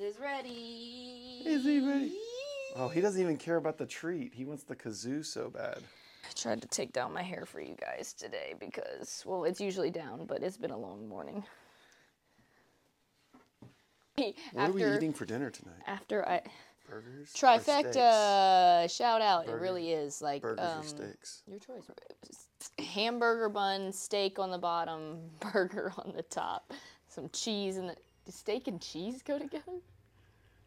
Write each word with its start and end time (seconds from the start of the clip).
is 0.00 0.18
ready. 0.18 1.42
Is 1.44 1.64
he 1.64 1.80
ready? 1.80 2.16
Oh, 2.76 2.88
he 2.88 3.00
doesn't 3.00 3.20
even 3.20 3.36
care 3.36 3.56
about 3.56 3.78
the 3.78 3.86
treat. 3.86 4.32
He 4.34 4.44
wants 4.44 4.62
the 4.62 4.76
kazoo 4.76 5.24
so 5.24 5.50
bad. 5.50 5.78
I 6.24 6.32
tried 6.34 6.62
to 6.62 6.68
take 6.68 6.92
down 6.92 7.12
my 7.12 7.22
hair 7.22 7.44
for 7.44 7.60
you 7.60 7.74
guys 7.74 8.12
today 8.12 8.54
because, 8.58 9.22
well, 9.26 9.44
it's 9.44 9.60
usually 9.60 9.90
down, 9.90 10.26
but 10.26 10.42
it's 10.42 10.56
been 10.56 10.70
a 10.70 10.78
long 10.78 11.08
morning. 11.08 11.44
What 14.16 14.68
are 14.68 14.72
we 14.72 14.84
eating 14.84 15.12
for 15.12 15.24
dinner 15.24 15.50
tonight? 15.50 15.82
After 15.86 16.26
I 16.28 16.42
Burgers? 16.88 17.30
steaks? 17.30 17.66
trifecta 17.66 18.94
shout 18.94 19.22
out, 19.22 19.46
Burger- 19.46 19.58
it 19.58 19.60
really 19.62 19.92
is 19.92 20.20
like 20.20 20.42
Burgers 20.42 20.60
um, 20.60 20.80
or 20.80 20.84
steaks? 20.84 21.42
your 21.48 21.58
choice. 21.58 21.90
Hamburger 22.78 23.48
bun, 23.48 23.92
steak 23.92 24.38
on 24.38 24.50
the 24.50 24.58
bottom, 24.58 25.18
burger 25.52 25.92
on 25.96 26.12
the 26.14 26.22
top, 26.22 26.72
some 27.08 27.30
cheese 27.32 27.78
and 27.78 27.88
the 27.88 27.96
do 28.26 28.32
steak 28.32 28.68
and 28.68 28.80
cheese 28.80 29.22
go 29.22 29.38
together. 29.38 29.80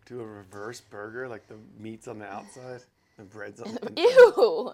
Do 0.06 0.20
a 0.22 0.26
reverse 0.26 0.82
burger, 0.82 1.28
like 1.28 1.48
the 1.48 1.56
meat's 1.80 2.08
on 2.08 2.20
the 2.20 2.26
outside, 2.26 2.82
the 3.18 3.24
bread's 3.24 3.62
on 3.62 3.74
the 3.74 3.88
inside. 3.88 3.98
Ew. 3.98 4.74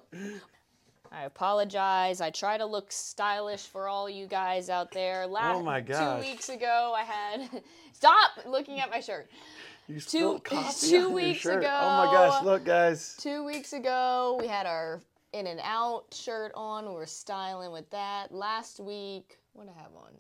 I 1.12 1.24
apologize. 1.24 2.22
I 2.22 2.30
try 2.30 2.58
to 2.58 2.66
look 2.66 2.92
stylish 2.92 3.66
for 3.66 3.88
all 3.88 4.10
you 4.10 4.28
guys 4.28 4.70
out 4.70 4.92
there. 4.92 5.24
Oh 5.24 5.32
Last 5.32 5.56
Oh 5.58 5.64
my 5.64 5.82
gosh. 5.82 6.24
two 6.24 6.30
weeks 6.30 6.50
ago, 6.50 6.94
I 6.96 7.04
had 7.04 7.64
stop 7.94 8.32
looking 8.46 8.80
at 8.80 8.90
my 8.90 9.00
shirt. 9.00 9.30
You 9.88 10.00
two 10.00 10.40
your 10.84 11.10
weeks 11.10 11.40
shirt. 11.40 11.64
Oh 11.68 12.06
my 12.06 12.12
gosh, 12.12 12.44
look 12.44 12.64
guys. 12.64 13.16
Two 13.20 13.44
weeks 13.44 13.74
ago, 13.74 14.38
we 14.40 14.48
had 14.48 14.68
our 14.68 15.02
in 15.34 15.48
and 15.48 15.60
out 15.64 16.06
shirt 16.14 16.52
on. 16.56 16.88
We 16.88 16.94
were 16.94 17.08
styling 17.08 17.72
with 17.72 17.90
that. 17.90 18.32
Last 18.32 18.80
week, 18.80 19.40
what 19.54 19.66
did 19.66 19.74
I 19.78 19.82
have 19.82 19.92
on? 19.96 20.12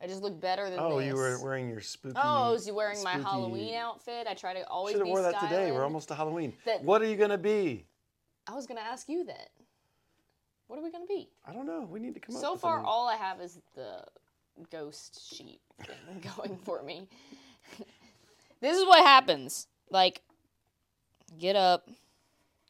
I 0.00 0.06
just 0.06 0.22
look 0.22 0.40
better 0.40 0.70
than 0.70 0.78
Oh, 0.78 0.98
this. 0.98 1.08
you 1.08 1.14
were 1.16 1.42
wearing 1.42 1.68
your 1.68 1.80
spooky. 1.80 2.14
Oh, 2.16 2.48
I 2.48 2.50
was 2.50 2.70
wearing 2.70 3.02
my 3.02 3.14
spooky- 3.14 3.24
Halloween 3.28 3.74
outfit. 3.74 4.26
I 4.28 4.34
try 4.34 4.54
to 4.54 4.66
always 4.68 4.92
Should 4.92 5.00
have 5.00 5.06
be 5.06 5.10
wore 5.10 5.22
that 5.22 5.40
today. 5.40 5.66
We're 5.66 5.68
styling. 5.72 5.80
almost 5.82 6.08
to 6.08 6.14
Halloween. 6.14 6.56
That- 6.66 6.84
What 6.84 7.02
are 7.02 7.06
you 7.06 7.16
gonna 7.16 7.36
be? 7.38 7.84
I 8.46 8.54
was 8.54 8.66
gonna 8.66 8.80
ask 8.80 9.08
you 9.08 9.24
that. 9.24 9.50
What 10.68 10.78
are 10.78 10.82
we 10.82 10.90
gonna 10.92 11.06
be? 11.06 11.28
I 11.46 11.52
don't 11.52 11.66
know. 11.66 11.80
We 11.82 11.98
need 11.98 12.14
to 12.14 12.20
come 12.20 12.36
up 12.36 12.40
So 12.42 12.52
with 12.52 12.60
far, 12.60 12.76
something. 12.76 12.88
all 12.88 13.08
I 13.08 13.16
have 13.16 13.40
is 13.40 13.58
the 13.74 14.04
ghost 14.70 15.34
sheet 15.34 15.60
thing 15.84 16.22
going 16.36 16.56
for 16.58 16.82
me. 16.82 17.08
this 18.60 18.76
is 18.78 18.84
what 18.86 19.00
happens. 19.04 19.66
Like, 19.90 20.22
get 21.38 21.56
up, 21.56 21.88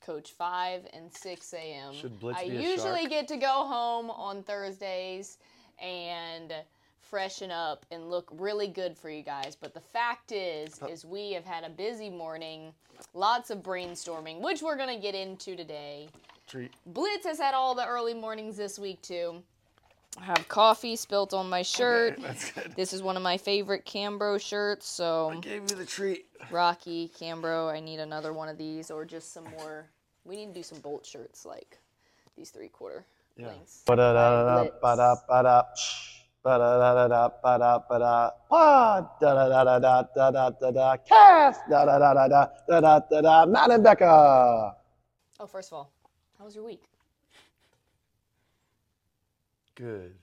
coach 0.01 0.33
5 0.33 0.87
and 0.95 1.13
6 1.13 1.53
a.m. 1.53 1.93
Should 1.93 2.19
Blitz 2.21 2.39
I 2.39 2.49
be 2.49 2.57
a 2.57 2.61
usually 2.61 3.01
shark? 3.01 3.11
get 3.11 3.29
to 3.29 3.37
go 3.37 3.67
home 3.67 4.11
on 4.11 4.43
Thursdays 4.45 5.37
and 5.79 6.55
freshen 7.09 7.51
up 7.51 7.87
and 7.91 8.11
look 8.11 8.29
really 8.33 8.69
good 8.69 8.97
for 8.97 9.11
you 9.11 9.23
guys. 9.23 9.57
But 9.61 9.75
the 9.75 9.81
fact 9.81 10.33
is, 10.33 10.79
is 10.89 11.05
we 11.05 11.33
have 11.33 11.45
had 11.45 11.65
a 11.65 11.71
busy 11.71 12.11
morning, 12.11 12.73
lots 13.15 13.51
of 13.51 13.59
brainstorming, 13.59 14.41
which 14.41 14.63
we're 14.63 14.77
going 14.77 14.95
to 14.95 15.01
get 15.01 15.15
into 15.15 15.57
today. 15.57 16.09
treat. 16.47 16.73
Blitz 16.87 17.27
has 17.27 17.39
had 17.39 17.55
all 17.55 17.75
the 17.75 17.87
early 17.87 18.15
mornings 18.15 18.57
this 18.57 18.79
week 18.79 19.01
too. 19.03 19.43
I 20.21 20.25
have 20.25 20.49
coffee 20.49 20.97
spilt 20.97 21.33
on 21.33 21.49
my 21.49 21.63
shirt. 21.63 22.19
That's 22.21 22.51
good. 22.51 22.73
This 22.75 22.93
is 22.93 23.03
one 23.03 23.17
of 23.17 23.23
my 23.23 23.37
favorite 23.39 23.85
Cambro 23.87 24.41
shirts, 24.41 24.87
so 24.89 25.31
I 25.31 25.37
Gave 25.41 25.71
you 25.71 25.77
the 25.77 25.85
treat. 25.87 26.27
Rocky 26.51 27.11
Cambro. 27.21 27.71
I 27.73 27.79
need 27.81 28.01
another 28.01 28.33
one 28.33 28.49
of 28.49 28.59
these, 28.59 28.91
or 28.91 29.05
just 29.05 29.33
some 29.33 29.45
more. 29.59 29.87
We 30.25 30.35
need 30.37 30.47
to 30.47 30.53
do 30.55 30.63
some 30.63 30.81
bolt 30.81 31.07
shirts 31.07 31.47
like 31.47 31.79
these 32.37 32.51
three 32.51 32.69
quarter 32.69 33.05
Yeah. 33.37 33.49
lengths. 33.49 33.83
Ba-da-da-da, 36.43 37.29
ba-da-ba-da, 37.43 38.31
ba-da-da-da-da, 38.49 39.81
ba-da-ba-da, 39.81 40.03
da-da-da-da-da-da-da-da, 40.15 40.97
cast, 40.99 41.61
da-da-da-da-da, 41.69 42.47
da-da-da-da, 42.69 43.47
Matt 43.47 43.71
and 43.73 43.83
Becca. 43.85 44.77
Oh, 45.41 45.47
first 45.47 45.71
of 45.73 45.79
all, 45.79 45.93
how 46.39 46.45
was 46.45 46.55
your 46.55 46.65
week? 46.65 46.83
Good. 49.75 50.15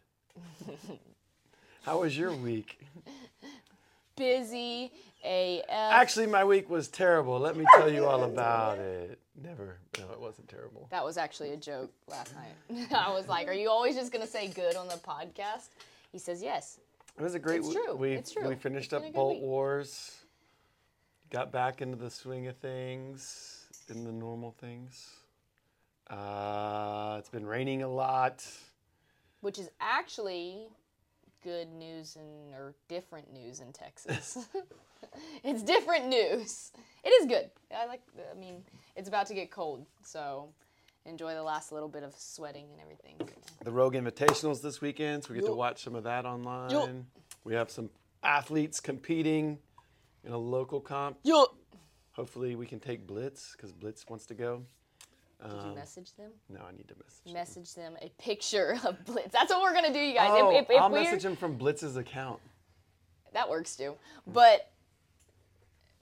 How 1.84 2.00
was 2.00 2.18
your 2.18 2.34
week? 2.34 2.80
Busy 4.16 4.92
AF. 5.24 5.64
Actually, 5.70 6.28
my 6.28 6.44
week 6.44 6.70
was 6.70 6.88
terrible. 6.88 7.38
Let 7.40 7.56
me 7.58 7.66
tell 7.76 7.92
you 7.92 8.06
all 8.06 8.24
about 8.24 8.78
it. 8.80 9.20
Never. 9.42 9.78
No, 10.00 10.06
it 10.12 10.20
wasn't 10.20 10.48
terrible. 10.48 10.88
that 10.92 11.04
was 11.04 11.18
actually 11.18 11.52
a 11.52 11.58
joke 11.58 11.92
last 12.08 12.34
night. 12.36 12.88
I 12.96 13.12
was 13.12 13.28
like, 13.28 13.48
"Are 13.48 13.54
you 13.54 13.70
always 13.70 13.96
just 13.96 14.12
gonna 14.14 14.28
say 14.28 14.48
good 14.48 14.76
on 14.76 14.88
the 14.88 14.96
podcast?" 14.96 15.68
He 16.16 16.20
says 16.20 16.42
yes. 16.42 16.80
It 17.20 17.22
was 17.22 17.36
a 17.36 17.40
great 17.40 17.58
It's 17.60 17.68
week. 17.68 17.78
true. 17.84 17.94
We, 17.94 18.14
It's 18.14 18.32
true. 18.32 18.48
we 18.48 18.56
finished 18.56 18.94
up 18.94 19.04
Bolt 19.12 19.34
week. 19.36 19.44
Wars. 19.44 20.16
Got 21.30 21.52
back 21.52 21.82
into 21.82 21.98
the 21.98 22.10
swing 22.10 22.48
of 22.48 22.56
things, 22.56 23.66
in 23.90 24.06
the 24.06 24.14
normal 24.14 24.56
things. 24.58 25.10
Uh, 26.10 27.18
it's 27.20 27.28
been 27.28 27.46
raining 27.46 27.84
a 27.84 27.88
lot. 27.90 28.46
which 29.42 29.60
is 29.60 29.70
actually 29.82 30.70
good 31.44 31.68
news 31.74 32.16
in 32.16 32.54
or 32.54 32.76
different 32.88 33.34
news 33.34 33.60
in 33.60 33.74
Texas. 33.74 34.48
it's 35.44 35.64
different 35.64 36.08
news. 36.08 36.72
It 37.04 37.10
is 37.10 37.26
good. 37.26 37.50
I 37.76 37.88
like. 37.88 38.04
I 38.34 38.40
mean, 38.40 38.64
it's 38.96 39.10
about 39.10 39.28
to 39.28 39.34
get 39.34 39.52
cold, 39.52 39.86
so 40.02 40.48
enjoy 41.06 41.34
the 41.34 41.44
last 41.44 41.72
little 41.72 41.90
bit 41.90 42.04
of 42.04 42.14
sweating 42.18 42.66
and 42.72 42.82
everything. 42.82 43.16
The 43.64 43.72
Rogue 43.72 43.94
Invitationals 43.96 44.62
this 44.62 44.82
weekend, 44.82 45.24
so 45.24 45.34
we 45.34 45.40
get 45.40 45.46
to 45.48 45.54
watch 45.54 45.84
some 45.84 45.96
of 45.96 46.04
that 46.04 46.26
online. 46.26 47.06
We 47.44 47.54
have 47.54 47.70
some 47.70 47.90
athletes 48.24 48.80
competing 48.80 49.60
in 50.24 50.32
a 50.32 50.38
local 50.38 50.80
comp. 50.82 51.18
Yo. 51.24 51.46
Hopefully, 52.14 52.56
we 52.56 52.66
can 52.66 52.80
take 52.80 53.06
Blitz 53.06 53.52
because 53.52 53.72
Blitz 53.72 54.06
wants 54.10 54.26
to 54.28 54.34
go. 54.34 54.64
Did 55.44 55.52
you 55.52 55.60
Um, 55.60 55.76
message 55.76 56.14
them? 56.16 56.32
No, 56.50 56.62
I 56.68 56.72
need 56.72 56.88
to 56.88 56.96
message. 56.96 57.24
them. 57.26 57.34
Message 57.34 57.74
them 57.76 57.98
a 58.02 58.10
picture 58.18 58.80
of 58.86 59.04
Blitz. 59.06 59.32
That's 59.34 59.52
what 59.52 59.62
we're 59.62 59.74
gonna 59.74 59.94
do, 59.94 60.00
you 60.00 60.16
guys. 60.16 60.30
Oh, 60.32 60.50
if, 60.52 60.64
if, 60.64 60.70
if 60.72 60.82
I'll 60.82 60.90
we're, 60.90 61.04
message 61.04 61.26
him 61.26 61.36
from 61.36 61.58
Blitz's 61.58 61.98
account. 61.98 62.40
that 63.34 63.50
works 63.50 63.76
too. 63.76 63.96
But 64.26 64.72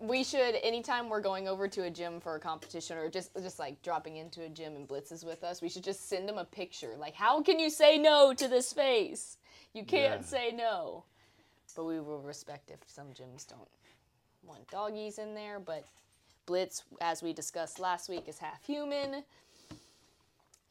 we 0.03 0.21
should 0.23 0.55
anytime 0.63 1.07
we're 1.07 1.21
going 1.21 1.47
over 1.47 1.67
to 1.69 1.83
a 1.83 1.89
gym 1.89 2.19
for 2.19 2.35
a 2.35 2.39
competition 2.39 2.97
or 2.97 3.09
just 3.09 3.33
just 3.41 3.57
like 3.57 3.81
dropping 3.81 4.17
into 4.17 4.43
a 4.43 4.49
gym 4.49 4.75
and 4.75 4.85
Blitz 4.87 5.11
is 5.13 5.23
with 5.23 5.43
us, 5.45 5.61
we 5.61 5.69
should 5.69 5.83
just 5.83 6.09
send 6.09 6.29
him 6.29 6.37
a 6.37 6.43
picture. 6.45 6.95
Like, 6.97 7.15
how 7.15 7.41
can 7.41 7.57
you 7.57 7.69
say 7.69 7.97
no 7.97 8.33
to 8.33 8.47
this 8.49 8.73
face? 8.73 9.37
You 9.73 9.85
can't 9.85 10.21
Yeah. 10.21 10.27
say 10.27 10.51
no. 10.51 11.05
But 11.75 11.85
we 11.85 11.99
will 12.01 12.19
respect 12.19 12.69
if 12.69 12.79
some 12.85 13.07
gyms 13.13 13.47
don't 13.47 13.69
want 14.43 14.69
doggies 14.69 15.17
in 15.17 15.33
there. 15.33 15.59
But 15.59 15.85
Blitz, 16.45 16.83
as 16.99 17.23
we 17.23 17.31
discussed 17.31 17.79
last 17.79 18.09
week, 18.09 18.27
is 18.27 18.37
half 18.39 18.63
human. 18.65 19.23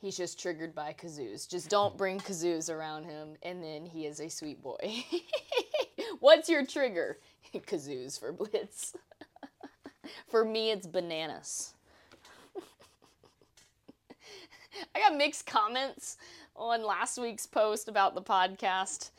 He's 0.02 0.16
just 0.16 0.40
triggered 0.40 0.74
by 0.74 0.96
kazoos. 1.00 1.48
Just 1.48 1.70
don't 1.70 1.96
bring 1.96 2.18
kazoos 2.18 2.68
around 2.68 3.04
him, 3.04 3.36
and 3.44 3.62
then 3.62 3.86
he 3.86 4.04
is 4.04 4.18
a 4.18 4.28
sweet 4.28 4.60
boy. 4.60 5.04
What's 6.18 6.48
your 6.48 6.66
trigger? 6.66 7.18
kazoos 7.54 8.18
for 8.18 8.32
Blitz. 8.32 8.96
for 10.28 10.44
me, 10.44 10.72
it's 10.72 10.88
bananas. 10.88 11.74
I 14.92 14.98
got 14.98 15.16
mixed 15.16 15.46
comments 15.46 16.16
on 16.56 16.84
last 16.84 17.16
week's 17.16 17.46
post 17.46 17.88
about 17.88 18.16
the 18.16 18.22
podcast 18.22 19.10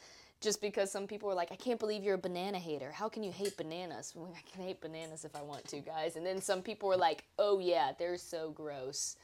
just 0.41 0.59
because 0.59 0.91
some 0.91 1.07
people 1.07 1.29
were 1.29 1.35
like, 1.35 1.53
I 1.53 1.55
can't 1.55 1.79
believe 1.79 2.03
you're 2.03 2.15
a 2.15 2.17
banana 2.17 2.59
hater. 2.59 2.91
How 2.91 3.07
can 3.07 3.23
you 3.23 3.31
hate 3.31 3.55
bananas? 3.55 4.13
I 4.17 4.41
can 4.51 4.65
hate 4.65 4.81
bananas 4.81 5.23
if 5.23 5.33
I 5.33 5.41
want 5.41 5.65
to, 5.69 5.79
guys. 5.79 6.17
And 6.17 6.25
then 6.25 6.41
some 6.41 6.61
people 6.61 6.89
were 6.89 6.97
like, 6.97 7.23
oh, 7.39 7.59
yeah, 7.59 7.93
they're 7.97 8.17
so 8.17 8.51
gross. 8.51 9.15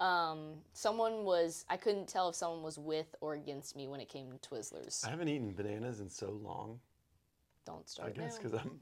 Um, 0.00 0.54
someone 0.74 1.24
was, 1.24 1.64
I 1.68 1.76
couldn't 1.76 2.06
tell 2.06 2.28
if 2.28 2.36
someone 2.36 2.62
was 2.62 2.78
with 2.78 3.14
or 3.20 3.34
against 3.34 3.76
me 3.76 3.88
when 3.88 4.00
it 4.00 4.08
came 4.08 4.30
to 4.30 4.48
Twizzlers. 4.48 5.04
I 5.04 5.10
haven't 5.10 5.28
eaten 5.28 5.52
bananas 5.52 6.00
in 6.00 6.08
so 6.08 6.38
long. 6.42 6.78
Don't 7.66 7.88
start. 7.88 8.14
I 8.16 8.20
guess 8.20 8.38
because 8.38 8.54
I'm. 8.54 8.80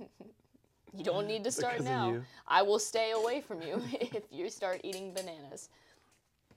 You 0.96 1.04
don't 1.04 1.26
need 1.26 1.44
to 1.44 1.50
start 1.60 1.82
now. 1.82 2.16
I 2.46 2.62
will 2.62 2.78
stay 2.78 3.12
away 3.12 3.40
from 3.40 3.62
you 3.62 3.82
if 3.92 4.24
you 4.30 4.48
start 4.48 4.80
eating 4.82 5.12
bananas. 5.12 5.68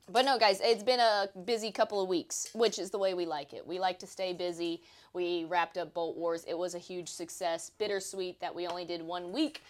But 0.10 0.26
no, 0.26 0.40
guys, 0.40 0.60
it's 0.64 0.84
been 0.84 1.00
a 1.00 1.30
busy 1.46 1.72
couple 1.72 2.02
of 2.02 2.10
weeks, 2.10 2.48
which 2.54 2.80
is 2.80 2.90
the 2.90 2.98
way 2.98 3.14
we 3.14 3.26
like 3.26 3.54
it. 3.54 3.66
We 3.66 3.80
like 3.80 4.00
to 4.00 4.08
stay 4.08 4.34
busy. 4.34 4.82
We 5.14 5.46
wrapped 5.46 5.78
up 5.78 5.94
Bolt 5.94 6.18
Wars. 6.18 6.44
It 6.48 6.58
was 6.58 6.76
a 6.76 6.80
huge 6.80 7.08
success. 7.08 7.72
Bittersweet 7.78 8.40
that 8.40 8.54
we 8.54 8.68
only 8.68 8.84
did 8.84 9.02
one 9.02 9.32
week. 9.32 9.62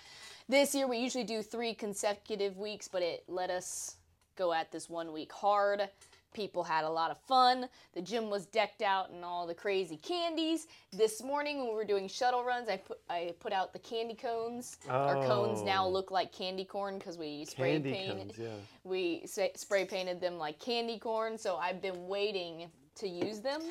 This 0.52 0.76
year, 0.76 0.86
we 0.86 0.98
usually 0.98 1.24
do 1.24 1.42
three 1.42 1.74
consecutive 1.74 2.58
weeks, 2.58 2.90
but 2.90 3.02
it 3.02 3.24
let 3.30 3.50
us 3.50 3.96
go 4.36 4.52
at 4.52 4.70
this 4.70 4.90
one 4.90 5.14
week 5.14 5.32
hard. 5.32 5.88
People 6.34 6.62
had 6.62 6.84
a 6.84 6.90
lot 6.90 7.10
of 7.10 7.18
fun. 7.22 7.70
The 7.94 8.02
gym 8.02 8.30
was 8.30 8.48
decked 8.48 8.82
out 8.82 9.12
in 9.12 9.24
all 9.24 9.48
the 9.48 9.54
crazy 9.54 9.96
candies. 9.96 10.68
This 10.92 11.24
morning, 11.24 11.60
when 11.60 11.70
we 11.70 11.74
were 11.74 11.86
doing 11.86 12.10
shuttle 12.10 12.44
runs, 12.44 12.68
I 12.68 12.76
put 12.76 13.00
I 13.10 13.34
put 13.40 13.54
out 13.54 13.72
the 13.72 13.80
candy 13.80 14.14
cones. 14.14 14.76
Our 14.90 15.26
cones 15.26 15.60
oh. 15.62 15.66
now 15.66 15.86
Oh. 15.86 15.90
look 15.90 16.12
like 16.12 16.34
candy 16.34 16.66
corn 16.66 16.98
because 16.98 17.18
we 17.18 17.46
spray 17.46 17.76
Candy 17.76 17.94
painted 17.94 18.18
cones, 18.18 18.38
yeah. 18.38 18.50
we 18.84 19.26
spray 19.56 19.86
painted 19.86 20.20
them 20.20 20.38
like 20.38 20.60
candy 20.60 21.00
corn 21.00 21.38
so 21.38 21.56
i've 21.58 21.82
been 21.82 22.08
waiting 22.08 22.68
to 22.96 23.08
use 23.08 23.40
them 23.40 23.62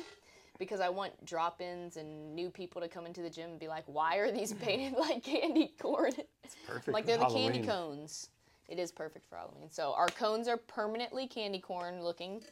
because 0.61 0.79
I 0.79 0.89
want 0.89 1.25
drop-ins 1.25 1.97
and 1.97 2.35
new 2.35 2.51
people 2.51 2.83
to 2.83 2.87
come 2.87 3.07
into 3.07 3.23
the 3.23 3.31
gym 3.31 3.49
and 3.49 3.59
be 3.59 3.67
like, 3.67 3.83
"Why 3.87 4.17
are 4.17 4.31
these 4.31 4.53
painted 4.61 4.93
like 4.95 5.23
candy 5.23 5.73
corn?" 5.79 6.13
It's 6.43 6.55
perfect. 6.67 6.89
like 6.89 7.07
they're 7.07 7.17
the 7.17 7.25
candy 7.25 7.63
cones. 7.63 8.29
It 8.69 8.77
is 8.77 8.91
perfect 8.91 9.25
for 9.25 9.37
Halloween. 9.37 9.71
So 9.71 9.93
our 9.93 10.07
cones 10.07 10.47
are 10.47 10.57
permanently 10.57 11.25
candy 11.25 11.57
corn 11.57 12.03
looking. 12.03 12.43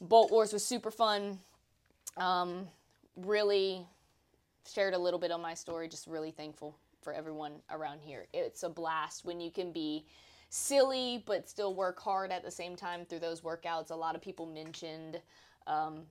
Bolt 0.00 0.30
Wars 0.30 0.52
was 0.52 0.64
super 0.64 0.92
fun. 0.92 1.40
Um, 2.16 2.68
really 3.16 3.84
shared 4.72 4.94
a 4.94 4.98
little 4.98 5.18
bit 5.18 5.32
on 5.32 5.42
my 5.42 5.54
story. 5.54 5.88
Just 5.88 6.06
really 6.06 6.30
thankful 6.30 6.76
for 7.02 7.12
everyone 7.12 7.54
around 7.72 8.00
here. 8.00 8.28
It's 8.32 8.62
a 8.62 8.68
blast 8.68 9.24
when 9.24 9.40
you 9.40 9.50
can 9.50 9.72
be 9.72 10.06
silly 10.48 11.24
but 11.26 11.48
still 11.48 11.74
work 11.74 12.00
hard 12.00 12.30
at 12.30 12.44
the 12.44 12.50
same 12.50 12.76
time 12.76 13.04
through 13.04 13.18
those 13.18 13.40
workouts. 13.40 13.90
A 13.90 13.94
lot 13.94 14.14
of 14.14 14.22
people 14.22 14.46
mentioned 14.46 15.20
um, 15.66 16.02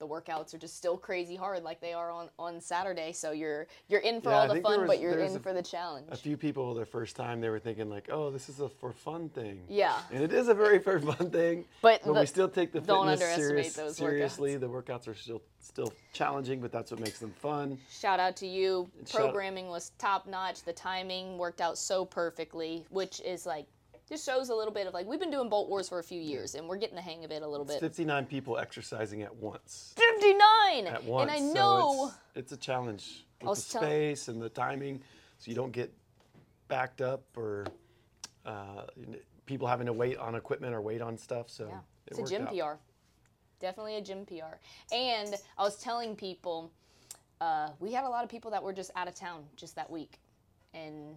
the 0.00 0.06
workouts 0.08 0.52
are 0.54 0.58
just 0.58 0.76
still 0.76 0.96
crazy 0.96 1.36
hard 1.36 1.62
like 1.62 1.80
they 1.80 1.92
are 1.92 2.10
on, 2.10 2.28
on 2.38 2.60
Saturday. 2.60 3.12
So 3.12 3.30
you're 3.32 3.66
you're 3.88 4.00
in 4.00 4.20
for 4.20 4.30
Yeah, 4.30 4.36
all 4.40 4.48
the 4.54 4.60
fun, 4.62 4.80
was- 4.80 4.88
but 4.88 4.98
you're 4.98 5.18
in 5.20 5.36
a- 5.36 5.38
for 5.38 5.52
the 5.52 5.62
challenge. 5.62 6.06
A 6.10 6.16
few 6.16 6.36
people, 6.36 6.74
their 6.74 6.86
first 6.86 7.14
time, 7.14 7.40
they 7.40 7.50
were 7.50 7.58
thinking 7.60 7.88
like, 7.90 8.08
"Oh, 8.10 8.30
this 8.30 8.48
is 8.48 8.60
a 8.60 8.68
for 8.68 8.92
fun 8.92 9.28
thing." 9.28 9.60
Yeah. 9.68 10.00
And 10.10 10.24
it 10.24 10.32
is 10.32 10.48
a 10.48 10.54
very 10.54 10.78
for 10.82 10.98
fun 10.98 11.30
thing. 11.30 11.66
But 11.82 12.00
but 12.04 12.14
the- 12.14 12.20
we 12.20 12.26
still 12.26 12.48
take 12.48 12.72
the 12.72 12.80
don't 12.80 13.06
fitness 13.06 13.20
underestimate 13.20 13.48
serious, 13.66 13.76
those 13.76 13.96
seriously. 13.96 14.56
The 14.56 14.68
workouts 14.68 15.06
are 15.06 15.14
still 15.14 15.42
still 15.60 15.92
challenging, 16.14 16.60
but 16.60 16.72
that's 16.72 16.90
what 16.90 16.98
makes 17.00 17.18
them 17.18 17.32
fun. 17.38 17.78
Shout 17.90 18.18
out 18.18 18.34
to 18.36 18.46
you. 18.46 18.90
Programming 19.12 19.68
was 19.68 19.92
top 19.98 20.26
notch. 20.26 20.62
The 20.62 20.72
timing 20.72 21.36
worked 21.36 21.60
out 21.60 21.76
so 21.76 22.06
perfectly, 22.06 22.86
which 22.88 23.20
is 23.20 23.44
like 23.44 23.66
just 24.10 24.26
shows 24.26 24.48
a 24.48 24.54
little 24.54 24.74
bit 24.74 24.86
of 24.86 24.92
like 24.92 25.06
we've 25.06 25.20
been 25.20 25.30
doing 25.30 25.48
Bolt 25.48 25.68
Wars 25.68 25.88
for 25.88 26.00
a 26.00 26.02
few 26.02 26.20
years 26.20 26.56
and 26.56 26.68
we're 26.68 26.76
getting 26.76 26.96
the 26.96 27.02
hang 27.02 27.24
of 27.24 27.30
it 27.30 27.42
a 27.42 27.46
little 27.46 27.64
bit. 27.64 27.80
59 27.80 28.26
people 28.26 28.58
exercising 28.58 29.22
at 29.22 29.34
once. 29.34 29.94
59! 29.96 30.86
At 30.88 31.04
once. 31.04 31.30
And 31.30 31.30
I 31.30 31.38
so 31.48 31.54
know 31.54 32.12
it's, 32.34 32.50
it's 32.50 32.52
a 32.52 32.56
challenge 32.56 33.24
with 33.40 33.54
the 33.54 33.60
space 33.60 34.28
and 34.28 34.42
the 34.42 34.48
timing, 34.48 35.00
so 35.38 35.48
you 35.48 35.54
don't 35.54 35.72
get 35.72 35.92
backed 36.68 37.00
up 37.00 37.22
or 37.36 37.66
uh, 38.44 38.82
people 39.46 39.68
having 39.68 39.86
to 39.86 39.92
wait 39.92 40.18
on 40.18 40.34
equipment 40.34 40.74
or 40.74 40.80
wait 40.80 41.00
on 41.00 41.16
stuff. 41.16 41.48
So 41.48 41.68
Yeah, 41.68 41.78
it 42.06 42.18
it's 42.18 42.30
a 42.30 42.34
gym 42.34 42.48
out. 42.48 42.52
PR. 42.52 42.80
Definitely 43.60 43.96
a 43.96 44.00
gym 44.00 44.26
PR. 44.26 44.56
And 44.92 45.36
I 45.56 45.62
was 45.62 45.76
telling 45.76 46.16
people, 46.16 46.72
uh, 47.40 47.68
we 47.78 47.92
had 47.92 48.04
a 48.04 48.08
lot 48.08 48.24
of 48.24 48.30
people 48.30 48.50
that 48.50 48.62
were 48.62 48.72
just 48.72 48.90
out 48.96 49.06
of 49.06 49.14
town 49.14 49.44
just 49.54 49.76
that 49.76 49.88
week, 49.88 50.18
and 50.74 51.16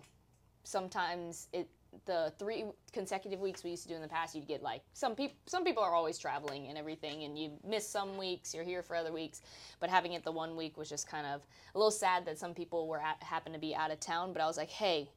sometimes 0.64 1.48
it 1.54 1.68
the 2.06 2.34
three 2.38 2.66
consecutive 2.92 3.40
weeks 3.40 3.64
we 3.64 3.72
used 3.72 3.84
to 3.84 3.90
do 3.90 3.96
in 3.96 4.02
the 4.02 4.08
past, 4.08 4.36
you'd 4.36 4.48
get 4.48 4.62
like 4.64 4.82
some 4.94 5.16
people. 5.16 5.36
Some 5.46 5.64
people 5.64 5.84
are 5.84 5.94
always 5.94 6.18
traveling 6.18 6.68
and 6.68 6.78
everything, 6.78 7.24
and 7.24 7.38
you 7.38 7.52
miss 7.68 7.88
some 7.88 8.18
weeks. 8.18 8.54
You're 8.54 8.64
here 8.64 8.82
for 8.82 8.96
other 8.96 9.12
weeks, 9.12 9.42
but 9.80 9.90
having 9.90 10.14
it 10.14 10.24
the 10.24 10.32
one 10.32 10.56
week 10.56 10.78
was 10.78 10.90
just 10.90 11.08
kind 11.08 11.26
of 11.26 11.42
a 11.76 11.78
little 11.78 11.92
sad 11.92 12.26
that 12.26 12.38
some 12.38 12.54
people 12.54 12.88
were 12.88 13.00
at, 13.00 13.22
happened 13.22 13.56
to 13.56 13.62
be 13.62 13.76
out 13.76 13.92
of 13.92 14.00
town. 14.00 14.34
But 14.34 14.42
I 14.42 14.46
was 14.46 14.58
like, 14.58 14.70
hey, 14.70 15.10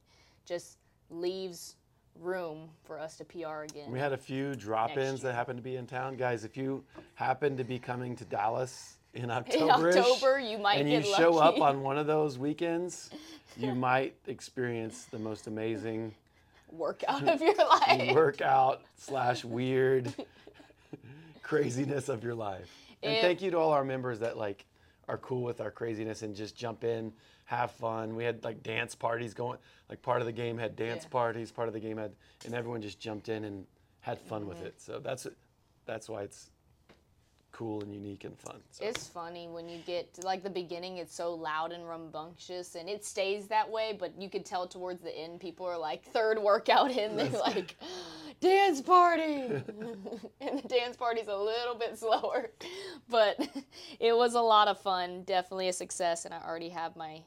just 0.45 0.77
leaves 1.09 1.75
room 2.19 2.69
for 2.83 2.99
us 2.99 3.15
to 3.17 3.25
PR 3.25 3.63
again. 3.63 3.91
We 3.91 3.99
had 3.99 4.13
a 4.13 4.17
few 4.17 4.55
drop-ins 4.55 5.21
that 5.21 5.33
happened 5.35 5.57
to 5.57 5.63
be 5.63 5.75
in 5.75 5.85
town, 5.85 6.15
guys. 6.15 6.43
If 6.43 6.57
you 6.57 6.83
happen 7.15 7.57
to 7.57 7.63
be 7.63 7.79
coming 7.79 8.15
to 8.15 8.25
Dallas 8.25 8.95
in 9.13 9.23
in 9.23 9.31
October, 9.31 9.89
October, 9.89 10.39
you 10.39 10.57
might 10.57 10.79
and 10.79 10.89
you 10.89 11.01
show 11.01 11.37
up 11.37 11.59
on 11.59 11.81
one 11.83 11.97
of 11.97 12.07
those 12.07 12.37
weekends, 12.37 13.09
you 13.55 13.73
might 13.73 14.15
experience 14.27 15.05
the 15.05 15.19
most 15.19 15.47
amazing 15.47 16.13
workout 16.69 17.27
of 17.27 17.41
your 17.47 17.55
life. 17.55 18.13
workout 18.15 18.81
slash 18.97 19.43
weird 19.57 20.13
craziness 21.43 22.09
of 22.09 22.23
your 22.23 22.35
life. 22.35 22.69
And 23.03 23.13
It- 23.15 23.21
thank 23.21 23.41
you 23.41 23.51
to 23.51 23.57
all 23.57 23.71
our 23.71 23.83
members 23.83 24.19
that 24.19 24.37
like 24.37 24.65
are 25.07 25.17
cool 25.17 25.43
with 25.43 25.61
our 25.61 25.71
craziness 25.71 26.21
and 26.21 26.35
just 26.35 26.55
jump 26.55 26.83
in, 26.83 27.13
have 27.45 27.71
fun. 27.71 28.15
We 28.15 28.23
had 28.25 28.43
like 28.43 28.61
dance 28.63 28.93
parties 28.95 29.33
going. 29.33 29.57
Like 29.89 30.01
part 30.01 30.19
of 30.21 30.25
the 30.25 30.33
game 30.33 30.57
had 30.57 30.75
dance 30.75 31.03
Yeah. 31.05 31.09
parties. 31.09 31.51
Part 31.51 31.67
of 31.69 31.73
the 31.73 31.79
game 31.79 31.97
had, 31.97 32.11
and 32.45 32.53
everyone 32.53 32.81
just 32.81 32.99
jumped 32.99 33.29
in 33.29 33.45
and 33.45 33.65
had 34.01 34.19
fun 34.19 34.41
Mm-hmm. 34.41 34.49
with 34.49 34.61
it. 34.63 34.81
So 34.81 34.99
that's 34.99 35.25
that's 35.85 36.09
why 36.09 36.23
it's 36.23 36.49
cool 37.51 37.81
and 37.81 37.93
unique 37.93 38.23
and 38.23 38.37
fun. 38.37 38.57
So. 38.71 38.85
It's 38.85 39.07
funny 39.07 39.47
when 39.47 39.67
you 39.67 39.79
get 39.85 40.13
to 40.15 40.21
like 40.21 40.43
the 40.43 40.49
beginning, 40.49 40.97
it's 40.97 41.15
so 41.15 41.33
loud 41.33 41.71
and 41.71 41.87
rambunctious, 41.87 42.75
and 42.75 42.87
it 42.87 43.03
stays 43.03 43.47
that 43.47 43.69
way. 43.69 43.95
But 43.97 44.13
you 44.19 44.29
could 44.29 44.45
tell 44.45 44.67
towards 44.67 45.01
the 45.01 45.15
end, 45.17 45.39
people 45.39 45.65
are 45.65 45.77
like 45.77 46.03
third 46.03 46.39
workout 46.39 46.91
in, 46.91 47.15
they're 47.15 47.29
like, 47.29 47.75
dance 48.41 48.81
party, 48.81 49.23
and 50.41 50.59
the 50.63 50.67
dance 50.67 50.95
party's 50.97 51.27
a 51.27 51.35
little 51.35 51.75
bit 51.75 51.97
slower, 51.97 52.51
but 53.09 53.39
it 53.99 54.15
was 54.15 54.35
a 54.35 54.41
lot 54.41 54.67
of 54.67 54.79
fun. 54.79 55.23
Definitely 55.23 55.69
a 55.69 55.73
success, 55.73 56.25
and 56.25 56.33
I 56.33 56.41
already 56.45 56.69
have 56.69 56.95
my 56.95 57.21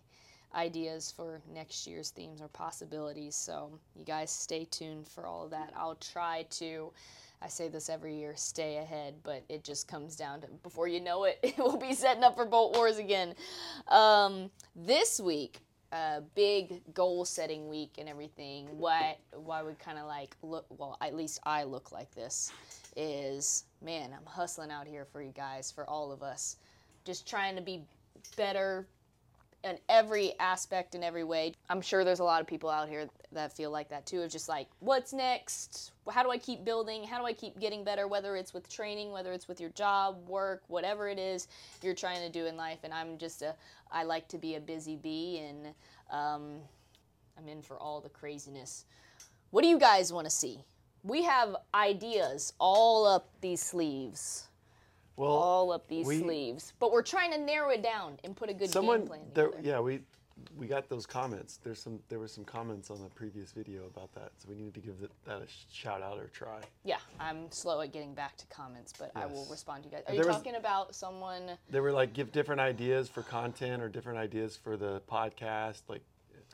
ideas 0.55 1.13
for 1.17 1.41
next 1.53 1.87
year's 1.87 2.11
themes 2.11 2.41
or 2.41 2.49
possibilities. 2.49 3.37
So 3.37 3.71
you 3.95 4.05
guys 4.05 4.31
stay 4.31 4.65
tuned 4.71 5.07
for 5.07 5.27
all 5.27 5.45
of 5.45 5.51
that. 5.51 5.73
I'll 5.77 5.97
try 5.97 6.47
to. 6.51 6.93
I 7.43 7.49
say 7.49 7.69
this 7.69 7.89
every 7.89 8.17
year, 8.17 8.35
stay 8.37 8.77
ahead, 8.77 9.15
but 9.23 9.45
it 9.49 9.65
just 9.65 9.89
comes 9.89 10.15
down 10.15 10.43
to 10.43 10.47
before 10.63 10.89
you 10.89 11.01
know 11.01 11.25
it, 11.25 11.39
it 11.43 11.57
will 11.59 11.79
be 11.79 11.95
setting 11.95 12.23
up 12.23 12.37
for 12.37 12.45
Bolt 12.45 12.77
Wars 12.77 12.99
again. 12.99 13.35
Um, 13.89 14.51
this 14.77 15.19
week, 15.21 15.61
uh, 15.93 16.21
big 16.35 16.83
goal 16.95 17.25
setting 17.25 17.69
week 17.69 17.95
and 17.99 18.09
everything. 18.09 18.67
What 18.79 19.19
why 19.33 19.63
we 19.63 19.73
kind 19.75 19.99
of 19.99 20.07
like 20.07 20.37
look? 20.43 20.67
Well, 20.69 20.97
at 21.01 21.15
least 21.15 21.41
I 21.45 21.65
look 21.65 21.93
like 21.93 22.15
this. 22.15 22.53
Is 22.97 23.65
man, 23.83 24.11
I'm 24.17 24.27
hustling 24.27 24.71
out 24.71 24.87
here 24.87 25.05
for 25.05 25.23
you 25.23 25.33
guys, 25.33 25.71
for 25.71 25.89
all 25.89 26.13
of 26.13 26.23
us, 26.23 26.57
just 27.05 27.29
trying 27.29 27.57
to 27.57 27.63
be 27.63 27.83
better 28.37 28.87
in 29.65 29.79
every 29.89 30.39
aspect 30.39 30.95
in 30.95 31.03
every 31.03 31.25
way. 31.25 31.55
I'm 31.69 31.81
sure 31.81 32.05
there's 32.05 32.21
a 32.21 32.25
lot 32.25 32.41
of 32.41 32.47
people 32.47 32.71
out 32.71 32.89
here 32.89 33.09
that 33.33 33.57
feel 33.57 33.71
like 33.71 33.89
that 33.91 34.07
too. 34.07 34.23
Of 34.23 34.31
just 34.31 34.49
like, 34.49 34.69
what's 34.81 35.13
next? 35.13 35.93
How 36.11 36.23
do 36.23 36.31
I 36.31 36.39
keep 36.39 36.65
building? 36.65 37.05
How 37.05 37.19
do 37.19 37.25
I 37.25 37.33
keep 37.33 37.59
getting 37.59 37.85
better? 37.85 38.09
Whether 38.09 38.37
it's 38.37 38.53
with 38.53 38.69
training, 38.69 39.13
whether 39.13 39.33
it's 39.33 39.49
with 39.49 39.61
your 39.61 39.71
job, 39.71 40.29
work, 40.29 40.63
whatever 40.69 41.09
it 41.09 41.19
is 41.19 41.49
you're 41.83 41.95
trying 41.95 42.21
to 42.21 42.31
do 42.31 42.47
in 42.47 42.57
life. 42.57 42.79
And 42.85 42.93
I'm 42.93 43.19
just 43.19 43.43
a, 43.43 43.55
I 43.91 44.05
like 44.05 44.29
to 44.29 44.39
be 44.39 44.57
a 44.57 44.61
busy 44.61 44.97
bee, 44.97 45.39
and 45.39 45.67
um, 46.11 46.59
I'm 47.39 47.49
in 47.49 47.63
for 47.63 47.79
all 47.79 48.01
the 48.01 48.09
craziness. 48.09 48.85
What 49.51 49.63
do 49.63 49.69
you 49.69 49.79
guys 49.79 50.13
want 50.13 50.27
to 50.27 50.31
see? 50.31 50.65
We 51.03 51.23
have 51.25 51.57
ideas 51.75 52.53
all 52.59 53.07
up 53.07 53.31
these 53.41 53.63
sleeves 53.63 54.49
well, 55.21 55.31
all 55.33 55.73
up 55.73 55.87
these 55.89 56.07
we- 56.07 56.19
sleeves. 56.19 56.73
But 56.81 56.93
we're 56.93 57.03
trying 57.03 57.33
to 57.33 57.39
narrow 57.39 57.71
it 57.71 57.83
down 57.83 58.19
and 58.25 58.35
put 58.35 58.49
a 58.49 58.55
good 58.55 58.71
someone 58.71 59.01
game 59.01 59.09
plan 59.09 59.21
there, 59.35 59.51
yeah, 59.63 59.81
we 59.81 60.01
we 60.57 60.67
got 60.67 60.89
those 60.89 61.07
comments. 61.07 61.59
There's 61.63 61.81
some 61.81 62.01
there 62.09 62.19
were 62.19 62.29
some 62.29 62.45
comments 62.45 62.91
on 62.91 63.03
the 63.03 63.09
previous 63.11 63.53
video 63.53 63.87
about 63.87 64.13
that, 64.15 64.31
so 64.39 64.49
we 64.49 64.55
needed 64.57 64.75
to 64.75 64.81
give 64.81 65.01
that, 65.01 65.11
that 65.25 65.43
a 65.43 65.47
shout 65.73 66.03
out 66.03 66.19
or 66.19 66.27
try. 66.29 66.61
Yeah, 66.85 66.99
I'm 67.19 67.51
slow 67.51 67.81
at 67.81 67.93
getting 67.93 68.15
back 68.15 68.37
to 68.39 68.47
comments, 68.47 68.93
but 68.99 69.11
I 69.15 69.27
will 69.27 69.43
Yes. 69.43 69.51
respond 69.51 69.85
to 69.85 69.89
you 69.91 69.95
guys. 69.97 70.05
Are 70.07 70.15
you 70.15 70.21
there 70.23 70.27
was- 70.29 70.37
talking 70.37 70.57
about 70.57 70.95
someone? 70.95 71.59
They 71.71 71.81
were 71.81 71.93
like 71.93 72.13
give 72.13 72.33
different 72.33 72.61
ideas 72.61 73.09
for 73.09 73.23
content 73.23 73.83
or 73.83 73.89
different 73.89 74.19
ideas 74.19 74.57
for 74.57 74.77
the 74.77 75.01
podcast, 75.11 75.83
like 75.89 76.03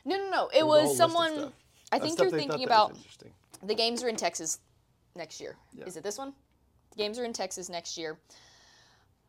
No, 0.04 0.16
no, 0.16 0.30
no. 0.30 0.46
It 0.48 0.52
there 0.54 0.62
a 0.62 0.64
whole 0.66 0.68
was 0.68 0.88
list 0.90 1.00
of 1.00 1.10
someone. 1.12 1.34
stuff. 1.38 1.52
I 1.92 1.96
Of 1.96 2.02
think 2.02 2.12
stuff 2.14 2.24
you're 2.24 2.30
they 2.32 2.38
thinking 2.38 2.66
that 2.66 2.68
was 2.68 2.90
about 2.90 2.96
interesting. 2.96 3.32
the 3.62 3.74
games 3.74 4.02
are 4.02 4.08
in 4.08 4.16
Texas 4.16 4.58
next 5.14 5.40
year. 5.40 5.56
Is 5.86 5.96
it 5.96 6.02
this 6.02 6.18
one? 6.18 6.34
The 6.90 6.96
games 6.96 7.18
are 7.18 7.24
in 7.24 7.32
Texas 7.32 7.68
next 7.68 7.96
year. 7.98 8.18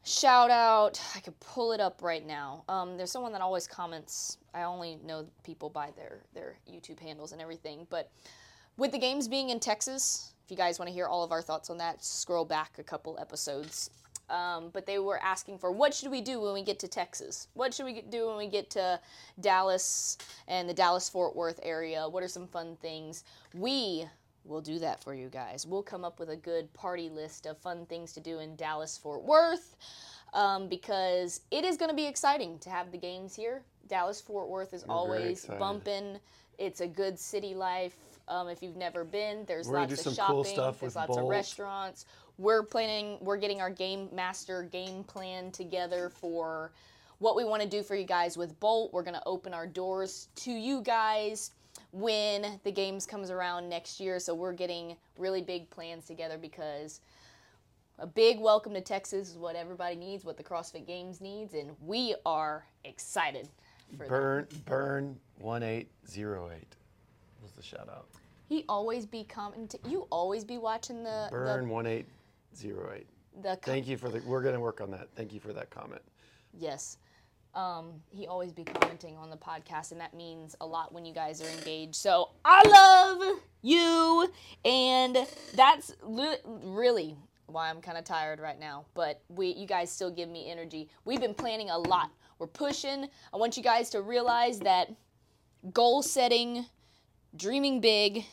Shout 0.03 0.49
out! 0.51 1.01
I 1.15 1.19
could 1.19 1.37
pull 1.39 1.73
it 1.73 1.81
up 1.81 2.01
right 2.01 2.25
now. 2.25 2.63
Um, 2.69 2.97
there's 2.97 3.11
someone 3.11 3.33
that 3.33 3.41
always 3.41 3.67
comments. 3.67 4.37
I 4.53 4.63
only 4.63 4.97
know 5.03 5.25
people 5.43 5.69
by 5.69 5.91
their 5.95 6.19
their 6.33 6.55
YouTube 6.69 6.99
handles 6.99 7.33
and 7.33 7.41
everything. 7.41 7.85
But 7.89 8.09
with 8.77 8.91
the 8.91 8.99
games 8.99 9.27
being 9.27 9.49
in 9.49 9.59
Texas, 9.59 10.33
if 10.45 10.51
you 10.51 10.57
guys 10.57 10.79
want 10.79 10.87
to 10.87 10.93
hear 10.93 11.07
all 11.07 11.23
of 11.23 11.31
our 11.31 11.41
thoughts 11.41 11.69
on 11.69 11.77
that, 11.79 12.03
scroll 12.03 12.45
back 12.45 12.79
a 12.79 12.83
couple 12.83 13.17
episodes. 13.19 13.89
Um, 14.29 14.69
but 14.73 14.85
they 14.85 14.99
were 14.99 15.21
asking 15.21 15.57
for 15.57 15.71
what 15.71 15.93
should 15.93 16.11
we 16.11 16.21
do 16.21 16.41
when 16.41 16.53
we 16.53 16.61
get 16.61 16.79
to 16.79 16.87
Texas? 16.87 17.47
What 17.53 17.73
should 17.73 17.85
we 17.85 18.01
do 18.01 18.27
when 18.27 18.37
we 18.37 18.47
get 18.47 18.69
to 18.71 18.99
Dallas 19.39 20.17
and 20.47 20.69
the 20.69 20.73
Dallas 20.73 21.09
Fort 21.09 21.35
Worth 21.35 21.59
area? 21.63 22.07
What 22.07 22.23
are 22.23 22.27
some 22.27 22.47
fun 22.47 22.77
things? 22.81 23.23
We 23.53 24.05
will 24.47 24.61
do 24.61 24.79
that 24.79 25.03
for 25.03 25.13
you 25.13 25.29
guys. 25.29 25.65
We'll 25.65 25.83
come 25.83 26.03
up 26.05 26.19
with 26.19 26.29
a 26.29 26.35
good 26.35 26.71
party 26.73 27.09
list 27.09 27.45
of 27.45 27.57
fun 27.57 27.85
things 27.85 28.13
to 28.13 28.19
do 28.19 28.39
in 28.39 28.55
Dallas 28.55 28.97
Fort 28.97 29.23
Worth 29.23 29.75
um, 30.33 30.67
because 30.67 31.41
it 31.51 31.63
is 31.63 31.77
going 31.77 31.89
to 31.89 31.95
be 31.95 32.05
exciting 32.05 32.59
to 32.59 32.69
have 32.69 32.91
the 32.91 32.97
games 32.97 33.35
here. 33.35 33.61
Dallas 33.87 34.21
Fort 34.21 34.49
Worth 34.49 34.73
is 34.73 34.85
We're 34.85 34.95
always 34.95 35.45
bumping. 35.59 36.19
It's 36.57 36.81
a 36.81 36.87
good 36.87 37.19
city 37.19 37.53
life. 37.53 37.95
Um, 38.27 38.49
if 38.49 38.61
you've 38.61 38.75
never 38.75 39.05
been, 39.05 39.45
there's 39.47 39.67
We're 39.67 39.79
lots 39.79 40.05
of 40.05 40.13
shopping. 40.15 40.35
cool 40.35 40.43
there's 40.43 40.95
lots 40.95 41.17
of 41.17 41.25
restaurants. 41.25 42.05
We're 42.37 42.63
planning. 42.63 43.17
We're 43.21 43.37
getting 43.37 43.61
our 43.61 43.69
game 43.69 44.09
master 44.11 44.63
game 44.63 45.03
plan 45.05 45.51
together 45.51 46.09
for 46.09 46.71
what 47.19 47.35
we 47.35 47.45
want 47.45 47.63
to 47.63 47.69
do 47.69 47.81
for 47.83 47.95
you 47.95 48.03
guys 48.05 48.37
with 48.37 48.59
Bolt. 48.59 48.91
We're 48.91 49.03
gonna 49.03 49.23
open 49.25 49.53
our 49.53 49.65
doors 49.65 50.27
to 50.35 50.51
you 50.51 50.81
guys 50.81 51.51
when 51.91 52.59
the 52.63 52.71
games 52.71 53.05
comes 53.05 53.29
around 53.31 53.69
next 53.69 53.99
year. 53.99 54.19
So 54.19 54.33
we're 54.33 54.53
getting 54.53 54.95
really 55.17 55.41
big 55.41 55.69
plans 55.69 56.05
together 56.05 56.37
because 56.37 57.01
a 57.99 58.07
big 58.07 58.39
welcome 58.39 58.73
to 58.73 58.81
Texas 58.81 59.29
is 59.31 59.37
what 59.37 59.55
everybody 59.55 59.95
needs, 59.95 60.23
what 60.23 60.37
the 60.37 60.43
CrossFit 60.43 60.85
Games 60.85 61.19
needs, 61.21 61.53
and 61.53 61.71
we 61.81 62.15
are 62.25 62.65
excited 62.83 63.49
that. 63.97 64.07
Burn, 64.07 64.47
burn, 64.65 65.17
one 65.39 65.63
eight 65.63 65.89
zero 66.07 66.51
eight. 66.55 66.75
Was 67.41 67.53
the 67.53 67.63
shout 67.63 67.87
out? 67.89 68.05
He 68.49 68.65
always 68.69 69.05
be 69.05 69.23
commenting. 69.23 69.79
You 69.87 70.07
always 70.11 70.43
be 70.43 70.57
watching 70.57 71.03
the 71.03 71.27
Burn 71.31 71.69
one 71.69 71.85
eight 71.87 72.05
zero 72.55 72.91
eight. 72.95 73.07
the 73.35 73.41
the. 73.41 73.49
com- 73.49 73.73
Thank 73.73 73.87
you 73.87 73.97
for 73.97 74.09
the. 74.09 74.19
We're 74.25 74.43
gonna 74.43 74.59
work 74.59 74.81
on 74.81 74.91
that. 74.91 75.07
Thank 75.15 75.33
you 75.33 75.39
for 75.39 75.53
that 75.53 75.69
comment. 75.69 76.01
Yes. 76.53 76.97
Um, 77.55 77.93
he 78.09 78.27
always 78.27 78.51
be 78.51 78.63
commenting 78.63 79.17
on 79.17 79.29
the 79.29 79.37
podcast, 79.37 79.91
and 79.91 79.99
that 79.99 80.13
means 80.13 80.55
a 80.61 80.65
lot 80.65 80.93
when 80.93 81.05
you 81.05 81.13
guys 81.13 81.41
are 81.41 81.49
engaged. 81.49 81.95
So 81.95 82.29
I 82.45 82.61
love 82.67 83.39
you, 83.61 84.31
and 84.63 85.25
that's 85.55 85.93
li- 86.03 86.37
really 86.45 87.17
why 87.47 87.69
I'm 87.69 87.81
kind 87.81 87.97
of 87.97 88.03
tired 88.03 88.39
right 88.39 88.59
now. 88.59 88.85
But 88.93 89.21
we, 89.29 89.47
you 89.47 89.65
guys, 89.65 89.91
still 89.91 90.11
give 90.11 90.29
me 90.29 90.51
energy. 90.51 90.89
We've 91.05 91.21
been 91.21 91.33
planning 91.33 91.69
a 91.69 91.77
lot. 91.77 92.11
We're 92.39 92.47
pushing. 92.47 93.07
I 93.33 93.37
want 93.37 93.57
you 93.57 93.63
guys 93.63 93.89
to 93.91 94.01
realize 94.01 94.59
that 94.59 94.89
goal 95.73 96.03
setting, 96.03 96.65
dreaming 97.35 97.81
big, 97.81 98.25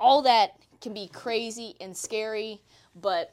all 0.00 0.22
that 0.22 0.56
can 0.80 0.92
be 0.92 1.08
crazy 1.08 1.76
and 1.80 1.96
scary, 1.96 2.60
but 2.94 3.32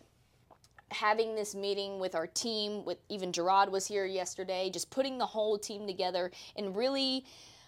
having 0.91 1.35
this 1.35 1.55
meeting 1.55 1.99
with 1.99 2.15
our 2.15 2.27
team 2.27 2.83
with 2.85 2.97
even 3.09 3.31
Gerard 3.31 3.71
was 3.71 3.87
here 3.87 4.05
yesterday 4.05 4.69
just 4.69 4.89
putting 4.89 5.17
the 5.17 5.25
whole 5.25 5.57
team 5.57 5.87
together 5.87 6.31
and 6.55 6.75
really 6.75 7.25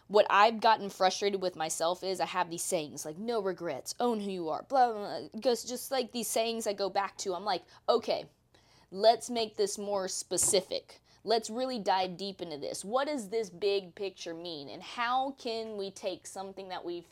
what 0.08 0.27
I've 0.30 0.60
gotten 0.60 0.89
frustrated 0.89 1.42
with 1.42 1.56
myself 1.56 2.03
is 2.03 2.20
I 2.20 2.25
have 2.25 2.50
these 2.50 2.63
sayings 2.63 3.06
like 3.06 3.18
no 3.18 3.42
regrets, 3.42 3.96
own 4.00 4.20
who 4.20 4.30
you 4.30 4.50
are, 4.50 4.63
blah 4.68 4.92
blah, 4.92 5.20
blah. 5.20 5.39
Just, 5.39 5.68
just 5.68 5.92
like 5.92 6.12
these 6.12 6.27
sayings 6.27 6.68
I 6.68 6.74
go 6.74 6.89
back 6.89 7.18
to. 7.20 7.34
I'm 7.34 7.46
like, 7.46 7.63
okay, 7.88 8.25
let's 8.92 9.30
make 9.30 9.56
this 9.58 9.77
more 9.77 10.08
specific. 10.08 11.01
Let's 11.24 11.50
really 11.50 11.80
dive 11.80 12.18
deep 12.18 12.42
into 12.42 12.58
this. 12.58 12.84
What 12.84 13.08
does 13.08 13.30
this 13.30 13.50
big 13.50 13.96
picture 13.96 14.34
mean? 14.34 14.70
And 14.70 14.84
how 14.84 15.32
can 15.39 15.77
we 15.77 15.89
take 15.89 16.27
something 16.27 16.68
that 16.68 16.84
we've 16.84 17.08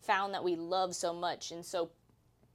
found 0.00 0.32
that 0.34 0.44
we 0.44 0.54
love 0.54 0.94
so 0.94 1.12
much 1.12 1.50
and 1.50 1.64
so 1.64 1.90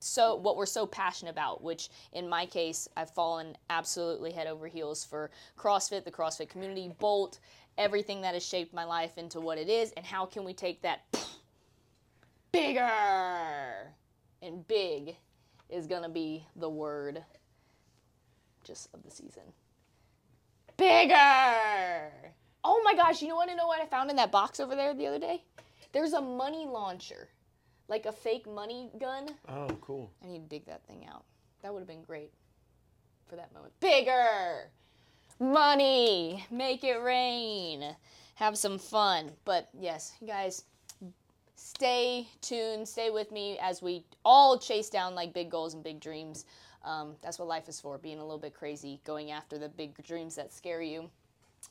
so 0.03 0.36
what 0.36 0.58
we're 0.58 0.65
so 0.65 0.86
passionate 0.86 1.31
about 1.31 1.63
which 1.63 1.89
in 2.13 2.27
my 2.27 2.46
case 2.46 2.88
i've 2.98 3.12
fallen 3.12 3.55
absolutely 3.70 4.31
head 4.31 4.48
over 4.48 4.67
heels 4.67 5.03
for 5.03 5.29
crossfit 5.58 6.03
the 6.03 6.12
crossfit 6.12 6.50
community 6.50 6.91
bolt 7.00 7.39
everything 7.77 8.22
that 8.22 8.34
has 8.34 8.46
shaped 8.46 8.74
my 8.74 8.84
life 8.84 9.17
into 9.17 9.39
what 9.39 9.58
it 9.58 9.70
is 9.70 9.91
and 9.93 10.05
how 10.05 10.25
can 10.25 10.43
we 10.43 10.53
take 10.53 10.81
that 10.81 11.01
bigger? 12.51 13.91
And 14.41 14.67
big 14.67 15.15
is 15.70 15.88
going 15.88 16.03
to 16.03 16.10
be 16.10 16.46
the 16.55 16.70
word 16.70 17.24
just 18.63 18.89
of 18.93 19.03
the 19.03 19.12
season. 19.12 19.43
Bigger! 20.77 22.12
Oh 22.63 22.81
my 22.84 22.93
gosh 22.96 23.22
you 23.22 23.27
know 23.27 23.36
want 23.36 23.50
to 23.50 23.55
know 23.55 23.67
what 23.67 23.81
i 23.81 23.86
found 23.86 24.10
in 24.10 24.15
that 24.17 24.31
box 24.31 24.60
over 24.60 24.75
there 24.75 24.93
the 24.93 25.08
other 25.08 25.20
day? 25.20 25.43
There's 25.91 26.13
a 26.13 26.22
money 26.22 26.65
launcher 26.65 27.29
like 27.91 28.05
a 28.05 28.12
fake 28.12 28.48
money 28.48 28.89
gun 29.00 29.27
Oh, 29.50 29.67
cool. 29.81 30.10
I 30.24 30.27
need 30.27 30.50
to 30.50 30.50
dig 30.50 30.65
that 30.65 30.88
thing 30.88 31.05
out. 31.07 31.25
That 31.62 31.74
would 31.74 31.81
have 31.81 31.88
been 31.88 32.01
great 32.01 32.31
for 33.27 33.36
that 33.36 33.53
moment. 33.53 33.74
Bigger! 33.81 34.69
Money! 35.39 36.45
Make 36.50 36.83
it 36.86 37.01
rain! 37.03 37.95
Have 38.36 38.57
some 38.57 38.79
fun. 38.79 39.31
But 39.43 39.67
yes, 39.77 40.13
you 40.21 40.27
guys, 40.27 40.63
stay 41.55 42.27
tuned, 42.39 42.88
stay 42.88 43.10
with 43.10 43.29
me 43.31 43.60
as 43.62 43.81
we 43.81 44.05
all 44.24 44.57
chase 44.57 44.89
down 44.89 45.13
like 45.13 45.33
big 45.33 45.51
goals 45.51 45.74
and 45.74 45.83
big 45.83 46.00
dreams. 46.00 46.45
Um, 46.86 47.15
that's 47.21 47.38
what 47.38 47.48
life 47.48 47.67
is 47.67 47.79
for, 47.79 47.98
being 47.98 48.19
a 48.19 48.24
little 48.24 48.39
bit 48.39 48.53
crazy, 48.53 49.01
going 49.03 49.31
after 49.31 49.60
the 49.60 49.69
big 49.69 50.01
dreams 50.03 50.36
that 50.36 50.53
scare 50.53 50.81
you. 50.81 51.10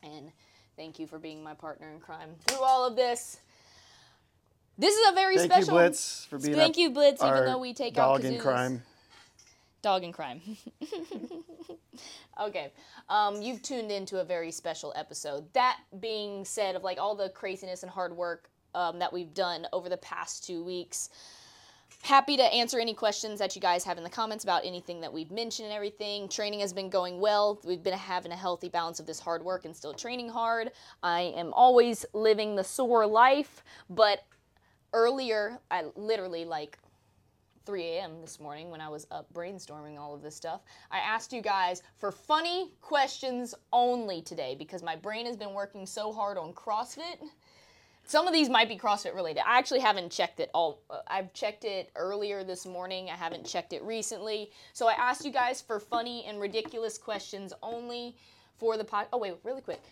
And 0.03 0.31
thank 0.77 0.99
you 0.99 1.07
for 1.07 1.19
being 1.19 1.43
my 1.43 1.55
partner 1.55 1.91
in 1.91 1.99
crime 1.99 2.31
through 2.47 2.63
all 2.63 2.87
of 2.87 2.95
this. 2.95 3.41
This 4.81 4.97
is 4.97 5.11
a 5.11 5.15
very 5.15 5.37
Thank 5.37 5.53
special. 5.53 5.75
you, 5.75 5.81
Blitz, 5.81 6.25
for 6.25 6.39
being 6.39 6.55
Thank 6.55 6.79
you, 6.79 6.89
Blitz, 6.89 7.23
even 7.23 7.45
though 7.45 7.59
we 7.59 7.75
take 7.75 7.99
out 7.99 8.23
dog 8.23 8.25
in 8.25 8.41
crime. 8.41 8.83
Dog 9.83 10.05
in 10.05 10.13
crime. 10.13 10.41
okay. 12.41 12.73
Um, 13.11 13.43
you've 13.43 13.61
tuned 13.61 13.91
into 13.91 14.21
a 14.21 14.25
very 14.25 14.51
special 14.51 14.95
episode. 14.97 15.53
That 15.53 15.79
being 16.01 16.47
said, 16.47 16.77
of 16.77 16.83
like 16.83 16.99
all 16.99 17.15
the 17.15 17.29
craziness 17.29 17.83
and 17.83 17.93
hard 17.93 18.17
work 18.17 18.49
um, 18.75 18.99
that 19.01 19.13
we've 19.13 19.35
done 19.35 19.67
over 19.75 19.91
the 19.91 19.99
past 19.99 20.47
two 20.47 20.65
weeks, 20.65 21.11
happy 22.01 22.39
to 22.39 22.43
answer 22.45 22.81
any 22.81 22.95
questions 22.95 23.39
that 23.39 23.55
you 23.55 23.61
guys 23.61 23.85
have 23.85 23.99
in 23.99 24.05
the 24.05 24.09
comments 24.09 24.45
about 24.45 24.65
anything 24.65 25.03
that 25.03 25.13
we've 25.13 25.31
mentioned 25.31 25.67
and 25.67 25.75
everything. 25.75 26.27
Training 26.27 26.61
has 26.61 26.73
been 26.73 26.89
going 26.89 27.21
well. 27.21 27.61
We've 27.67 27.83
been 27.83 27.93
having 27.93 28.33
a 28.33 28.37
healthy 28.37 28.71
balance 28.71 28.99
of 28.99 29.05
this 29.05 29.21
hard 29.21 29.45
work 29.45 29.67
and 29.67 29.77
still 29.77 29.93
training 29.93 30.31
hard. 30.31 30.71
I 31.03 31.35
am 31.37 31.53
always 31.53 32.07
living 32.15 32.57
the 32.57 32.65
sore 32.65 33.07
life, 33.07 33.63
but 33.91 34.25
earlier, 34.93 35.59
I 35.71 35.85
literally 35.97 36.45
like 36.45 36.79
3 37.67 37.83
a.m. 37.85 38.21
this 38.21 38.41
morning 38.41 38.71
when 38.71 38.81
I 38.81 38.89
was 38.89 39.07
up 39.11 39.33
brainstorming 39.33 39.99
all 39.99 40.15
of 40.15 40.23
this 40.23 40.35
stuff. 40.35 40.63
I 40.91 40.99
asked 40.99 41.33
you 41.33 41.43
guys 41.43 41.83
for 41.99 42.11
funny 42.11 42.73
questions 42.81 43.55
only 43.73 44.23
today 44.23 44.57
because 44.59 44.83
my 44.83 44.97
brain 44.97 45.27
has 45.27 45.37
been 45.37 45.53
working 45.55 45.87
so 45.87 46.13
hard 46.13 46.39
on 46.39 46.53
CrossFit. 46.53 47.19
Some 48.05 48.27
of 48.27 48.33
these 48.33 48.49
might 48.49 48.69
be 48.69 48.77
CrossFit 48.77 49.15
related. 49.15 49.43
I 49.47 49.59
actually 49.59 49.81
haven't 49.81 50.11
checked 50.11 50.41
it 50.41 50.51
all. 50.53 50.81
uh, 50.91 51.01
I've 51.07 51.33
checked 51.33 51.65
it 51.65 51.91
earlier 51.95 52.43
this 52.43 52.67
morning. 52.67 53.09
I 53.09 53.15
haven't 53.15 53.47
checked 53.47 53.73
it 53.73 53.83
recently. 53.85 54.51
So 54.73 54.89
I 54.89 54.95
asked 54.95 55.25
you 55.25 55.31
guys 55.31 55.61
for 55.61 55.79
funny 55.79 56.25
and 56.25 56.41
ridiculous 56.41 56.99
questions 56.99 57.53
only 57.63 58.17
for 58.57 58.77
the 58.77 58.85
pod. 58.85 59.07
Oh 59.13 59.19
wait, 59.19 59.35
really 59.45 59.61
quick. 59.61 59.83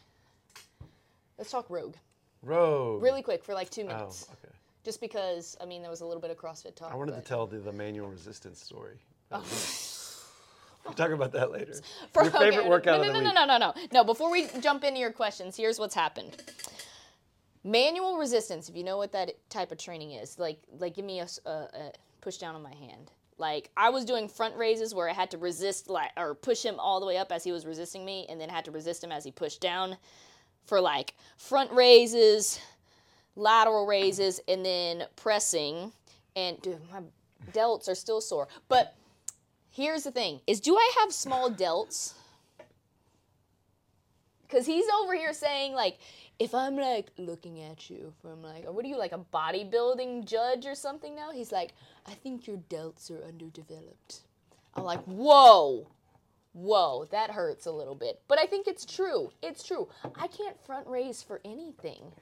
Let's 1.37 1.51
talk 1.51 1.67
Rogue. 1.71 1.95
Rogue. 2.43 3.03
Really 3.03 3.23
quick 3.23 3.45
for 3.45 3.55
like 3.55 3.71
two 3.71 3.85
minutes. 3.85 4.27
okay. 4.33 4.53
Just 4.89 5.03
because 5.03 5.55
I 5.61 5.67
mean 5.67 5.83
there 5.83 5.91
was 5.91 6.01
a 6.01 6.07
little 6.07 6.23
bit 6.23 6.31
of 6.31 6.39
CrossFit 6.39 6.75
talk. 6.75 6.91
I 6.91 6.97
wanted 6.97 7.13
but- 7.15 7.23
to 7.23 7.29
tell 7.29 7.47
the, 7.47 7.59
the 7.59 7.75
manual 7.75 8.09
resistance 8.09 8.59
story. 8.59 8.97
Oh. 9.31 9.45
We'll 10.85 10.95
talk 10.95 11.11
about 11.11 11.33
that 11.33 11.53
later. 11.53 11.75
For- 12.15 12.23
Your 12.23 12.33
favorite 12.33 12.61
okay, 12.61 12.69
workout 12.71 13.03
no, 13.03 13.09
of 13.09 13.13
no, 13.13 13.19
the 13.19 13.25
no. 13.27 13.33
No, 13.35 13.45
no, 13.45 13.59
no, 13.59 13.73
no, 13.77 13.87
no. 13.93 14.05
Before 14.05 14.31
we 14.31 14.47
jump 14.63 14.85
into 14.85 14.99
your 14.99 15.13
questions, 15.13 15.55
here's 15.55 15.79
what's 15.79 15.95
happened. 15.95 16.43
Manual 17.63 18.17
resistance. 18.17 18.71
If 18.71 18.77
you 18.77 18.85
know 18.85 18.97
what 18.97 19.13
that 19.13 19.33
type 19.51 19.71
of 19.71 19.77
training 19.77 20.13
is, 20.13 20.39
like, 20.39 20.59
like 20.79 20.95
give 20.95 21.05
me 21.05 21.21
a 21.21 21.29
push 22.23 22.39
down 22.39 22.55
on 22.55 22.63
my 22.63 22.75
hand. 22.75 23.11
Like 23.37 23.69
I 23.77 23.91
was 23.91 24.07
doing 24.07 24.31
front 24.31 24.57
raises 24.57 24.95
where 24.95 25.11
I 25.11 25.13
had 25.13 25.31
to 25.33 25.37
resist, 25.37 25.91
like, 25.91 26.13
or 26.17 26.35
push 26.35 26.63
him 26.63 26.77
all 26.79 26.99
the 27.01 27.07
way 27.07 27.19
up 27.19 27.31
as 27.33 27.45
he 27.45 27.53
was 27.53 27.67
resisting 27.67 28.07
me, 28.07 28.25
and 28.31 28.41
then 28.41 28.49
had 28.49 28.65
to 28.65 28.71
resist 28.71 29.05
him 29.05 29.13
as 29.13 29.25
he 29.25 29.31
pushed 29.31 29.61
down. 29.61 29.99
For 30.65 30.81
like 30.81 31.13
front 31.37 31.71
raises, 31.73 32.61
lateral 33.39 33.87
raises, 33.87 34.41
and 34.49 34.65
then 34.65 35.05
pressing. 35.17 35.93
And 36.37 36.61
dude, 36.61 36.81
my 36.93 37.01
delts 37.53 37.89
are 37.89 37.95
still 37.95 38.21
sore. 38.21 38.49
But 38.69 38.95
here's 39.71 40.05
the 40.05 40.11
thing: 40.11 40.41
is 40.47 40.61
do 40.61 40.77
I 40.77 40.93
have 41.01 41.13
small 41.13 41.51
delts? 41.51 42.13
Because 44.43 44.65
he's 44.65 44.87
over 45.03 45.15
here 45.15 45.35
saying, 45.35 45.75
like, 45.75 45.99
if 46.39 46.55
I'm 46.55 46.77
like 46.77 47.11
looking 47.19 47.61
at 47.63 47.91
you 47.91 48.15
from 48.23 48.43
like, 48.43 48.65
what 48.71 48.83
are 48.85 48.89
you, 48.89 48.97
like 48.97 49.13
a 49.13 49.19
bodybuilding 49.19 50.25
judge 50.25 50.67
or 50.67 50.75
something 50.75 51.15
now? 51.15 51.33
He's 51.33 51.53
like, 51.53 51.75
I 52.07 52.13
think 52.13 52.47
your 52.47 52.57
delts 52.57 53.11
are 53.11 53.23
underdeveloped. 53.25 54.21
I'm 54.75 54.85
like, 54.85 55.03
whoa, 55.05 55.89
whoa, 56.53 57.07
that 57.11 57.31
hurts 57.31 57.67
a 57.67 57.73
little 57.73 57.95
bit. 57.95 58.23
But 58.27 58.39
I 58.39 58.47
think 58.47 58.67
it's 58.67 58.87
true. 58.87 59.33
It's 59.43 59.63
true. 59.63 59.89
I 60.19 60.29
can't 60.29 60.59
front 60.65 60.87
raise 60.87 61.23
for 61.23 61.41
anything. 61.45 62.13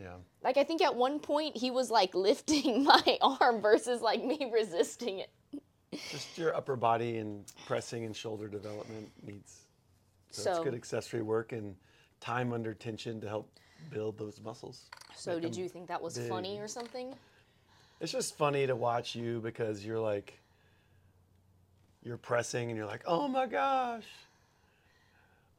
Yeah. 0.00 0.14
Like, 0.42 0.56
I 0.56 0.64
think 0.64 0.82
at 0.82 0.94
one 0.94 1.18
point 1.18 1.56
he 1.56 1.70
was 1.70 1.90
like 1.90 2.14
lifting 2.14 2.84
my 2.84 3.18
arm 3.20 3.60
versus 3.60 4.00
like 4.00 4.24
me 4.24 4.50
resisting 4.52 5.18
it. 5.18 5.30
Just 6.10 6.36
your 6.36 6.54
upper 6.54 6.76
body 6.76 7.16
and 7.16 7.44
pressing 7.66 8.04
and 8.04 8.14
shoulder 8.14 8.46
development 8.46 9.10
needs. 9.26 9.64
So, 10.30 10.50
it's 10.50 10.60
good 10.60 10.74
accessory 10.74 11.22
work 11.22 11.52
and 11.52 11.74
time 12.20 12.52
under 12.52 12.74
tension 12.74 13.20
to 13.22 13.28
help 13.28 13.50
build 13.90 14.18
those 14.18 14.40
muscles. 14.44 14.90
So, 15.14 15.40
did 15.40 15.56
you 15.56 15.68
think 15.68 15.88
that 15.88 16.00
was 16.00 16.18
big. 16.18 16.28
funny 16.28 16.58
or 16.60 16.68
something? 16.68 17.14
It's 18.00 18.12
just 18.12 18.36
funny 18.36 18.66
to 18.66 18.76
watch 18.76 19.16
you 19.16 19.40
because 19.40 19.84
you're 19.84 19.98
like, 19.98 20.38
you're 22.04 22.18
pressing 22.18 22.68
and 22.68 22.76
you're 22.76 22.86
like, 22.86 23.02
oh 23.06 23.26
my 23.26 23.46
gosh. 23.46 24.04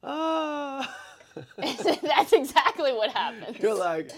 Ah. 0.04 0.98
That's 1.58 2.34
exactly 2.34 2.94
what 2.94 3.12
happened. 3.12 3.58
you're 3.60 3.78
like, 3.78 4.12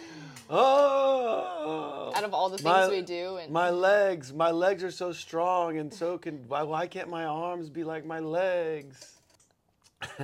oh. 0.49 2.11
Out 2.15 2.23
of 2.23 2.33
all 2.33 2.49
the 2.49 2.57
things 2.57 2.65
My- 2.65 2.87
we 2.89 3.01
do, 3.01 3.37
and 3.37 3.51
My 3.51 3.69
legs, 3.69 4.33
my 4.33 4.51
legs 4.51 4.83
are 4.83 4.91
so 4.91 5.11
strong 5.11 5.77
and 5.77 5.93
so 5.93 6.17
can, 6.17 6.43
why, 6.47 6.63
why 6.63 6.87
can't 6.87 7.09
my 7.09 7.25
arms 7.25 7.69
be 7.69 7.83
like 7.83 8.05
my 8.05 8.19
legs? 8.19 9.17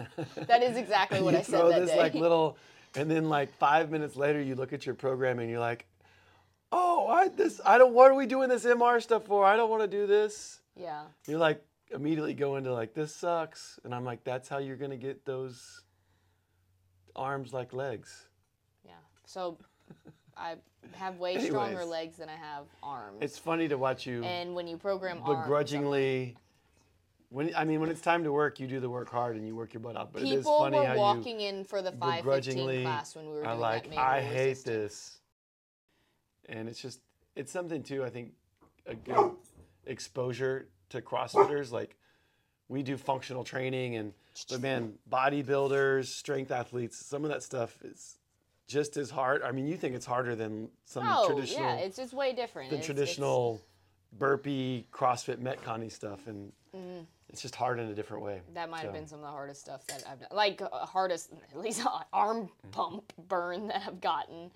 that 0.48 0.64
is 0.64 0.76
exactly 0.78 1.22
what 1.22 1.36
I 1.36 1.42
said 1.42 1.60
throw 1.60 1.70
that 1.70 1.82
this 1.82 1.92
day. 1.92 1.98
like 1.98 2.14
little, 2.16 2.58
and 2.96 3.10
then 3.10 3.30
like 3.30 3.54
five 3.58 3.92
minutes 3.92 4.16
later, 4.16 4.42
you 4.42 4.56
look 4.56 4.74
at 4.74 4.86
your 4.86 4.96
program 4.96 5.38
and 5.38 5.50
you're 5.52 5.60
like, 5.60 5.86
"Oh, 6.72 7.08
I 7.08 7.28
this 7.28 7.62
I 7.64 7.78
don't. 7.78 7.94
What 7.94 8.10
are 8.10 8.16
we 8.16 8.26
doing 8.26 8.50
this 8.50 8.66
MR 8.66 9.00
stuff 9.02 9.26
for? 9.26 9.46
I 9.46 9.56
don't 9.56 9.70
want 9.70 9.84
to 9.84 9.88
do 9.88 10.08
this." 10.08 10.62
yeah, 10.76 11.04
You're 11.28 11.38
like, 11.38 11.64
immediately 11.92 12.34
go 12.34 12.56
into 12.56 12.74
like 12.74 12.96
this 12.96 13.14
sucks, 13.16 13.80
and 13.84 13.94
I'm 13.94 14.04
like, 14.04 14.24
that's 14.24 14.50
how 14.50 14.58
you're 14.58 14.76
gonna 14.78 14.98
get 14.98 15.26
those 15.26 15.82
arms 17.18 17.54
like 17.54 17.74
legs. 17.74 18.28
Yeah. 18.86 18.92
So 19.26 19.58
I 20.38 20.56
have 20.94 21.18
way 21.18 21.40
stronger 21.46 21.84
legs 21.84 22.18
than 22.18 22.30
I 22.30 22.36
have 22.36 22.66
arms. 22.84 23.18
It's 23.22 23.38
funny 23.38 23.68
to 23.68 23.78
watch 23.78 24.06
you 24.06 24.24
and 24.24 24.56
when 24.56 24.68
you 24.68 24.78
program 24.78 25.22
arms, 25.24 25.42
begrudgingly. 25.42 26.36
When 27.30 27.54
I 27.56 27.66
mean, 27.66 27.82
when 27.82 27.90
it's 27.90 28.02
time 28.02 28.24
to 28.24 28.32
work, 28.32 28.60
you 28.60 28.68
do 28.68 28.80
the 28.80 28.90
work 28.90 29.10
hard 29.10 29.36
and 29.36 29.46
you 29.46 29.54
work 29.54 29.74
your 29.74 29.82
butt 29.82 29.98
off. 29.98 30.10
But 30.14 30.22
it 30.22 30.30
is 30.30 30.38
people 30.38 30.60
funny 30.60 30.78
were 30.78 30.86
how 30.86 30.94
you 30.94 31.00
walking 31.00 31.42
in 31.42 31.66
for 31.66 31.82
the 31.82 31.92
515 31.92 32.84
class 32.84 33.16
when 33.16 33.26
we 33.26 33.34
were 33.34 33.42
are 33.42 33.48
doing 33.48 33.60
like, 33.60 33.90
that 33.90 34.00
I 34.00 34.22
hate 34.22 34.64
this. 34.64 35.18
And 36.48 36.70
it's 36.70 36.82
just, 36.82 37.02
it's 37.36 37.52
something 37.52 37.84
too, 37.84 38.06
I 38.06 38.10
think, 38.10 38.32
a 38.86 38.96
good 38.96 39.32
exposure 39.86 40.70
to 40.92 41.02
CrossFitters. 41.02 41.74
Like, 41.74 41.98
we 42.70 42.84
do 42.84 42.96
functional 42.96 43.44
training, 43.44 43.98
and, 43.98 44.14
but 44.50 44.62
man, 44.62 44.94
bodybuilders, 45.10 46.06
strength 46.06 46.52
athletes, 46.52 46.98
some 47.06 47.24
of 47.24 47.30
that 47.32 47.44
stuff 47.44 47.78
is 47.84 48.18
just 48.68 48.98
as 48.98 49.10
hard. 49.10 49.42
I 49.44 49.52
mean, 49.52 49.68
you 49.68 49.78
think 49.78 49.96
it's 49.96 50.06
harder 50.06 50.36
than 50.36 50.70
some 50.86 51.06
Oh, 51.08 51.28
traditional, 51.28 51.64
yeah, 51.64 51.76
it's 51.78 51.98
just 51.98 52.14
way 52.14 52.34
different. 52.34 52.70
than 52.70 52.80
It's- 52.80 52.90
it's- 52.90 53.08
traditional 53.16 53.62
burpee, 54.14 54.88
CrossFit, 54.92 55.38
Metcon 55.38 55.90
stuff. 55.92 56.28
And 56.28 56.52
it's 57.30 57.42
just 57.42 57.56
hard 57.56 57.80
in 57.80 57.88
a 57.90 57.96
different 57.96 58.24
way. 58.24 58.42
That 58.54 58.70
might 58.70 58.82
have 58.82 58.94
been 58.94 59.08
some 59.08 59.20
of 59.20 59.26
the 59.26 59.32
hardest 59.32 59.62
stuff 59.62 59.86
that 59.88 60.04
I've 60.08 60.20
done. 60.20 60.30
Like 60.32 60.62
uh, 60.62 60.86
hardest, 60.86 61.32
at 61.52 61.58
least 61.60 61.86
arm 62.14 62.50
pump 62.72 63.14
burn 63.28 63.68
that 63.70 63.84
I've 63.88 64.00
gotten. 64.02 64.52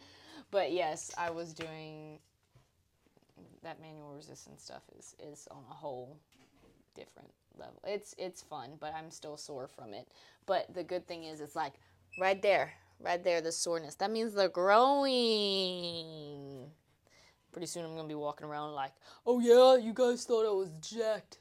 But 0.51 0.71
yes, 0.71 1.11
I 1.17 1.31
was 1.31 1.53
doing 1.53 2.19
that 3.63 3.79
manual 3.79 4.13
resistance 4.13 4.63
stuff 4.63 4.83
is 4.97 5.15
is 5.19 5.47
on 5.51 5.63
a 5.69 5.73
whole 5.73 6.17
different 6.95 7.31
level. 7.57 7.81
It's 7.85 8.15
it's 8.17 8.41
fun, 8.41 8.71
but 8.79 8.93
I'm 8.95 9.11
still 9.11 9.37
sore 9.37 9.67
from 9.67 9.93
it. 9.93 10.07
But 10.45 10.73
the 10.73 10.83
good 10.83 11.07
thing 11.07 11.23
is 11.25 11.41
it's 11.41 11.55
like 11.55 11.73
right 12.19 12.41
there, 12.41 12.73
right 12.99 13.23
there 13.23 13.41
the 13.41 13.51
soreness. 13.51 13.95
That 13.95 14.11
means 14.11 14.33
they're 14.33 14.49
growing. 14.49 15.11
Pretty 17.51 17.67
soon 17.67 17.83
I'm 17.83 17.95
going 17.95 18.07
to 18.07 18.07
be 18.07 18.15
walking 18.15 18.47
around 18.47 18.73
like, 18.73 18.93
"Oh 19.25 19.39
yeah, 19.39 19.75
you 19.83 19.93
guys 19.93 20.23
thought 20.23 20.45
I 20.45 20.51
was 20.51 20.71
jacked 20.81 21.39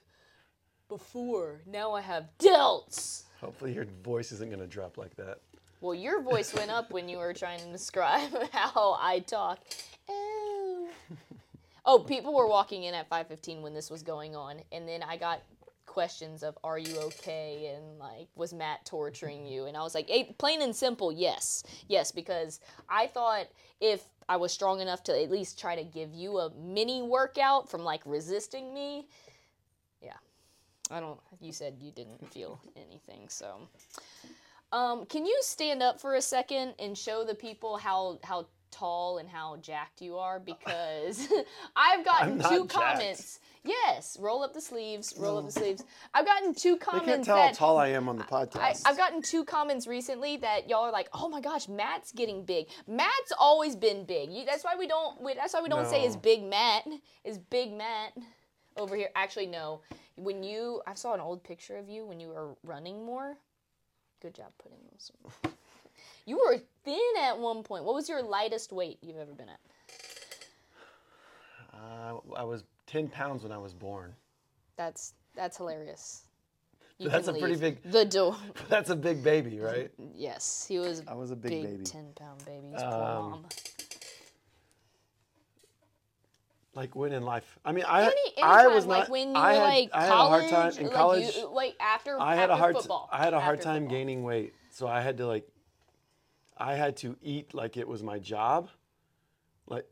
before. 0.90 1.62
Now 1.66 1.92
I 1.94 2.02
have 2.02 2.28
delts. 2.38 3.22
Hopefully, 3.40 3.72
your 3.72 3.86
voice 4.04 4.32
isn't 4.32 4.50
going 4.50 4.60
to 4.60 4.66
drop 4.66 4.98
like 4.98 5.16
that. 5.16 5.38
Well, 5.80 5.94
your 5.94 6.20
voice 6.20 6.52
went 6.52 6.70
up 6.70 6.90
when 6.90 7.08
you 7.08 7.16
were 7.16 7.32
trying 7.32 7.60
to 7.60 7.72
describe 7.72 8.30
how 8.52 8.98
I 9.00 9.20
talk. 9.20 9.60
Oh. 10.10 10.88
Oh, 11.84 12.00
people 12.00 12.34
were 12.34 12.46
walking 12.46 12.84
in 12.84 12.94
at 12.94 13.08
5:15 13.08 13.62
when 13.62 13.74
this 13.74 13.90
was 13.90 14.02
going 14.02 14.36
on, 14.36 14.60
and 14.72 14.88
then 14.88 15.02
I 15.02 15.16
got 15.16 15.40
questions 15.86 16.42
of 16.42 16.56
"Are 16.62 16.78
you 16.78 16.98
okay?" 17.00 17.74
and 17.74 17.98
like, 17.98 18.28
"Was 18.36 18.52
Matt 18.52 18.84
torturing 18.84 19.46
you?" 19.46 19.66
And 19.66 19.76
I 19.76 19.82
was 19.82 19.94
like, 19.94 20.08
hey, 20.08 20.34
"Plain 20.38 20.62
and 20.62 20.74
simple, 20.74 21.10
yes, 21.12 21.64
yes," 21.88 22.12
because 22.12 22.60
I 22.88 23.06
thought 23.06 23.48
if 23.80 24.04
I 24.28 24.36
was 24.36 24.52
strong 24.52 24.80
enough 24.80 25.02
to 25.04 25.22
at 25.22 25.30
least 25.30 25.58
try 25.58 25.74
to 25.74 25.84
give 25.84 26.14
you 26.14 26.38
a 26.38 26.50
mini 26.50 27.02
workout 27.02 27.68
from 27.68 27.82
like 27.82 28.02
resisting 28.04 28.72
me, 28.72 29.08
yeah. 30.02 30.16
I 30.90 31.00
don't. 31.00 31.20
You 31.40 31.52
said 31.52 31.76
you 31.80 31.92
didn't 31.92 32.32
feel 32.32 32.60
anything, 32.76 33.28
so. 33.28 33.68
Um, 34.72 35.04
can 35.06 35.26
you 35.26 35.36
stand 35.42 35.82
up 35.82 36.00
for 36.00 36.14
a 36.14 36.22
second 36.22 36.74
and 36.78 36.96
show 36.96 37.24
the 37.24 37.34
people 37.34 37.76
how 37.76 38.20
how 38.22 38.46
tall 38.70 39.18
and 39.18 39.28
how 39.28 39.56
jacked 39.56 40.00
you 40.00 40.16
are? 40.16 40.40
Because 40.50 41.28
I've 41.76 42.04
gotten 42.04 42.38
two 42.38 42.66
jacked. 42.66 42.68
comments. 42.68 43.40
Yes, 43.62 44.16
roll 44.20 44.42
up 44.42 44.54
the 44.54 44.60
sleeves. 44.60 45.14
Roll 45.18 45.38
up 45.38 45.44
the 45.44 45.50
mm. 45.50 45.62
sleeves. 45.62 45.84
I've 46.14 46.24
gotten 46.24 46.54
two 46.54 46.76
comments 46.76 47.06
can't 47.06 47.24
tell 47.24 47.36
how 47.36 47.52
tall 47.52 47.78
I 47.78 47.88
am 47.88 48.08
on 48.08 48.16
the 48.16 48.24
podcast. 48.24 48.82
I, 48.84 48.90
I've 48.90 48.96
gotten 48.96 49.20
two 49.22 49.44
comments 49.44 49.86
recently 49.86 50.38
that 50.38 50.68
y'all 50.68 50.84
are 50.84 50.92
like, 50.92 51.08
"Oh 51.12 51.28
my 51.28 51.40
gosh, 51.40 51.68
Matt's 51.68 52.10
getting 52.12 52.44
big." 52.44 52.66
Matt's 52.86 53.32
always 53.38 53.76
been 53.76 54.04
big. 54.04 54.32
You, 54.32 54.44
that's 54.44 54.64
why 54.64 54.76
we 54.78 54.86
don't. 54.86 55.20
We, 55.20 55.34
that's 55.34 55.52
why 55.52 55.62
we 55.62 55.68
don't 55.68 55.86
say 55.86 56.04
is 56.04 56.16
big 56.16 56.42
Matt. 56.42 56.86
Is 57.24 57.38
big 57.38 57.72
Matt 57.72 58.16
over 58.76 58.96
here? 58.96 59.10
Actually, 59.14 59.46
no. 59.46 59.82
When 60.16 60.42
you, 60.42 60.82
I 60.86 60.94
saw 60.94 61.14
an 61.14 61.20
old 61.20 61.42
picture 61.44 61.76
of 61.78 61.88
you 61.88 62.04
when 62.04 62.20
you 62.20 62.28
were 62.28 62.54
running 62.64 63.04
more. 63.04 63.36
Good 64.20 64.34
job 64.34 64.52
putting 64.62 64.78
those. 64.90 65.12
You 66.26 66.36
were 66.38 66.58
thin 66.84 67.00
at 67.22 67.38
one 67.38 67.62
point. 67.62 67.84
What 67.84 67.94
was 67.94 68.08
your 68.08 68.22
lightest 68.22 68.72
weight 68.72 68.98
you've 69.02 69.16
ever 69.16 69.32
been 69.32 69.48
at? 69.48 69.60
Uh, 71.74 72.16
I 72.36 72.44
was 72.44 72.64
10 72.86 73.08
pounds 73.08 73.42
when 73.42 73.52
I 73.52 73.58
was 73.58 73.72
born. 73.74 74.14
That's 74.76 75.14
that's 75.34 75.56
hilarious. 75.56 76.24
You 76.98 77.08
That's 77.08 77.26
can 77.28 77.36
a 77.36 77.38
pretty 77.38 77.56
big- 77.56 77.82
The 77.82 78.04
door. 78.04 78.36
That's 78.68 78.90
a 78.90 78.96
big 78.96 79.24
baby, 79.24 79.58
right? 79.58 79.90
Yes, 80.14 80.66
he 80.68 80.78
was. 80.78 81.02
I 81.08 81.14
was 81.14 81.30
a 81.30 81.36
big, 81.36 81.62
baby. 81.62 81.82
ten 81.84 82.12
pound 82.14 82.44
baby. 82.44 82.68
He's 82.72 82.82
Um, 82.82 82.90
prom. 82.90 83.46
Like 86.74 86.94
when 86.94 87.12
in 87.12 87.22
life? 87.24 87.58
I 87.64 87.72
mean, 87.72 87.84
I 87.86 88.02
Any, 88.02 88.12
I 88.42 88.60
anytime, 88.60 88.74
was 88.74 88.86
like 88.86 88.98
not. 89.04 89.08
when 89.10 89.28
you 89.30 89.34
I 89.34 89.52
were 89.52 89.58
had, 89.58 89.64
like 89.64 89.90
I 89.94 90.00
had 90.02 90.08
college, 90.10 90.30
a 90.52 90.54
hard 90.54 90.72
time 90.74 90.80
in 90.80 90.86
like 90.88 90.94
college. 90.96 91.36
you, 91.36 91.48
like 91.52 91.76
after 91.80 92.20
I 92.20 92.34
had 92.34 92.42
after 92.50 92.52
a 92.52 92.56
hard. 92.56 92.76
football. 92.76 93.08
I 93.12 93.24
had 93.24 93.34
a 93.34 93.40
hard 93.40 93.60
time 93.62 93.82
football. 93.82 93.98
gaining 93.98 94.22
weight, 94.22 94.54
so 94.70 94.86
I 94.86 95.00
had 95.00 95.16
to 95.18 95.26
like. 95.26 95.48
I 96.60 96.74
had 96.74 96.96
to 96.98 97.16
eat 97.22 97.54
like 97.54 97.78
it 97.78 97.88
was 97.88 98.02
my 98.02 98.18
job, 98.18 98.68
like 99.66 99.86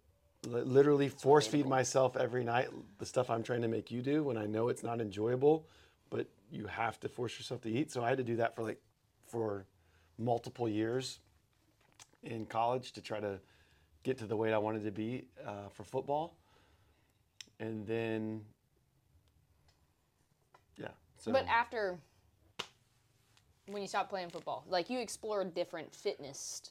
li- 0.46 0.60
literally 0.60 1.08
force 1.08 1.46
feed 1.46 1.66
myself 1.66 2.14
every 2.14 2.44
night 2.44 2.68
the 2.98 3.06
stuff 3.06 3.30
I'm 3.30 3.42
trying 3.42 3.62
to 3.62 3.68
make 3.68 3.90
you 3.90 4.02
do 4.02 4.22
when 4.22 4.36
I 4.36 4.44
know 4.44 4.68
it's 4.68 4.82
not 4.82 5.00
enjoyable, 5.00 5.66
but 6.10 6.28
you 6.50 6.66
have 6.66 7.00
to 7.00 7.08
force 7.08 7.38
yourself 7.38 7.62
to 7.62 7.70
eat. 7.70 7.90
So 7.90 8.04
I 8.04 8.10
had 8.10 8.18
to 8.18 8.24
do 8.24 8.36
that 8.36 8.54
for 8.54 8.62
like 8.62 8.80
for 9.26 9.64
multiple 10.18 10.68
years 10.68 11.20
in 12.22 12.44
college 12.44 12.92
to 12.92 13.00
try 13.00 13.18
to 13.18 13.40
get 14.02 14.18
to 14.18 14.26
the 14.26 14.36
weight 14.36 14.52
I 14.52 14.58
wanted 14.58 14.84
to 14.84 14.90
be 14.90 15.24
uh, 15.46 15.68
for 15.70 15.84
football, 15.84 16.36
and 17.60 17.86
then 17.86 18.42
yeah. 20.76 20.88
So 21.16 21.32
But 21.32 21.46
after 21.46 21.98
when 23.68 23.82
you 23.82 23.88
stopped 23.88 24.10
playing 24.10 24.30
football, 24.30 24.64
like 24.68 24.90
you 24.90 24.98
explored 25.00 25.54
different 25.54 25.94
fitness 25.94 26.62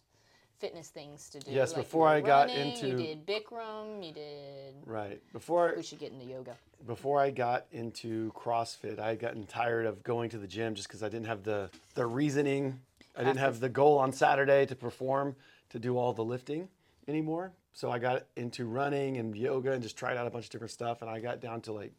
fitness 0.60 0.88
things 0.90 1.30
to 1.30 1.40
do. 1.40 1.52
Yes, 1.52 1.74
like 1.74 1.84
before 1.84 2.08
I 2.08 2.20
got 2.20 2.48
running, 2.48 2.76
you 2.84 2.98
did 2.98 3.28
Bikram, 3.28 4.04
you 4.04 4.12
did. 4.12 4.74
right 4.88 5.22
before 5.32 5.74
We 5.78 5.84
should 5.84 6.00
get 6.00 6.12
into 6.12 6.26
yoga. 6.26 6.56
before 6.88 7.20
I 7.22 7.30
got 7.30 7.68
into 7.72 8.32
CrossFit, 8.34 8.98
I 8.98 9.10
had 9.10 9.20
gotten 9.20 9.46
tired 9.46 9.86
of 9.86 10.04
going 10.04 10.32
to 10.32 10.40
the 10.40 10.48
gym 10.48 10.74
just 10.74 10.88
because 10.88 11.04
I 11.04 11.10
didn't 11.10 11.28
have 11.28 11.44
the 11.44 11.70
the 11.94 12.06
reasoning. 12.08 12.82
I 13.16 13.20
didn't 13.20 13.38
After- 13.38 13.40
have 13.42 13.60
the 13.60 13.70
goal 13.70 14.00
on 14.00 14.12
Saturday 14.12 14.66
to 14.66 14.76
perform 14.76 15.36
to 15.70 15.80
do 15.80 15.96
all 15.98 16.12
the 16.14 16.24
lifting 16.26 16.70
anymore. 17.08 17.52
So 17.74 17.92
I 17.92 18.00
got 18.00 18.26
into 18.36 18.66
running 18.66 19.18
and 19.18 19.36
yoga 19.36 19.72
and 19.74 19.84
just 19.84 19.96
tried 19.98 20.18
out 20.18 20.26
a 20.26 20.32
bunch 20.32 20.46
of 20.46 20.52
different 20.52 20.72
stuff. 20.72 21.02
And 21.04 21.10
I 21.12 21.20
got 21.20 21.40
down 21.40 21.62
to 21.62 21.74
like 21.74 21.94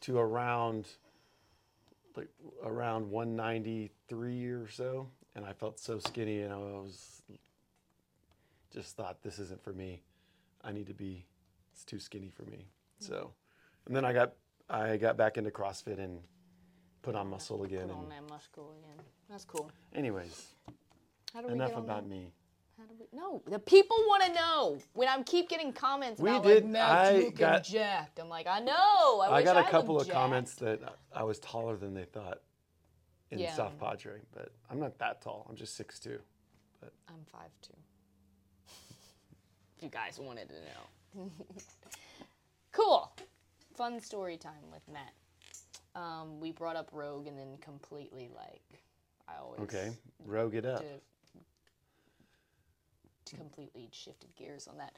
to 0.00 0.18
around 0.18 0.88
like 2.16 2.28
around 2.64 3.10
193 3.10 4.44
or 4.50 4.68
so, 4.68 5.08
and 5.34 5.44
I 5.44 5.52
felt 5.52 5.78
so 5.78 5.98
skinny, 5.98 6.42
and 6.42 6.52
I 6.52 6.56
was 6.56 7.22
just 8.72 8.96
thought 8.96 9.22
this 9.22 9.38
isn't 9.38 9.62
for 9.62 9.72
me. 9.72 10.02
I 10.62 10.72
need 10.72 10.86
to 10.86 10.94
be. 10.94 11.26
It's 11.72 11.84
too 11.84 11.98
skinny 11.98 12.30
for 12.30 12.42
me. 12.44 12.66
So, 12.98 13.32
and 13.86 13.96
then 13.96 14.04
I 14.04 14.12
got 14.12 14.32
I 14.68 14.96
got 14.96 15.16
back 15.16 15.36
into 15.38 15.50
CrossFit 15.50 15.98
and 15.98 16.20
put 17.02 17.14
on 17.14 17.28
muscle 17.28 17.64
again. 17.64 17.88
Put 17.88 17.96
on 17.96 18.02
And 18.04 18.12
that 18.12 18.28
muscle 18.30 18.74
again. 18.78 19.04
That's 19.28 19.44
cool. 19.44 19.70
anyways, 19.94 20.54
How 21.34 21.40
do 21.40 21.48
we 21.48 21.54
enough 21.54 21.72
about 21.76 22.02
that? 22.04 22.08
me. 22.08 22.32
How 22.78 22.84
do 22.84 22.94
we? 22.98 23.06
No, 23.16 23.42
the 23.46 23.58
people 23.58 23.96
want 24.08 24.24
to 24.24 24.32
know. 24.34 24.78
When 24.94 25.08
I 25.08 25.22
keep 25.22 25.48
getting 25.48 25.72
comments 25.72 26.20
We 26.20 26.30
about 26.30 26.44
did- 26.44 26.64
like 26.70 26.76
I 26.82 27.28
got- 27.30 27.64
jacked, 27.64 28.18
I'm 28.18 28.28
like, 28.28 28.46
I 28.46 28.60
know. 28.60 29.20
I, 29.20 29.36
I, 29.36 29.42
got 29.42 29.56
I 29.56 29.60
a 29.66 29.70
couple 29.70 29.96
looked 29.96 30.08
of 30.08 30.14
comments 30.14 30.54
that 30.56 30.80
I 31.14 31.22
was 31.24 31.38
taller 31.38 31.76
than 31.76 31.94
they 31.94 32.04
thought 32.04 32.40
in 33.30 33.38
Yeah. 33.38 33.54
South 33.54 33.78
Padre, 33.78 34.20
but 34.34 34.52
I'm 34.70 34.80
not 34.80 34.98
that 34.98 35.22
tall. 35.22 35.46
I'm 35.48 35.56
just 35.56 35.76
six 35.76 35.98
two. 35.98 36.18
But 36.80 36.92
I'm 37.08 37.24
five 37.30 37.50
two. 37.60 37.74
If 39.76 39.82
you 39.82 39.88
guys 39.88 40.18
wanted 40.18 40.48
to 40.48 40.54
know. 40.54 41.30
cool. 42.72 43.12
Fun 43.76 44.00
story 44.00 44.36
time 44.36 44.70
with 44.72 44.82
Matt. 44.92 45.12
Um, 45.94 46.40
we 46.40 46.52
brought 46.52 46.76
up 46.76 46.88
Rogue 46.92 47.26
and 47.26 47.38
then 47.38 47.56
completely 47.60 48.30
like 48.34 48.62
I 49.28 49.32
always 49.40 49.60
Okay, 49.60 49.90
rogue 50.26 50.54
it 50.54 50.64
up. 50.64 50.82
To 53.32 53.36
completely 53.36 53.88
shifted 53.92 54.28
gears 54.36 54.68
on 54.68 54.76
that. 54.78 54.92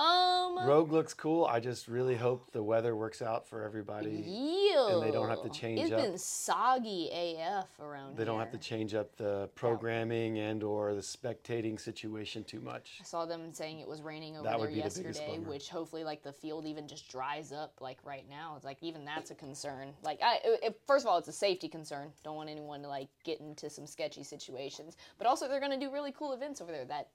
Um, 0.00 0.66
Rogue 0.66 0.92
looks 0.92 1.14
cool. 1.14 1.44
I 1.46 1.60
just 1.60 1.88
really 1.88 2.14
hope 2.16 2.52
the 2.52 2.62
weather 2.62 2.94
works 2.96 3.22
out 3.22 3.48
for 3.48 3.62
everybody. 3.64 4.22
yeah. 4.26 4.92
and 4.94 5.02
they 5.02 5.10
don't 5.10 5.28
have 5.28 5.42
to 5.42 5.48
change 5.48 5.80
It's 5.80 5.92
up- 5.92 6.00
been 6.00 6.18
soggy 6.18 7.08
AF 7.10 7.66
around 7.80 8.08
here. 8.10 8.18
They 8.18 8.24
don't 8.24 8.38
have 8.38 8.50
to 8.52 8.58
change 8.58 8.94
up 8.94 9.16
the 9.16 9.48
programming 9.54 10.38
and 10.38 10.62
or 10.62 10.94
the 10.94 11.00
spectating 11.00 11.80
situation 11.80 12.44
too 12.44 12.60
much. 12.60 12.98
I 13.00 13.04
saw 13.04 13.26
them 13.26 13.52
saying 13.52 13.80
it 13.80 13.88
was 13.88 14.02
raining 14.02 14.36
over 14.36 14.44
That 14.48 14.58
there 14.58 14.68
the 14.68 14.74
yesterday, 14.76 15.36
bummer. 15.38 15.48
which 15.48 15.68
hopefully 15.68 16.04
like 16.04 16.22
the 16.22 16.32
field 16.32 16.66
even 16.66 16.86
just 16.86 17.08
dries 17.10 17.52
up 17.52 17.74
like 17.80 17.98
right 18.04 18.24
now. 18.28 18.54
It's 18.56 18.64
like 18.64 18.78
even 18.82 19.04
that's 19.04 19.30
a 19.30 19.34
concern. 19.34 19.92
Like 20.02 20.20
I, 20.22 20.38
it, 20.44 20.80
first 20.86 21.04
of 21.04 21.10
all, 21.10 21.18
it's 21.18 21.28
a 21.28 21.32
safety 21.32 21.68
concern. 21.68 22.12
Don't 22.24 22.36
want 22.36 22.48
anyone 22.50 22.82
to 22.82 22.88
like 22.88 23.08
get 23.24 23.40
into 23.40 23.68
some 23.70 23.86
sketchy 23.86 24.22
situations. 24.22 24.96
But 25.18 25.26
also, 25.26 25.48
they're 25.48 25.60
gonna 25.60 25.78
do 25.80 25.90
really 25.92 26.12
cool 26.12 26.32
events 26.32 26.60
over 26.60 26.70
there 26.72 26.84
that 26.86 27.08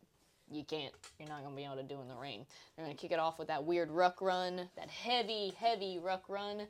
you 0.54 0.64
can't, 0.64 0.94
you're 1.20 1.30
not 1.30 1.44
gonna 1.44 1.56
be 1.56 1.64
able 1.64 1.76
to 1.76 1.84
do 1.84 2.00
in 2.02 2.08
the 2.08 2.16
rain. 2.16 2.46
They're 2.76 2.86
gonna 2.86 2.96
kick 2.96 3.12
it 3.12 3.20
off 3.20 3.40
with 3.40 3.48
that 3.48 3.64
weird 3.64 3.92
ruck 3.92 4.22
run, 4.22 4.70
that 4.76 4.90
heavy, 4.90 5.54
heavy 5.58 6.00
ruck 6.00 6.24
run, 6.28 6.62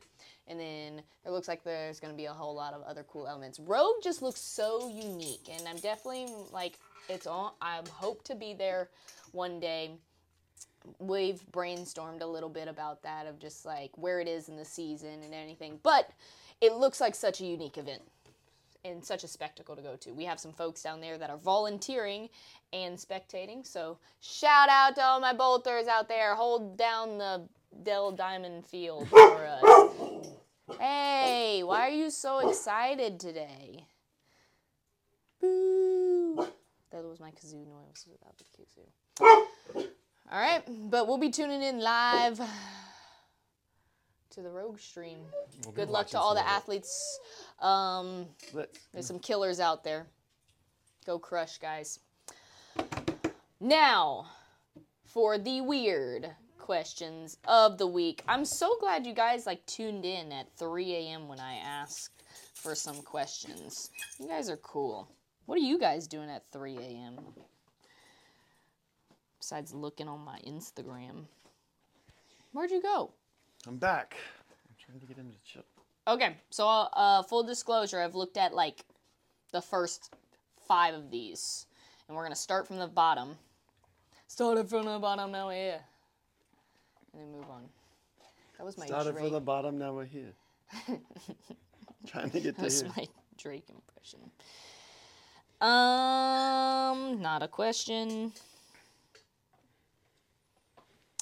and 0.47 0.59
then 0.59 1.01
it 1.25 1.31
looks 1.31 1.47
like 1.47 1.63
there's 1.63 1.99
gonna 1.99 2.13
be 2.13 2.25
a 2.25 2.33
whole 2.33 2.55
lot 2.55 2.73
of 2.73 2.81
other 2.83 3.03
cool 3.03 3.27
elements. 3.27 3.59
Rogue 3.59 3.95
just 4.03 4.21
looks 4.21 4.41
so 4.41 4.89
unique, 4.89 5.49
and 5.51 5.67
I'm 5.67 5.77
definitely 5.77 6.27
like, 6.51 6.79
it's 7.09 7.27
on. 7.27 7.51
I 7.61 7.81
hope 7.91 8.23
to 8.25 8.35
be 8.35 8.53
there 8.53 8.89
one 9.31 9.59
day. 9.59 9.91
We've 10.99 11.41
brainstormed 11.51 12.21
a 12.21 12.25
little 12.25 12.49
bit 12.49 12.67
about 12.67 13.03
that 13.03 13.25
of 13.25 13.39
just 13.39 13.65
like 13.65 13.91
where 13.97 14.19
it 14.19 14.27
is 14.27 14.49
in 14.49 14.57
the 14.57 14.65
season 14.65 15.23
and 15.23 15.33
anything, 15.33 15.79
but 15.83 16.09
it 16.61 16.73
looks 16.73 16.99
like 17.01 17.15
such 17.15 17.41
a 17.41 17.45
unique 17.45 17.77
event 17.77 18.01
and 18.85 19.03
such 19.03 19.23
a 19.23 19.27
spectacle 19.27 19.75
to 19.75 19.81
go 19.81 19.95
to. 19.95 20.11
We 20.11 20.25
have 20.25 20.39
some 20.39 20.51
folks 20.53 20.81
down 20.81 21.01
there 21.01 21.17
that 21.17 21.29
are 21.29 21.37
volunteering 21.37 22.29
and 22.71 22.97
spectating. 22.97 23.65
So 23.65 23.97
shout 24.19 24.69
out 24.69 24.95
to 24.95 25.03
all 25.03 25.19
my 25.19 25.33
bolters 25.33 25.87
out 25.87 26.07
there. 26.07 26.35
Hold 26.35 26.77
down 26.77 27.17
the 27.17 27.47
Dell 27.83 28.11
Diamond 28.11 28.65
Field 28.65 29.07
for 29.07 29.45
us. 29.45 30.27
Hey, 30.79 31.63
why 31.63 31.87
are 31.87 31.91
you 31.91 32.09
so 32.09 32.47
excited 32.47 33.19
today? 33.19 33.85
Boo! 35.41 36.47
That 36.91 37.03
was 37.03 37.19
my 37.19 37.31
kazoo 37.31 37.65
noise 37.67 38.05
without 38.09 38.37
the 38.37 38.43
kazoo. 38.45 39.87
All 40.31 40.39
right, 40.39 40.63
but 40.89 41.07
we'll 41.07 41.17
be 41.17 41.29
tuning 41.29 41.61
in 41.61 41.79
live 41.79 42.39
to 44.33 44.41
the 44.41 44.49
Rogue 44.49 44.79
stream. 44.79 45.19
We'll 45.63 45.73
Good 45.73 45.89
luck 45.89 46.07
to 46.07 46.19
all 46.19 46.33
the 46.33 46.47
athletes. 46.47 47.19
Um, 47.59 48.25
there's 48.91 49.05
some 49.05 49.19
killers 49.19 49.59
out 49.59 49.83
there. 49.83 50.07
Go 51.05 51.19
crush, 51.19 51.57
guys. 51.59 51.99
Now, 53.59 54.27
for 55.05 55.37
the 55.37 55.61
weird 55.61 56.31
questions 56.57 57.37
of 57.47 57.77
the 57.77 57.85
week. 57.85 58.23
I'm 58.27 58.45
so 58.45 58.75
glad 58.79 59.05
you 59.05 59.13
guys 59.13 59.45
like 59.45 59.65
tuned 59.65 60.05
in 60.05 60.31
at 60.31 60.47
3 60.57 60.93
a.m. 60.93 61.27
when 61.27 61.39
I 61.39 61.55
asked 61.55 62.23
for 62.53 62.73
some 62.73 63.01
questions. 63.01 63.91
You 64.19 64.29
guys 64.29 64.49
are 64.49 64.57
cool. 64.57 65.09
What 65.45 65.57
are 65.57 65.63
you 65.63 65.77
guys 65.77 66.07
doing 66.07 66.29
at 66.29 66.43
3 66.51 66.77
a.m.? 66.77 67.19
Besides 69.37 69.73
looking 69.73 70.07
on 70.07 70.21
my 70.21 70.39
Instagram. 70.47 71.25
Where'd 72.53 72.71
you 72.71 72.81
go? 72.81 73.11
I'm 73.67 73.77
back. 73.77 74.15
I'm 74.67 74.75
trying 74.83 74.99
to 74.99 75.05
get 75.05 75.17
him 75.17 75.31
to 75.31 75.51
chill. 75.51 75.63
Okay, 76.07 76.35
so 76.49 76.67
uh, 76.67 77.23
full 77.23 77.43
disclosure, 77.43 78.01
I've 78.01 78.15
looked 78.15 78.37
at 78.37 78.53
like 78.53 78.83
the 79.51 79.61
first 79.61 80.13
five 80.67 80.93
of 80.93 81.09
these, 81.11 81.65
and 82.07 82.17
we're 82.17 82.23
gonna 82.23 82.35
start 82.35 82.67
from 82.67 82.77
the 82.77 82.87
bottom. 82.87 83.37
Started 84.27 84.67
from 84.69 84.85
the 84.85 84.99
bottom, 84.99 85.31
now 85.31 85.47
we're 85.47 85.55
here, 85.55 85.79
and 87.13 87.21
then 87.21 87.31
move 87.31 87.49
on. 87.49 87.63
That 88.57 88.65
was 88.65 88.77
my 88.77 88.85
Started 88.85 89.11
Drake. 89.13 89.23
from 89.25 89.33
the 89.33 89.39
bottom, 89.39 89.77
now 89.77 89.93
we're 89.93 90.05
here. 90.05 90.33
trying 92.07 92.31
to 92.31 92.39
get 92.39 92.55
to 92.55 92.61
That's 92.61 92.81
here. 92.81 92.91
my 92.97 93.07
Drake 93.37 93.69
impression. 93.69 94.19
Um, 95.61 97.21
not 97.21 97.41
a 97.43 97.47
question. 97.47 98.33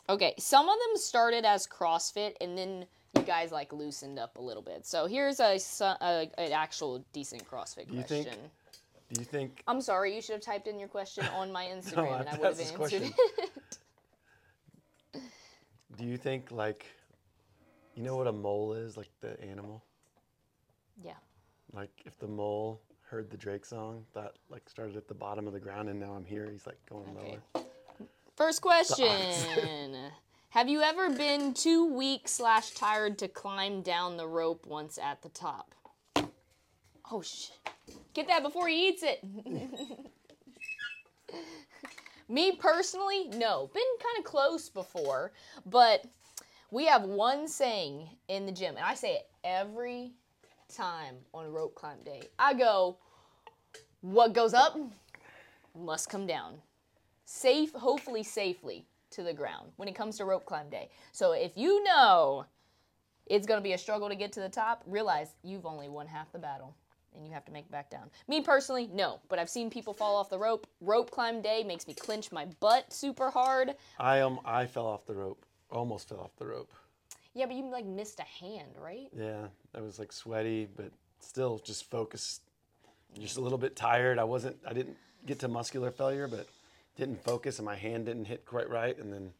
Okay, 0.10 0.34
some 0.38 0.68
of 0.68 0.76
them 0.76 0.98
started 0.98 1.46
as 1.46 1.68
CrossFit, 1.68 2.34
and 2.42 2.58
then 2.58 2.86
you 3.16 3.22
guys 3.24 3.52
like 3.52 3.72
loosened 3.72 4.20
up 4.20 4.38
a 4.38 4.42
little 4.42 4.64
bit. 4.64 4.86
So 4.86 5.06
here's 5.06 5.40
a, 5.40 5.58
a 6.02 6.30
an 6.38 6.52
actual 6.52 7.06
decent 7.14 7.46
CrossFit 7.48 7.88
Do 7.90 7.96
you 7.98 8.04
question. 8.04 8.24
think- 8.26 8.40
Do 9.14 9.20
you 9.22 9.26
think 9.26 9.64
I'm 9.68 9.82
sorry, 9.82 10.16
you 10.16 10.22
should 10.22 10.34
have 10.36 10.42
typed 10.42 10.68
in 10.68 10.80
your 10.80 10.88
question 10.90 11.26
on 11.36 11.52
my 11.52 11.66
Instagram, 11.76 12.12
I 12.14 12.20
and 12.20 12.30
I 12.30 12.38
would 12.38 12.46
have 12.48 12.60
answered 12.60 12.76
question. 12.78 13.04
it. 13.38 13.78
do 15.98 16.06
you 16.06 16.18
think 16.18 16.52
like 16.52 16.86
you 17.96 18.04
know 18.04 18.16
what 18.16 18.28
a 18.28 18.32
mole 18.32 18.74
is, 18.74 18.98
like 18.98 19.10
the 19.22 19.40
animal? 19.44 19.84
yeah. 21.04 21.14
Like 21.74 21.90
if 22.06 22.18
the 22.20 22.28
mole 22.28 22.82
heard 23.02 23.30
the 23.30 23.38
Drake 23.38 23.66
song, 23.66 24.06
that 24.14 24.34
like 24.50 24.68
started 24.70 24.96
at 24.98 25.08
the 25.08 25.14
bottom 25.14 25.48
of 25.48 25.54
the 25.54 25.60
ground 25.60 25.90
and 25.90 26.00
now 26.00 26.14
I'm 26.14 26.26
here, 26.26 26.50
he's 26.52 26.66
like 26.66 26.78
going 26.90 27.06
Okay. 27.18 27.38
lower. 27.56 27.64
First 28.42 28.64
question. 28.64 29.96
Have 30.50 30.68
you 30.68 30.82
ever 30.82 31.12
been 31.12 31.54
too 31.54 31.86
weak 31.86 32.28
slash 32.28 32.72
tired 32.72 33.20
to 33.20 33.28
climb 33.28 33.84
down 33.84 34.18
the 34.18 34.26
rope 34.26 34.66
once 34.66 34.98
at 34.98 35.22
the 35.22 35.30
top? 35.30 35.76
Oh 37.12 37.22
shit. 37.22 37.56
Get 38.16 38.28
that 38.30 38.42
before 38.42 38.68
he 38.68 38.88
eats 38.88 39.04
it. 39.04 39.20
Me 42.30 42.54
personally, 42.54 43.28
no. 43.28 43.70
Been 43.76 43.84
kind 44.02 44.18
of 44.18 44.24
close 44.24 44.70
before, 44.70 45.34
but 45.68 46.06
we 46.72 46.88
have 46.88 47.04
one 47.04 47.48
saying 47.48 48.10
in 48.28 48.48
the 48.48 48.52
gym, 48.52 48.76
and 48.76 48.84
I 48.84 48.96
say 48.96 49.18
it 49.18 49.30
every 49.44 50.14
time 50.76 51.14
on 51.32 51.54
rope 51.54 51.76
climb 51.76 52.00
day. 52.04 52.24
I 52.40 52.56
go, 52.56 52.98
what 54.02 54.34
goes 54.34 54.56
up 54.56 54.80
must 55.76 56.10
come 56.10 56.26
down 56.26 56.56
safe, 57.32 57.74
hopefully 57.74 58.24
safely 58.24 58.86
to 59.12 59.24
the 59.24 59.34
ground 59.34 59.72
when 59.78 59.88
it 59.88 59.96
comes 59.96 60.18
to 60.18 60.26
rope 60.26 60.46
climb 60.46 60.70
day. 60.70 60.90
So 61.12 61.32
if 61.32 61.58
you 61.58 61.84
know 61.84 62.46
it's 63.26 63.48
going 63.48 63.60
to 63.60 63.64
be 63.64 63.74
a 63.74 63.78
struggle 63.78 64.10
to 64.10 64.16
get 64.16 64.32
to 64.34 64.40
the 64.42 64.50
top, 64.50 64.84
realize 64.86 65.36
you've 65.44 65.66
only 65.66 65.90
won 65.90 66.08
half 66.08 66.32
the 66.32 66.40
battle 66.40 66.76
and 67.16 67.26
you 67.26 67.34
have 67.34 67.46
to 67.46 67.52
make 67.52 67.66
it 67.66 67.72
back 67.72 67.90
down. 67.90 68.10
Me 68.28 68.42
personally, 68.42 68.90
no, 68.94 69.20
but 69.30 69.40
I've 69.40 69.50
seen 69.50 69.70
people 69.70 69.94
fall 69.94 70.16
off 70.16 70.30
the 70.30 70.38
rope. 70.38 70.68
Rope 70.80 71.12
climb 71.12 71.42
day 71.42 71.64
makes 71.64 71.88
me 71.88 71.94
clench 71.94 72.32
my 72.32 72.46
butt 72.60 72.92
super 72.92 73.30
hard. 73.30 73.76
I 74.00 74.22
um 74.22 74.40
I 74.46 74.66
fell 74.66 74.86
off 74.86 75.06
the 75.06 75.16
rope. 75.16 75.46
Almost 75.70 76.10
fell 76.10 76.20
off 76.20 76.36
the 76.38 76.48
rope. 76.48 76.72
Yeah, 77.34 77.46
but 77.46 77.56
you 77.56 77.70
like 77.70 77.86
missed 77.86 78.20
a 78.20 78.24
hand, 78.24 78.72
right? 78.78 79.10
Yeah, 79.18 79.48
I 79.76 79.82
was 79.82 80.00
like 80.00 80.12
sweaty, 80.12 80.68
but 80.76 80.92
still 81.20 81.60
just 81.60 81.90
focused. 81.90 82.42
Just 83.20 83.38
a 83.38 83.42
little 83.42 83.58
bit 83.58 83.76
tired. 83.76 84.20
I 84.20 84.24
wasn't. 84.24 84.58
I 84.66 84.74
didn't 84.74 84.98
get 85.26 85.40
to 85.40 85.48
muscular 85.48 85.92
failure, 85.92 86.28
but 86.28 86.48
didn't 87.02 87.24
focus, 87.24 87.58
and 87.58 87.66
my 87.66 87.76
hand 87.76 88.06
didn't 88.06 88.26
hit 88.26 88.46
quite 88.46 88.70
right, 88.70 88.96
and 89.00 89.12
then 89.12 89.32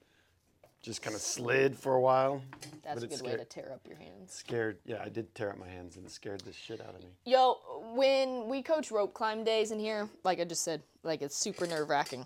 just 0.82 1.04
kind 1.04 1.16
of 1.16 1.22
slid 1.22 1.78
for 1.78 1.94
a 1.94 2.02
while. 2.02 2.42
That's 2.84 3.04
a 3.04 3.08
good 3.08 3.22
way 3.22 3.36
to 3.36 3.46
tear 3.46 3.70
up 3.72 3.82
your 3.88 3.98
hands. 3.98 4.34
scared. 4.34 4.80
Yeah, 4.84 5.00
I 5.06 5.10
did 5.10 5.36
tear 5.36 5.52
up 5.52 5.60
my 5.60 5.68
hands 5.68 5.96
and 5.96 6.04
it 6.04 6.12
scared 6.12 6.40
the 6.42 6.52
shit 6.52 6.82
out 6.82 6.96
of 6.96 7.04
me. 7.04 7.10
Yo, 7.24 7.60
when 7.94 8.50
we 8.50 8.64
coach 8.64 8.90
rope 8.90 9.14
climb 9.14 9.44
days 9.44 9.70
in 9.70 9.80
here, 9.80 10.10
like 10.24 10.40
I 10.40 10.44
just 10.44 10.64
said, 10.64 10.82
like 11.04 11.22
it's 11.22 11.38
super 11.38 11.68
nerve 11.68 11.88
wracking. 11.88 12.26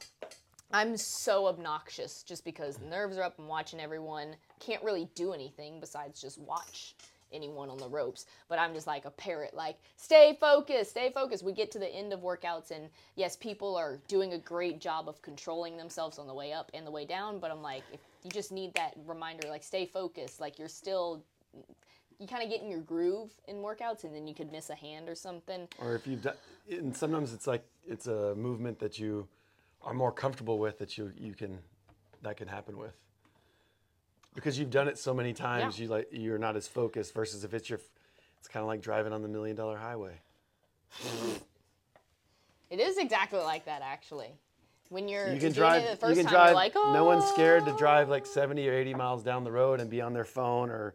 I'm 0.72 0.96
so 0.96 1.48
obnoxious 1.48 2.24
just 2.24 2.46
because 2.46 2.78
the 2.78 2.86
nerves 2.86 3.18
are 3.18 3.24
up. 3.24 3.36
I'm 3.38 3.50
watching 3.50 3.82
everyone. 3.82 4.38
Can't 4.62 4.84
really 4.84 5.10
do 5.16 5.34
anything 5.34 5.82
besides 5.82 6.22
just 6.22 6.40
watch 6.40 6.96
anyone 7.32 7.70
on 7.70 7.78
the 7.78 7.88
ropes. 7.88 8.26
But 8.48 8.60
I'm 8.60 8.74
just 8.74 8.88
like 8.88 9.06
a 9.06 9.12
parrot, 9.12 9.54
like, 9.54 9.78
stay 9.98 10.38
focused, 10.40 10.92
stay 10.92 11.12
focused. 11.12 11.44
We 11.44 11.54
get 11.54 11.72
to 11.72 11.80
the 11.80 11.90
end 11.90 12.14
of 12.14 12.22
workouts, 12.22 12.72
and 12.72 12.90
yes, 13.16 13.36
people 13.36 13.76
are 13.76 14.00
doing 14.08 14.34
a 14.34 14.38
great 14.38 14.80
job 14.80 15.10
of 15.10 15.22
controlling 15.22 15.78
themselves 15.78 16.18
on 16.20 16.28
the 16.28 16.34
way 16.34 16.54
up 16.54 16.72
and 16.74 16.86
the 16.86 16.92
way 16.92 17.06
down. 17.06 17.40
But 17.40 17.52
I'm 17.52 17.62
like, 17.62 17.84
you 18.24 18.32
just 18.32 18.52
need 18.52 18.74
that 18.76 18.96
reminder, 19.06 19.48
like, 19.48 19.64
stay 19.64 19.86
focused. 19.86 20.40
Like, 20.40 20.60
you're 20.60 20.68
still 20.68 21.24
you 22.20 22.28
kind 22.28 22.44
of 22.44 22.50
get 22.50 22.62
in 22.62 22.70
your 22.70 22.80
groove 22.80 23.32
in 23.48 23.58
workouts 23.58 24.04
and 24.04 24.16
then 24.16 24.28
you 24.28 24.34
could 24.34 24.52
miss 24.52 24.70
a 24.70 24.76
hand 24.76 25.10
or 25.10 25.16
something. 25.16 25.68
Or 25.80 25.96
if 25.96 26.08
you've 26.08 26.22
done, 26.22 26.36
and 26.70 26.96
sometimes 26.96 27.34
it's 27.34 27.48
like 27.48 27.66
it's 27.86 28.08
a 28.08 28.36
movement 28.36 28.80
that 28.80 28.98
you 28.98 29.28
are 29.84 29.94
more 29.94 30.12
comfortable 30.12 30.58
with 30.58 30.80
that 30.80 30.98
you 30.98 31.12
you 31.18 31.34
can 31.34 31.60
that 32.22 32.38
can 32.38 32.48
happen 32.48 32.78
with 32.78 32.94
because 34.36 34.60
you've 34.60 34.70
done 34.70 34.88
it 34.88 34.98
so 35.00 35.14
many 35.14 35.34
times. 35.34 35.80
Yeah. 35.80 35.86
You 35.86 35.90
like 35.90 36.08
you're 36.12 36.38
not 36.38 36.56
as 36.56 36.68
focused 36.68 37.14
versus 37.14 37.44
if 37.44 37.54
it's 37.54 37.70
your. 37.70 37.80
It's 38.40 38.48
kind 38.48 38.62
of 38.62 38.68
like 38.68 38.82
driving 38.82 39.12
on 39.12 39.24
the 39.24 39.28
million 39.28 39.56
dollar 39.56 39.78
highway. 39.78 40.20
It 42.70 42.80
is 42.80 42.98
exactly 42.98 43.40
like 43.40 43.66
that 43.66 43.82
actually. 43.82 44.34
When 44.90 45.08
you're 45.08 45.34
You 45.34 45.40
can 45.40 45.52
drive. 45.52 45.82
it 45.82 46.00
the 46.00 46.08
You 46.08 46.14
first 46.14 46.20
can 46.20 46.26
time, 46.26 46.34
drive. 46.34 46.54
like, 46.54 46.74
oh. 46.76 46.94
No 46.94 47.06
one's 47.06 47.26
scared 47.26 47.66
to 47.66 47.74
oh. 47.74 47.78
drive 47.78 48.10
like 48.10 48.26
70 48.26 48.68
or 48.70 48.74
80 48.74 48.94
miles 48.94 49.24
down 49.24 49.44
the 49.44 49.52
road 49.52 49.80
and 49.80 49.90
be 49.90 50.00
on 50.00 50.14
their 50.14 50.26
phone 50.26 50.70
or 50.70 50.94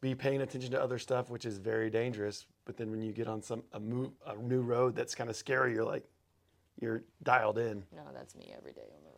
be 0.00 0.14
paying 0.14 0.40
attention 0.40 0.70
to 0.70 0.82
other 0.82 0.98
stuff, 0.98 1.28
which 1.28 1.44
is 1.44 1.58
very 1.58 1.90
dangerous. 1.90 2.46
But 2.64 2.76
then 2.76 2.90
when 2.90 3.02
you 3.02 3.12
get 3.12 3.28
on 3.28 3.42
some 3.42 3.62
a 3.72 3.80
move 3.80 4.12
a 4.26 4.36
new 4.36 4.62
road 4.62 4.94
that's 4.96 5.14
kind 5.14 5.28
of 5.28 5.36
scary, 5.36 5.74
you're 5.74 5.84
like, 5.84 6.04
you're 6.80 7.02
dialed 7.22 7.58
in. 7.58 7.84
No, 7.94 8.02
that's 8.14 8.34
me 8.34 8.54
every 8.56 8.72
day 8.72 8.82
on 8.82 9.02
the 9.04 9.10
road. 9.10 9.15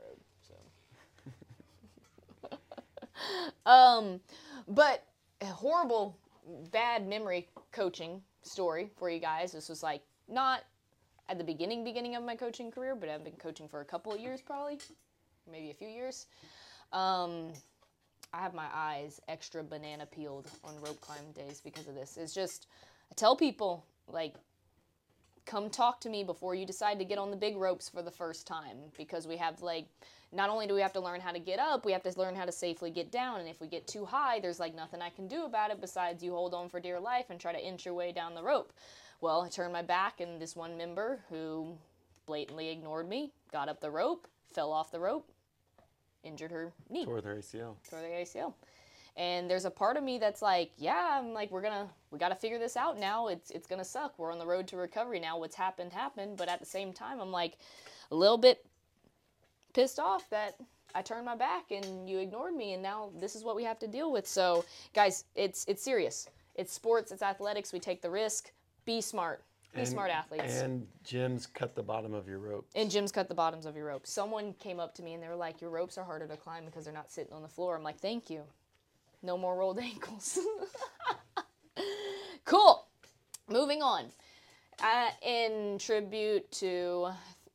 um, 3.66 4.20
but 4.68 5.04
horrible, 5.42 6.16
bad 6.70 7.06
memory 7.06 7.48
coaching 7.72 8.22
story 8.42 8.90
for 8.96 9.10
you 9.10 9.18
guys. 9.20 9.52
This 9.52 9.68
was 9.68 9.82
like 9.82 10.02
not 10.28 10.62
at 11.28 11.38
the 11.38 11.44
beginning, 11.44 11.84
beginning 11.84 12.16
of 12.16 12.24
my 12.24 12.34
coaching 12.34 12.70
career, 12.70 12.94
but 12.94 13.08
I've 13.08 13.24
been 13.24 13.34
coaching 13.34 13.68
for 13.68 13.80
a 13.80 13.84
couple 13.84 14.12
of 14.12 14.20
years, 14.20 14.40
probably, 14.40 14.78
maybe 15.50 15.70
a 15.70 15.74
few 15.74 15.88
years. 15.88 16.26
Um, 16.92 17.52
I 18.32 18.38
have 18.38 18.54
my 18.54 18.66
eyes 18.74 19.20
extra 19.28 19.62
banana 19.62 20.06
peeled 20.06 20.50
on 20.64 20.74
rope 20.80 21.00
climb 21.00 21.32
days 21.34 21.60
because 21.62 21.86
of 21.86 21.94
this. 21.94 22.16
It's 22.16 22.34
just, 22.34 22.66
I 23.10 23.14
tell 23.14 23.36
people, 23.36 23.84
like, 24.06 24.34
come 25.48 25.70
talk 25.70 26.00
to 26.02 26.10
me 26.10 26.22
before 26.22 26.54
you 26.54 26.66
decide 26.66 26.98
to 26.98 27.04
get 27.04 27.18
on 27.18 27.30
the 27.30 27.36
big 27.36 27.56
ropes 27.56 27.88
for 27.88 28.02
the 28.02 28.10
first 28.10 28.46
time 28.46 28.76
because 28.96 29.26
we 29.26 29.36
have, 29.38 29.62
like, 29.62 29.86
not 30.30 30.50
only 30.50 30.66
do 30.66 30.74
we 30.74 30.82
have 30.82 30.92
to 30.92 31.00
learn 31.00 31.20
how 31.20 31.32
to 31.32 31.38
get 31.38 31.58
up, 31.58 31.86
we 31.86 31.92
have 31.92 32.02
to 32.02 32.12
learn 32.18 32.36
how 32.36 32.44
to 32.44 32.52
safely 32.52 32.90
get 32.90 33.10
down. 33.10 33.40
And 33.40 33.48
if 33.48 33.58
we 33.58 33.66
get 33.66 33.86
too 33.86 34.04
high, 34.04 34.40
there's 34.40 34.60
like 34.60 34.74
nothing 34.74 35.00
I 35.00 35.08
can 35.08 35.26
do 35.26 35.46
about 35.46 35.70
it 35.70 35.80
besides 35.80 36.22
you 36.22 36.32
hold 36.32 36.52
on 36.52 36.68
for 36.68 36.80
dear 36.80 37.00
life 37.00 37.30
and 37.30 37.40
try 37.40 37.52
to 37.52 37.66
inch 37.66 37.86
your 37.86 37.94
way 37.94 38.12
down 38.12 38.34
the 38.34 38.42
rope. 38.42 38.74
Well, 39.22 39.40
I 39.40 39.48
turned 39.48 39.72
my 39.72 39.82
back, 39.82 40.20
and 40.20 40.40
this 40.40 40.54
one 40.54 40.76
member 40.76 41.20
who 41.30 41.76
blatantly 42.26 42.68
ignored 42.68 43.08
me 43.08 43.32
got 43.50 43.70
up 43.70 43.80
the 43.80 43.90
rope, 43.90 44.28
fell 44.52 44.70
off 44.70 44.92
the 44.92 45.00
rope, 45.00 45.32
injured 46.22 46.50
her 46.52 46.72
knee 46.90 47.06
Tore 47.06 47.22
their 47.22 47.36
ACL. 47.36 47.76
tore 47.88 48.00
their 48.02 48.10
ACL. 48.10 48.52
And 49.18 49.50
there's 49.50 49.64
a 49.64 49.70
part 49.70 49.96
of 49.96 50.04
me 50.04 50.16
that's 50.18 50.40
like, 50.40 50.70
yeah, 50.78 51.18
I'm 51.20 51.34
like, 51.34 51.50
we're 51.50 51.60
gonna, 51.60 51.88
we 52.12 52.18
gotta 52.20 52.36
figure 52.36 52.58
this 52.58 52.76
out 52.76 52.98
now. 52.98 53.26
It's, 53.26 53.50
it's 53.50 53.66
gonna 53.66 53.84
suck. 53.84 54.16
We're 54.16 54.32
on 54.32 54.38
the 54.38 54.46
road 54.46 54.68
to 54.68 54.76
recovery 54.76 55.18
now. 55.18 55.36
What's 55.38 55.56
happened, 55.56 55.92
happened. 55.92 56.36
But 56.36 56.48
at 56.48 56.60
the 56.60 56.66
same 56.66 56.92
time, 56.92 57.18
I'm 57.20 57.32
like, 57.32 57.58
a 58.12 58.14
little 58.14 58.38
bit 58.38 58.64
pissed 59.74 59.98
off 59.98 60.30
that 60.30 60.54
I 60.94 61.02
turned 61.02 61.26
my 61.26 61.34
back 61.34 61.72
and 61.72 62.08
you 62.08 62.18
ignored 62.20 62.54
me, 62.54 62.72
and 62.74 62.82
now 62.82 63.10
this 63.18 63.34
is 63.34 63.42
what 63.42 63.56
we 63.56 63.64
have 63.64 63.78
to 63.80 63.88
deal 63.88 64.12
with. 64.12 64.26
So, 64.26 64.64
guys, 64.94 65.24
it's, 65.34 65.64
it's 65.68 65.82
serious. 65.82 66.28
It's 66.54 66.72
sports. 66.72 67.12
It's 67.12 67.22
athletics. 67.22 67.72
We 67.72 67.80
take 67.80 68.00
the 68.02 68.10
risk. 68.10 68.52
Be 68.84 69.00
smart. 69.00 69.42
Be 69.74 69.80
And- 69.80 69.88
smart 69.88 70.10
athletes. 70.10 70.60
And 70.60 70.86
gyms 71.04 71.52
cut 71.52 71.74
the 71.74 71.82
bottom 71.82 72.14
of 72.14 72.26
your 72.28 72.38
rope. 72.38 72.66
And 72.74 72.88
gyms 72.90 73.12
cut 73.12 73.28
the 73.28 73.34
bottoms 73.34 73.66
of 73.66 73.76
your 73.76 73.86
ropes. 73.86 74.10
Someone 74.10 74.54
came 74.54 74.80
up 74.80 74.94
to 74.94 75.02
me 75.02 75.12
and 75.14 75.22
they 75.22 75.28
were 75.28 75.36
like, 75.36 75.60
Your 75.60 75.70
ropes 75.70 75.98
are 75.98 76.04
harder 76.04 76.26
to 76.26 76.36
climb 76.36 76.64
because 76.64 76.84
they're 76.84 76.94
not 76.94 77.10
sitting 77.12 77.32
on 77.34 77.42
the 77.42 77.48
floor. 77.48 77.76
I'm 77.76 77.82
like, 77.82 77.98
Thank 77.98 78.30
you. 78.30 78.44
No 79.22 79.36
more 79.38 79.56
rolled 79.56 79.78
ankles. 79.82 80.38
cool. 82.44 82.86
Moving 83.48 83.82
on. 83.82 84.06
Uh, 84.82 85.10
in 85.22 85.76
tribute 85.78 86.48
to 86.52 87.08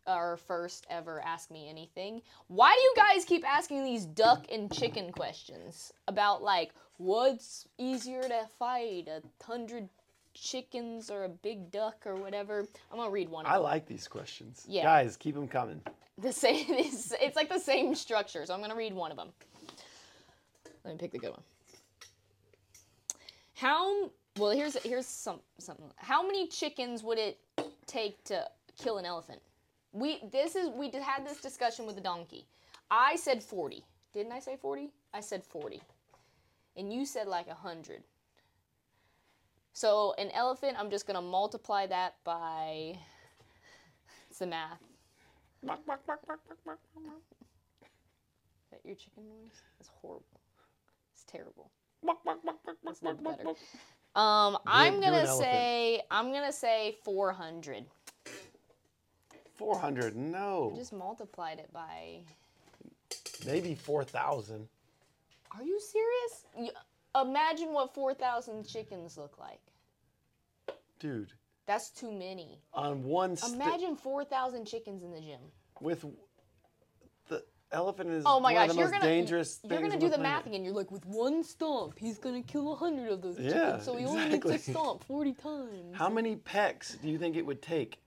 our 0.07 0.35
first 0.35 0.85
ever 0.89 1.21
Ask 1.23 1.49
Me 1.49 1.69
Anything, 1.69 2.21
why 2.47 2.73
do 2.75 2.81
you 2.81 2.93
guys 2.97 3.23
keep 3.23 3.47
asking 3.47 3.85
these 3.85 4.05
duck 4.05 4.45
and 4.51 4.69
chicken 4.73 5.11
questions 5.13 5.93
about 6.09 6.43
like 6.43 6.73
what's 6.97 7.65
easier 7.77 8.21
to 8.23 8.47
fight, 8.59 9.07
a 9.07 9.21
hundred 9.41 9.87
chickens 10.33 11.09
or 11.09 11.23
a 11.23 11.29
big 11.29 11.71
duck 11.71 12.05
or 12.05 12.15
whatever? 12.15 12.65
I'm 12.91 12.97
gonna 12.97 13.09
read 13.09 13.29
one. 13.29 13.45
Of 13.45 13.51
I 13.51 13.55
them 13.55 13.63
like 13.63 13.85
these 13.87 14.07
questions. 14.09 14.65
Yeah. 14.67 14.83
Guys, 14.83 15.15
keep 15.15 15.35
them 15.35 15.47
coming. 15.47 15.81
the 16.17 16.33
same 16.33 16.65
it's, 16.69 17.13
it's 17.21 17.37
like 17.37 17.47
the 17.49 17.57
same 17.59 17.95
structure 17.95 18.45
so 18.45 18.53
i'm 18.53 18.59
going 18.59 18.69
to 18.69 18.77
read 18.77 18.93
one 18.93 19.09
of 19.09 19.17
them 19.17 19.29
let 20.85 20.93
me 20.93 20.97
pick 20.99 21.11
the 21.11 21.17
good 21.17 21.31
one 21.31 21.41
how 23.63 24.11
well 24.37 24.51
here's 24.51 24.75
here's 24.83 25.05
some 25.05 25.39
something 25.57 25.89
how 25.95 26.21
many 26.21 26.47
chickens 26.47 27.01
would 27.01 27.17
it 27.17 27.39
take 27.85 28.21
to 28.25 28.45
kill 28.77 28.97
an 28.97 29.05
elephant 29.05 29.41
we 29.93 30.19
this 30.33 30.55
is 30.55 30.67
we 30.75 30.91
had 30.91 31.25
this 31.25 31.39
discussion 31.39 31.85
with 31.85 31.95
the 31.95 32.01
donkey 32.01 32.45
i 32.91 33.15
said 33.15 33.41
40 33.41 33.81
didn't 34.13 34.33
i 34.33 34.39
say 34.39 34.57
40 34.57 34.91
i 35.13 35.21
said 35.21 35.45
40 35.45 35.81
and 36.75 36.91
you 36.91 37.05
said 37.05 37.27
like 37.27 37.45
a 37.45 37.57
100 37.61 38.03
so 39.71 40.13
an 40.17 40.29
elephant 40.31 40.75
i'm 40.77 40.89
just 40.89 41.07
going 41.07 41.15
to 41.15 41.21
multiply 41.21 41.87
that 41.87 42.15
by 42.25 42.97
it's 44.29 44.39
the 44.39 44.47
math 44.47 44.79
Bark, 45.65 45.85
bark, 45.85 46.05
bark, 46.05 46.27
bark, 46.27 46.41
bark, 46.45 46.59
bark, 46.65 46.79
bark. 46.93 47.21
Is 47.81 48.71
that 48.71 48.81
your 48.83 48.95
chicken 48.95 49.23
noise? 49.29 49.61
That's 49.79 49.89
horrible. 50.01 50.41
It's 51.13 51.23
terrible. 51.23 51.71
Um, 54.15 54.57
I'm 54.67 54.99
gonna 55.01 55.17
an 55.17 55.25
elephant. 55.27 55.39
say 55.51 56.01
I'm 56.11 56.31
gonna 56.31 56.51
say 56.51 56.97
400. 57.03 57.85
400, 59.55 60.15
no. 60.15 60.71
I 60.73 60.77
Just 60.77 60.93
multiplied 60.93 61.59
it 61.59 61.71
by. 61.73 62.19
Maybe 63.45 63.75
4,000. 63.75 64.67
Are 65.55 65.63
you 65.63 65.79
serious? 65.79 66.45
You, 66.59 66.71
imagine 67.21 67.71
what 67.73 67.93
4,000 67.93 68.67
chickens 68.67 69.17
look 69.17 69.37
like. 69.39 69.61
Dude, 70.99 71.31
That's 71.65 71.89
too 71.89 72.11
many. 72.11 72.59
on 72.73 73.03
one 73.03 73.35
sti- 73.35 73.53
Imagine 73.53 73.95
4,000 73.95 74.65
chickens 74.65 75.03
in 75.03 75.11
the 75.11 75.19
gym. 75.21 75.39
with 75.81 76.01
the 76.01 76.11
elephant 77.73 78.09
is 78.09 78.23
Oh 78.25 78.39
my 78.39 78.53
one 78.53 78.53
gosh, 78.53 78.69
of 78.69 78.75
the 78.75 78.79
you're 78.81 78.89
most 78.91 79.01
gonna 79.01 79.13
dangerous 79.13 79.59
you're 79.63 79.69
things 79.79 79.89
gonna 79.89 79.99
do 79.99 80.09
the 80.09 80.17
math 80.17 80.45
again. 80.45 80.63
You're 80.63 80.73
like, 80.73 80.91
with 80.91 81.05
one 81.05 81.43
stomp, 81.43 81.97
he's 81.97 82.17
gonna 82.17 82.41
kill 82.41 82.73
a 82.73 82.75
hundred 82.75 83.11
of 83.11 83.21
those 83.21 83.39
Yeah, 83.39 83.51
chickens. 83.51 83.83
So 83.83 83.97
he 83.97 84.05
only 84.05 84.29
needs 84.29 84.45
to 84.45 84.59
stomp 84.59 85.03
40 85.07 85.33
times. 85.33 85.95
How 85.95 86.09
many 86.09 86.35
pecks 86.35 86.95
do 86.95 87.09
you 87.09 87.17
think 87.17 87.35
it 87.35 87.45
would 87.45 87.61
take 87.61 87.99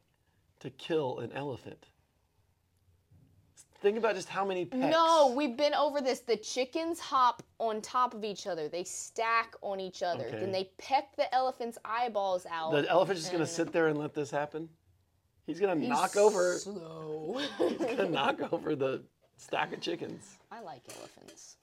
to 0.61 0.71
kill 0.71 1.19
an 1.19 1.33
elephant? 1.33 1.89
Think 3.83 3.99
about 3.99 4.15
just 4.15 4.29
how 4.29 4.45
many 4.45 4.65
pecks. 4.65 4.91
No, 4.91 5.33
we've 5.37 5.57
been 5.57 5.75
over 5.75 6.01
this. 6.01 6.21
The 6.21 6.37
chickens 6.37 6.99
hop 6.99 7.43
on 7.59 7.83
top 7.83 8.15
of 8.15 8.25
each 8.25 8.47
other. 8.47 8.69
They 8.69 8.85
stack 8.85 9.55
on 9.61 9.81
each 9.81 10.03
other. 10.03 10.25
Okay. 10.25 10.41
Then 10.41 10.51
they 10.51 10.71
peck 10.79 11.15
the 11.17 11.33
elephant's 11.35 11.77
eyeballs 11.85 12.47
out. 12.51 12.73
The 12.73 12.89
elephant's 12.89 13.21
just 13.21 13.33
gonna 13.33 13.47
sit 13.47 13.73
there 13.73 13.89
and 13.89 13.99
let 13.99 14.15
this 14.15 14.31
happen. 14.31 14.69
He's 15.47 15.61
gonna 15.61 15.77
he's 15.79 15.89
knock 15.89 16.17
over. 16.17 16.55
Slow. 16.59 17.41
He's 17.59 17.79
gonna 17.79 18.09
knock 18.09 18.53
over 18.53 18.75
the 18.75 19.05
stack 19.37 19.73
of 19.73 19.81
chickens. 19.81 20.37
I 20.51 20.61
like 20.61 20.83
elephants. 20.97 21.57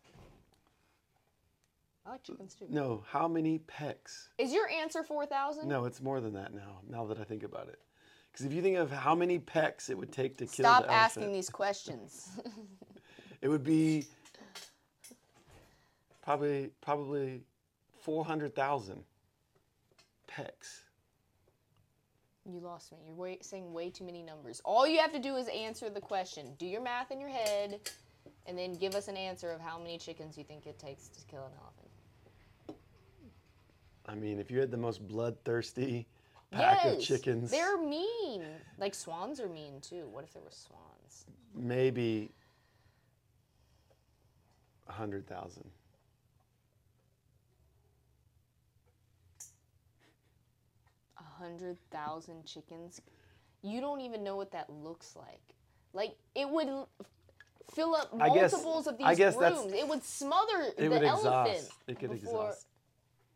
I 2.05 2.11
like 2.11 2.23
chickens 2.23 2.55
too. 2.55 2.65
No, 2.69 3.03
how 3.07 3.27
many 3.27 3.59
pecks? 3.59 4.29
Is 4.37 4.53
your 4.53 4.69
answer 4.69 5.03
four 5.03 5.25
thousand? 5.25 5.67
No, 5.67 5.85
it's 5.85 6.01
more 6.01 6.19
than 6.19 6.33
that 6.33 6.53
now. 6.53 6.79
Now 6.89 7.05
that 7.05 7.19
I 7.19 7.23
think 7.23 7.43
about 7.43 7.69
it, 7.69 7.79
because 8.31 8.45
if 8.45 8.53
you 8.53 8.61
think 8.61 8.77
of 8.77 8.91
how 8.91 9.15
many 9.15 9.39
pecks 9.39 9.89
it 9.89 9.97
would 9.97 10.11
take 10.11 10.37
to 10.37 10.45
kill 10.45 10.65
Stop 10.65 10.83
the 10.83 10.91
asking 10.91 11.23
elephant, 11.23 11.37
these 11.37 11.49
questions. 11.49 12.29
it 13.41 13.47
would 13.47 13.63
be 13.63 14.05
probably 16.21 16.71
probably 16.81 17.41
four 18.01 18.25
hundred 18.25 18.53
thousand 18.55 19.03
pecks. 20.27 20.81
You 22.45 22.59
lost 22.59 22.91
me. 22.91 22.97
You're 23.05 23.15
way, 23.15 23.37
saying 23.41 23.71
way 23.71 23.89
too 23.89 24.03
many 24.03 24.21
numbers. 24.21 24.61
All 24.65 24.87
you 24.87 24.99
have 24.99 25.13
to 25.13 25.19
do 25.19 25.35
is 25.35 25.47
answer 25.47 25.89
the 25.89 26.01
question. 26.01 26.53
Do 26.57 26.65
your 26.65 26.81
math 26.81 27.11
in 27.11 27.19
your 27.19 27.29
head, 27.29 27.79
and 28.45 28.57
then 28.57 28.73
give 28.73 28.95
us 28.95 29.07
an 29.07 29.17
answer 29.17 29.51
of 29.51 29.61
how 29.61 29.77
many 29.77 29.97
chickens 29.97 30.37
you 30.37 30.43
think 30.43 30.65
it 30.65 30.77
takes 30.77 31.07
to 31.07 31.25
kill 31.25 31.45
an 31.45 31.51
elephant. 31.61 31.89
I 34.05 34.15
mean, 34.15 34.39
if 34.39 34.51
you 34.51 34.59
had 34.59 34.71
the 34.71 34.77
most 34.77 35.07
bloodthirsty 35.07 36.05
pack 36.51 36.85
of 36.85 36.99
chickens, 36.99 37.49
They're 37.51 37.77
mean. 37.77 38.43
Like 38.77 38.93
swans 38.93 39.39
are 39.39 39.47
mean 39.47 39.79
too. 39.81 40.07
What 40.11 40.23
if 40.23 40.33
there 40.33 40.43
were 40.43 40.51
swans? 40.51 41.25
maybe 41.55 42.31
a 44.87 44.91
hundred 44.91 45.27
thousand. 45.27 45.69
A 51.43 51.45
hundred 51.45 51.77
thousand 51.91 52.45
chickens. 52.45 53.01
You 53.61 53.81
don't 53.81 54.01
even 54.01 54.23
know 54.23 54.35
what 54.37 54.51
that 54.51 54.69
looks 54.69 55.15
like. 55.15 55.41
Like 55.93 56.15
it 56.35 56.49
would 56.49 56.67
fill 57.73 57.95
up 57.95 58.09
I 58.19 58.29
guess- 58.33 58.51
multiples 58.53 58.87
of 58.87 58.97
these 58.97 59.07
I 59.07 59.15
guess 59.15 59.35
that's- 59.35 59.59
rooms. 59.59 59.73
It 59.73 59.87
would 59.87 60.03
smother 60.03 60.61
It 60.61 60.77
the 60.77 60.89
would 60.89 61.03
elephant. 61.03 61.55
exhaust. 61.57 61.71
It 61.87 61.99
could 61.99 62.11
before- 62.11 62.49
exhaust 62.49 62.67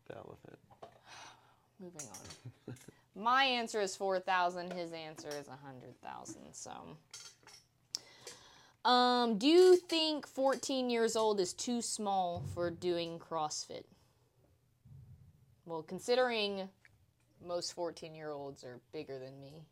the 0.06 0.16
elephant. 0.16 0.58
Moving 1.80 2.00
on. 2.08 2.74
My 3.14 3.44
answer 3.44 3.80
is 3.80 3.94
four 3.96 4.18
thousand. 4.20 4.72
His 4.72 4.92
answer 4.92 5.28
is 5.28 5.48
a 5.48 5.56
hundred 5.66 6.00
thousand. 6.02 6.52
So, 6.54 6.70
um, 8.84 9.36
do 9.38 9.46
you 9.46 9.76
think 9.76 10.26
fourteen 10.26 10.88
years 10.88 11.16
old 11.16 11.40
is 11.40 11.52
too 11.52 11.82
small 11.82 12.42
for 12.54 12.70
doing 12.70 13.18
CrossFit? 13.18 13.84
Well, 15.66 15.82
considering 15.82 16.68
most 17.46 17.74
fourteen-year-olds 17.74 18.64
are 18.64 18.80
bigger 18.92 19.18
than 19.18 19.40
me, 19.40 19.62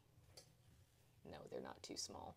no, 1.30 1.38
they're 1.50 1.60
not 1.60 1.82
too 1.82 1.96
small. 1.96 2.36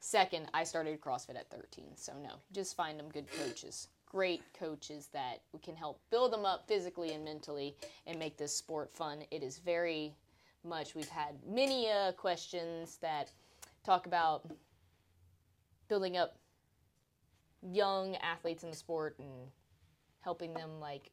Second, 0.00 0.48
I 0.54 0.64
started 0.64 1.00
CrossFit 1.00 1.36
at 1.36 1.50
13, 1.50 1.90
so 1.94 2.12
no, 2.22 2.36
just 2.52 2.74
find 2.74 2.98
them 2.98 3.10
good 3.12 3.26
coaches. 3.32 3.88
Great 4.06 4.42
coaches 4.58 5.08
that 5.12 5.42
can 5.62 5.76
help 5.76 6.00
build 6.10 6.32
them 6.32 6.44
up 6.46 6.66
physically 6.66 7.12
and 7.12 7.24
mentally 7.24 7.76
and 8.06 8.18
make 8.18 8.36
this 8.36 8.56
sport 8.56 8.90
fun. 8.90 9.22
It 9.30 9.42
is 9.42 9.58
very 9.58 10.14
much, 10.64 10.94
we've 10.94 11.08
had 11.08 11.34
many 11.46 11.90
uh, 11.90 12.12
questions 12.12 12.96
that 13.02 13.30
talk 13.84 14.06
about 14.06 14.50
building 15.88 16.16
up 16.16 16.36
young 17.62 18.16
athletes 18.16 18.62
in 18.62 18.70
the 18.70 18.76
sport 18.76 19.16
and 19.18 19.28
helping 20.20 20.54
them 20.54 20.80
like 20.80 21.10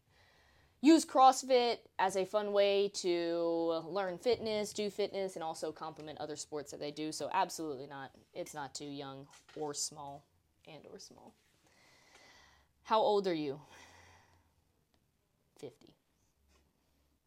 use 0.81 1.05
CrossFit 1.05 1.77
as 1.99 2.15
a 2.15 2.25
fun 2.25 2.51
way 2.51 2.89
to 2.95 3.83
learn 3.87 4.17
fitness, 4.17 4.73
do 4.73 4.89
fitness, 4.89 5.35
and 5.35 5.43
also 5.43 5.71
complement 5.71 6.19
other 6.19 6.35
sports 6.35 6.71
that 6.71 6.79
they 6.79 6.91
do. 6.91 7.11
So 7.11 7.29
absolutely 7.33 7.87
not. 7.87 8.11
It's 8.33 8.53
not 8.53 8.73
too 8.75 8.85
young 8.85 9.27
or 9.55 9.73
small, 9.73 10.23
and 10.67 10.83
or 10.91 10.99
small. 10.99 11.33
How 12.83 12.99
old 12.99 13.27
are 13.27 13.33
you? 13.33 13.59
50. 15.59 15.93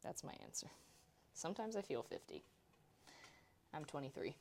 That's 0.03 0.25
my 0.25 0.33
answer. 0.45 0.69
Sometimes 1.35 1.77
I 1.77 1.83
feel 1.83 2.03
50. 2.03 2.43
I'm 3.75 3.85
23. 3.85 4.35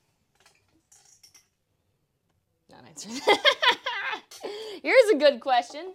Not 2.71 2.85
answering. 2.87 3.19
Here's 4.83 5.09
a 5.13 5.17
good 5.17 5.39
question. 5.39 5.93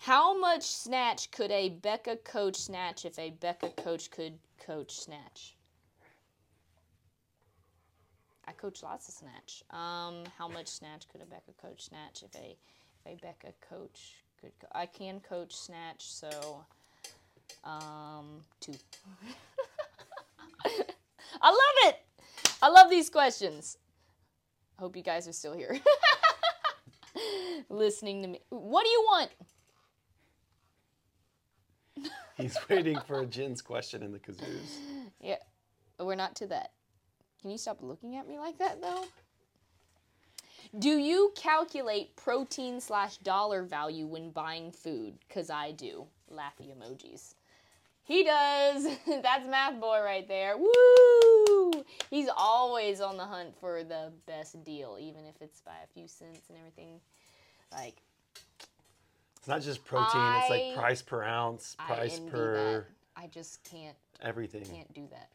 How 0.00 0.34
much 0.34 0.62
snatch 0.62 1.30
could 1.30 1.50
a 1.50 1.68
Becca 1.68 2.16
coach 2.24 2.56
snatch 2.56 3.04
if 3.04 3.18
a 3.18 3.32
Becca 3.32 3.68
coach 3.76 4.10
could 4.10 4.38
coach 4.58 4.92
snatch? 4.92 5.56
I 8.48 8.52
coach 8.52 8.82
lots 8.82 9.08
of 9.08 9.14
snatch. 9.14 9.62
Um, 9.68 10.24
how 10.38 10.48
much 10.48 10.68
snatch 10.68 11.06
could 11.12 11.20
a 11.20 11.26
Becca 11.26 11.52
coach 11.60 11.84
snatch 11.84 12.22
if 12.22 12.34
a 12.34 12.56
if 12.56 13.12
a 13.12 13.16
Becca 13.20 13.52
coach 13.68 14.14
could? 14.40 14.52
Co- 14.58 14.68
I 14.72 14.86
can 14.86 15.20
coach 15.20 15.54
snatch, 15.54 16.10
so 16.10 16.64
um, 17.62 18.42
two. 18.58 18.72
I 21.42 21.50
love 21.50 21.76
it. 21.84 21.96
I 22.62 22.68
love 22.70 22.88
these 22.88 23.10
questions. 23.10 23.76
Hope 24.78 24.96
you 24.96 25.02
guys 25.02 25.28
are 25.28 25.32
still 25.32 25.52
here, 25.52 25.78
listening 27.68 28.22
to 28.22 28.28
me. 28.28 28.40
What 28.48 28.84
do 28.84 28.90
you 28.90 29.04
want? 29.06 29.30
He's 32.40 32.56
waiting 32.68 32.98
for 33.06 33.20
a 33.20 33.26
Jen's 33.26 33.62
question 33.62 34.02
in 34.02 34.12
the 34.12 34.18
kazoos. 34.18 34.78
Yeah, 35.20 35.36
we're 35.98 36.14
not 36.14 36.36
to 36.36 36.46
that. 36.48 36.72
Can 37.40 37.50
you 37.50 37.58
stop 37.58 37.78
looking 37.80 38.16
at 38.16 38.28
me 38.28 38.38
like 38.38 38.58
that, 38.58 38.80
though? 38.82 39.04
Do 40.78 40.90
you 40.98 41.32
calculate 41.34 42.14
protein 42.16 42.80
slash 42.80 43.16
dollar 43.18 43.62
value 43.64 44.06
when 44.06 44.30
buying 44.30 44.70
food? 44.70 45.14
Because 45.26 45.50
I 45.50 45.72
do. 45.72 46.06
Laughy 46.32 46.72
emojis. 46.72 47.34
He 48.04 48.24
does. 48.24 48.86
That's 49.06 49.48
math 49.48 49.80
boy 49.80 50.00
right 50.04 50.26
there. 50.28 50.56
Woo! 50.56 51.84
He's 52.08 52.28
always 52.36 53.00
on 53.00 53.16
the 53.16 53.24
hunt 53.24 53.56
for 53.58 53.82
the 53.82 54.12
best 54.26 54.62
deal, 54.64 54.96
even 55.00 55.24
if 55.24 55.40
it's 55.40 55.60
by 55.60 55.76
a 55.84 55.92
few 55.92 56.06
cents 56.06 56.48
and 56.48 56.58
everything. 56.58 57.00
Like, 57.72 58.02
not 59.50 59.62
just 59.62 59.84
protein, 59.84 60.22
it's 60.40 60.50
like 60.50 60.74
price 60.74 61.02
per 61.02 61.22
ounce, 61.22 61.76
I 61.78 61.86
price 61.86 62.16
envy 62.18 62.30
per 62.30 62.54
that. 62.54 62.84
I 63.22 63.26
just 63.26 63.62
can't 63.64 63.96
everything. 64.22 64.64
can't 64.64 64.92
do 64.94 65.06
that. 65.10 65.30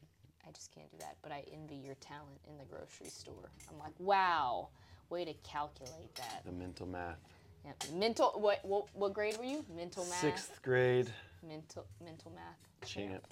I 0.47 0.51
just 0.51 0.73
can't 0.73 0.89
do 0.91 0.97
that. 0.99 1.17
But 1.21 1.31
I 1.31 1.43
envy 1.53 1.75
your 1.75 1.95
talent 1.95 2.39
in 2.49 2.57
the 2.57 2.63
grocery 2.65 3.09
store. 3.09 3.49
I'm 3.69 3.77
like, 3.79 3.93
wow, 3.99 4.69
way 5.09 5.25
to 5.25 5.33
calculate 5.43 6.15
that. 6.15 6.43
The 6.45 6.51
mental 6.51 6.87
math. 6.87 7.19
Yeah. 7.65 7.71
Mental. 7.93 8.31
What, 8.35 8.63
what 8.63 8.87
what 8.95 9.13
grade 9.13 9.37
were 9.37 9.43
you? 9.43 9.65
Mental 9.75 10.05
math. 10.05 10.19
Sixth 10.19 10.61
grade 10.61 11.11
Mental 11.47 11.85
mental 12.03 12.31
math. 12.31 12.87
champ. 12.87 13.25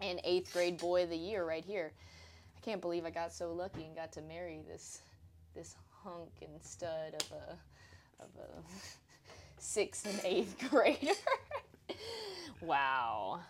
And 0.00 0.20
eighth 0.24 0.52
grade 0.52 0.78
boy 0.78 1.04
of 1.04 1.10
the 1.10 1.16
year 1.16 1.44
right 1.44 1.64
here. 1.64 1.92
I 2.56 2.60
can't 2.60 2.80
believe 2.80 3.04
I 3.04 3.10
got 3.10 3.32
so 3.32 3.52
lucky 3.52 3.84
and 3.84 3.94
got 3.94 4.12
to 4.12 4.22
marry 4.22 4.62
this 4.66 5.00
this 5.54 5.76
hunk 6.02 6.30
and 6.40 6.62
stud 6.62 7.14
of 7.14 7.32
a 7.32 8.22
of 8.22 8.30
a 8.38 8.62
sixth 9.62 10.06
and 10.06 10.20
eighth 10.24 10.56
grader. 10.70 11.12
wow. 12.60 13.40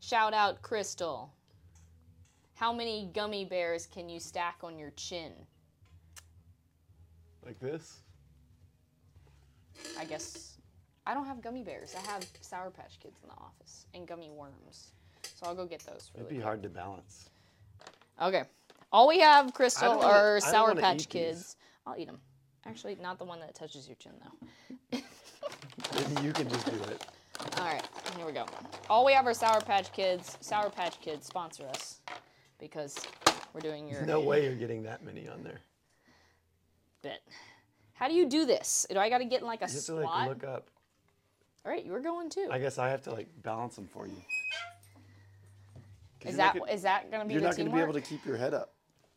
Shout 0.00 0.32
out 0.34 0.62
Crystal. 0.62 1.32
How 2.54 2.72
many 2.72 3.08
gummy 3.14 3.44
bears 3.44 3.86
can 3.86 4.08
you 4.08 4.18
stack 4.20 4.56
on 4.62 4.78
your 4.78 4.90
chin? 4.96 5.32
Like 7.44 7.58
this? 7.60 8.00
I 9.98 10.04
guess 10.04 10.58
I 11.06 11.14
don't 11.14 11.26
have 11.26 11.40
gummy 11.40 11.62
bears. 11.62 11.94
I 11.96 12.10
have 12.10 12.24
Sour 12.40 12.70
Patch 12.70 12.98
Kids 13.00 13.18
in 13.22 13.28
the 13.28 13.34
office 13.36 13.86
and 13.94 14.06
gummy 14.06 14.30
worms. 14.30 14.92
So 15.22 15.46
I'll 15.46 15.54
go 15.54 15.64
get 15.66 15.80
those 15.80 16.10
really 16.14 16.26
It'd 16.26 16.28
be 16.28 16.34
quick. 16.36 16.44
hard 16.44 16.62
to 16.64 16.68
balance. 16.68 17.30
Okay. 18.20 18.42
All 18.92 19.06
we 19.08 19.20
have, 19.20 19.54
Crystal, 19.54 19.96
wanna- 19.96 20.06
are 20.08 20.40
Sour 20.40 20.74
Patch 20.74 20.94
eat 20.94 20.98
these. 20.98 21.06
Kids. 21.06 21.56
I'll 21.86 21.96
eat 21.96 22.06
them. 22.06 22.20
Actually, 22.66 22.96
not 23.00 23.18
the 23.18 23.24
one 23.24 23.40
that 23.40 23.54
touches 23.54 23.86
your 23.88 23.96
chin, 23.96 24.12
though. 24.22 24.98
You 26.22 26.32
can 26.32 26.48
just 26.48 26.66
do 26.66 26.72
it. 26.90 27.04
All 27.58 27.64
right, 27.64 27.82
here 28.16 28.26
we 28.26 28.32
go. 28.32 28.44
All 28.90 29.04
we 29.04 29.12
have 29.12 29.26
are 29.26 29.32
Sour 29.34 29.60
Patch 29.62 29.92
Kids. 29.92 30.36
Sour 30.40 30.68
Patch 30.70 31.00
Kids 31.00 31.26
sponsor 31.26 31.66
us 31.68 32.00
because 32.58 32.98
we're 33.54 33.60
doing 33.60 33.88
your 33.88 34.04
No 34.04 34.20
way 34.20 34.44
you're 34.46 34.54
getting 34.56 34.82
that 34.82 35.02
many 35.04 35.26
on 35.28 35.42
there. 35.42 35.60
bit. 37.02 37.22
How 37.94 38.08
do 38.08 38.14
you 38.14 38.26
do 38.28 38.44
this? 38.44 38.86
Do 38.90 38.98
I 38.98 39.08
got 39.08 39.18
to 39.18 39.24
get 39.24 39.40
in 39.40 39.46
like 39.46 39.62
a 39.62 39.66
You 39.66 39.72
have 39.74 39.84
to 39.84 39.94
like 39.94 40.28
look 40.28 40.44
up. 40.44 40.68
All 41.64 41.72
right, 41.72 41.84
you 41.84 41.92
were 41.92 42.00
going 42.00 42.28
too. 42.30 42.48
I 42.50 42.58
guess 42.58 42.78
I 42.78 42.88
have 42.90 43.02
to 43.02 43.12
like 43.12 43.28
balance 43.42 43.76
them 43.76 43.86
for 43.86 44.06
you. 44.06 44.16
'Cause 46.20 46.32
is 46.32 46.36
you're 46.38 46.46
that 46.46 46.58
gonna- 46.58 46.72
is 46.72 46.82
that 46.82 47.10
gonna 47.10 47.24
be 47.24 47.32
You're 47.32 47.40
the 47.40 47.48
not 47.48 47.56
going 47.56 47.66
to 47.66 47.70
be 47.70 47.78
teamwork? 47.78 47.94
able 47.96 48.00
to 48.00 48.06
keep 48.06 48.26
your 48.26 48.36
head 48.36 48.52
up. 48.52 48.74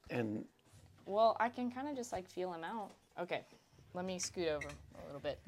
And 0.09 0.45
Well, 1.05 1.35
I 1.39 1.49
can 1.49 1.69
kind 1.69 1.89
of 1.89 1.95
just 1.97 2.13
like 2.13 2.29
feel 2.29 2.49
them 2.51 2.63
out. 2.63 2.91
Okay, 3.19 3.41
let 3.93 4.05
me 4.05 4.17
scoot 4.19 4.47
over 4.47 4.67
a 4.67 5.05
little 5.05 5.21
bit. 5.21 5.39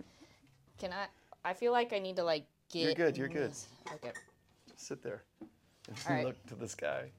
Can 0.78 0.92
I? 0.94 1.08
I 1.44 1.54
feel 1.54 1.72
like 1.72 1.94
I 1.94 2.00
need 2.00 2.16
to 2.18 2.24
like 2.24 2.46
get. 2.72 2.84
You're 2.84 2.94
good, 2.94 3.18
you're 3.18 3.28
good. 3.28 3.52
Okay. 3.94 4.12
sit 4.76 5.02
there 5.02 5.24
and 5.88 5.98
right. 6.10 6.26
look 6.26 6.46
to 6.48 6.56
the 6.56 6.68
sky. 6.68 7.12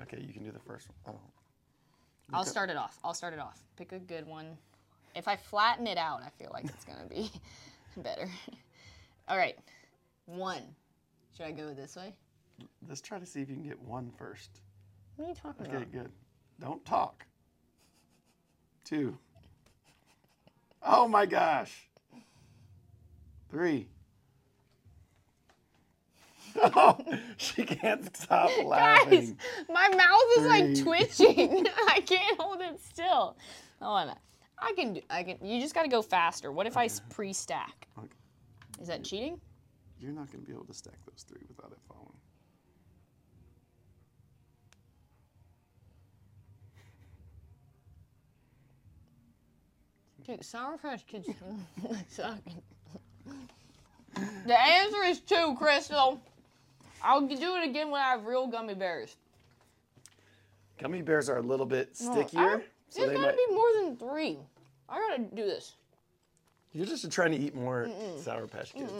Okay, 0.00 0.22
you 0.26 0.32
can 0.32 0.44
do 0.44 0.50
the 0.50 0.58
first 0.60 0.88
one. 1.04 1.16
Oh. 1.16 1.20
I'll 2.32 2.44
start 2.44 2.70
it 2.70 2.76
off. 2.76 2.98
I'll 3.04 3.14
start 3.14 3.34
it 3.34 3.40
off. 3.40 3.60
Pick 3.76 3.92
a 3.92 3.98
good 3.98 4.26
one. 4.26 4.56
If 5.14 5.28
I 5.28 5.36
flatten 5.36 5.86
it 5.86 5.96
out, 5.96 6.22
I 6.24 6.30
feel 6.38 6.50
like 6.52 6.64
it's 6.64 6.84
gonna 6.84 7.08
be 7.08 7.30
better. 7.98 8.28
All 9.28 9.36
right, 9.36 9.58
one. 10.26 10.62
Should 11.36 11.46
I 11.46 11.52
go 11.52 11.74
this 11.74 11.96
way? 11.96 12.14
Let's 12.88 13.00
try 13.00 13.18
to 13.18 13.26
see 13.26 13.42
if 13.42 13.50
you 13.50 13.56
can 13.56 13.64
get 13.64 13.80
one 13.82 14.10
first. 14.16 14.60
What 15.16 15.26
are 15.26 15.28
you 15.28 15.34
talking 15.34 15.66
Okay, 15.66 15.76
about? 15.76 15.92
good. 15.92 16.10
Don't 16.60 16.84
talk. 16.84 17.26
Two. 18.84 19.18
Oh 20.86 21.08
my 21.08 21.26
gosh. 21.26 21.88
Three. 23.50 23.88
Oh, 26.58 26.96
she 27.36 27.64
can't 27.66 28.16
stop 28.16 28.50
laughing. 28.64 29.10
Guys, 29.10 29.34
my 29.68 29.88
mouth 29.94 30.38
is 30.38 30.46
like 30.46 30.82
twitching. 30.82 31.66
I 31.88 32.00
can't 32.00 32.40
hold 32.40 32.62
it 32.62 32.80
still. 32.80 33.36
Oh, 33.82 33.98
hold 33.98 34.08
on. 34.08 34.16
I 34.58 34.72
can 34.74 34.94
do. 34.94 35.02
I 35.10 35.22
can. 35.22 35.36
You 35.46 35.60
just 35.60 35.74
got 35.74 35.82
to 35.82 35.88
go 35.88 36.00
faster. 36.00 36.50
What 36.50 36.66
if 36.66 36.78
I 36.78 36.88
pre-stack? 37.10 37.88
Okay. 37.98 38.08
Is 38.80 38.88
that 38.88 39.04
cheating? 39.04 39.38
You're 40.00 40.12
not 40.12 40.32
going 40.32 40.42
to 40.44 40.46
be 40.50 40.54
able 40.54 40.64
to 40.64 40.72
stack 40.72 40.96
those 41.06 41.26
three 41.28 41.42
without 41.46 41.72
it 41.72 41.78
falling. 41.88 42.16
Sour 50.40 50.78
Patch 50.78 51.06
Kids 51.06 51.28
suck. 52.08 52.38
The 54.46 54.58
answer 54.60 55.02
is 55.04 55.20
two, 55.20 55.54
Crystal. 55.58 56.20
I'll 57.02 57.26
do 57.26 57.56
it 57.56 57.64
again 57.68 57.90
when 57.90 58.00
I 58.00 58.06
have 58.10 58.24
real 58.24 58.46
gummy 58.46 58.74
bears. 58.74 59.16
Gummy 60.78 61.02
bears 61.02 61.28
are 61.28 61.38
a 61.38 61.42
little 61.42 61.66
bit 61.66 61.90
No, 62.00 62.12
stickier, 62.12 62.40
don't- 62.40 62.64
so 62.88 63.06
they 63.06 63.14
gotta 63.14 63.26
might. 63.28 63.36
be 63.36 63.54
more 63.54 63.72
than 63.82 63.96
three. 63.96 64.38
I 64.88 64.98
gotta 64.98 65.22
do 65.22 65.44
this. 65.44 65.74
You're 66.72 66.86
just 66.86 67.10
trying 67.12 67.32
to 67.32 67.38
eat 67.38 67.54
more 67.54 67.88
Sour 68.18 68.46
Patch 68.46 68.72
Kids. 68.72 68.92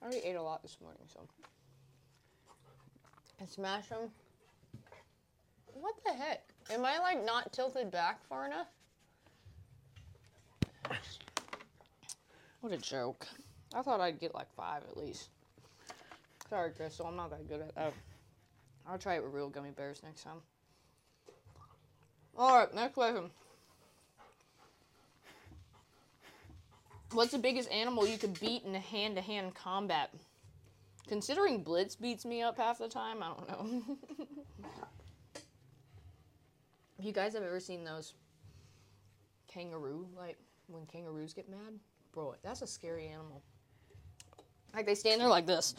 I 0.00 0.04
already 0.04 0.18
ate 0.18 0.36
a 0.36 0.42
lot 0.42 0.62
this 0.62 0.76
morning, 0.80 1.02
so. 1.12 1.20
And 3.40 3.48
smash 3.48 3.88
them. 3.88 4.10
What 5.74 5.94
the 6.04 6.12
heck? 6.12 6.42
Am 6.70 6.84
I 6.84 6.98
like 6.98 7.24
not 7.24 7.52
tilted 7.52 7.90
back 7.90 8.24
far 8.28 8.46
enough? 8.46 8.68
What 12.60 12.72
a 12.72 12.78
joke. 12.78 13.26
I 13.74 13.82
thought 13.82 14.00
I'd 14.00 14.18
get 14.18 14.34
like 14.34 14.52
five 14.56 14.82
at 14.90 14.96
least. 14.96 15.28
Sorry, 16.48 16.70
Crystal, 16.70 17.06
I'm 17.06 17.16
not 17.16 17.30
that 17.30 17.48
good 17.48 17.60
at 17.60 17.74
that. 17.74 17.92
I'll 18.88 18.98
try 18.98 19.16
it 19.16 19.22
with 19.22 19.32
real 19.32 19.48
gummy 19.48 19.70
bears 19.70 20.02
next 20.02 20.22
time. 20.22 20.38
Alright, 22.38 22.74
next 22.74 22.94
question. 22.94 23.30
What's 27.12 27.32
the 27.32 27.38
biggest 27.38 27.70
animal 27.70 28.06
you 28.06 28.18
could 28.18 28.38
beat 28.40 28.64
in 28.64 28.74
a 28.74 28.80
hand 28.80 29.16
to 29.16 29.22
hand 29.22 29.54
combat? 29.54 30.12
Considering 31.06 31.62
Blitz 31.62 31.94
beats 31.94 32.24
me 32.24 32.42
up 32.42 32.56
half 32.56 32.78
the 32.78 32.88
time, 32.88 33.22
I 33.22 33.28
don't 33.28 33.48
know. 33.48 33.96
you 37.00 37.12
guys 37.12 37.34
have 37.34 37.44
ever 37.44 37.60
seen 37.60 37.84
those 37.84 38.12
kangaroo, 39.46 40.08
like 40.16 40.36
when 40.68 40.86
kangaroos 40.86 41.32
get 41.34 41.48
mad? 41.48 41.78
Bro, 42.12 42.34
that's 42.42 42.62
a 42.62 42.66
scary 42.66 43.08
animal. 43.08 43.42
Like 44.74 44.86
they 44.86 44.94
stand 44.94 45.20
there 45.20 45.28
like 45.28 45.46
this. 45.46 45.74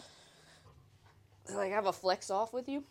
They 1.48 1.56
like 1.56 1.72
have 1.72 1.86
a 1.86 1.94
flex 1.94 2.30
off 2.30 2.54
with 2.54 2.68
you. 2.68 2.84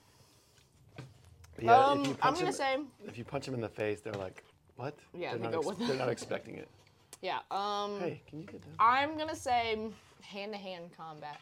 Yeah, 1.60 1.74
um, 1.76 2.00
if 2.00 2.06
you 2.08 2.12
I'm 2.12 2.16
punch 2.18 2.34
gonna 2.38 2.44
them, 2.46 2.52
say, 2.52 2.76
if 3.06 3.16
you 3.18 3.24
punch 3.24 3.46
them 3.46 3.54
in 3.54 3.60
the 3.60 3.68
face, 3.68 4.00
they're 4.00 4.12
like, 4.12 4.44
"What?" 4.76 4.94
Yeah, 5.14 5.30
they're 5.30 5.38
they 5.38 5.44
not, 5.44 5.62
go 5.62 5.68
with 5.68 5.78
they're 5.78 5.96
not 5.96 6.10
expecting 6.10 6.56
it. 6.56 6.68
yeah. 7.22 7.38
Um, 7.50 7.98
Hey, 7.98 8.20
can 8.28 8.40
you 8.40 8.46
get 8.46 8.60
down? 8.62 8.74
I'm 8.78 9.16
gonna 9.16 9.34
say 9.36 9.78
hand-to-hand 10.22 10.90
combat. 10.96 11.40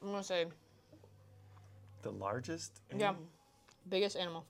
I'm 0.00 0.10
gonna 0.10 0.22
say 0.22 0.46
The 2.02 2.12
largest? 2.12 2.80
yeah, 2.96 3.14
biggest 3.88 4.16
animal. 4.16 4.44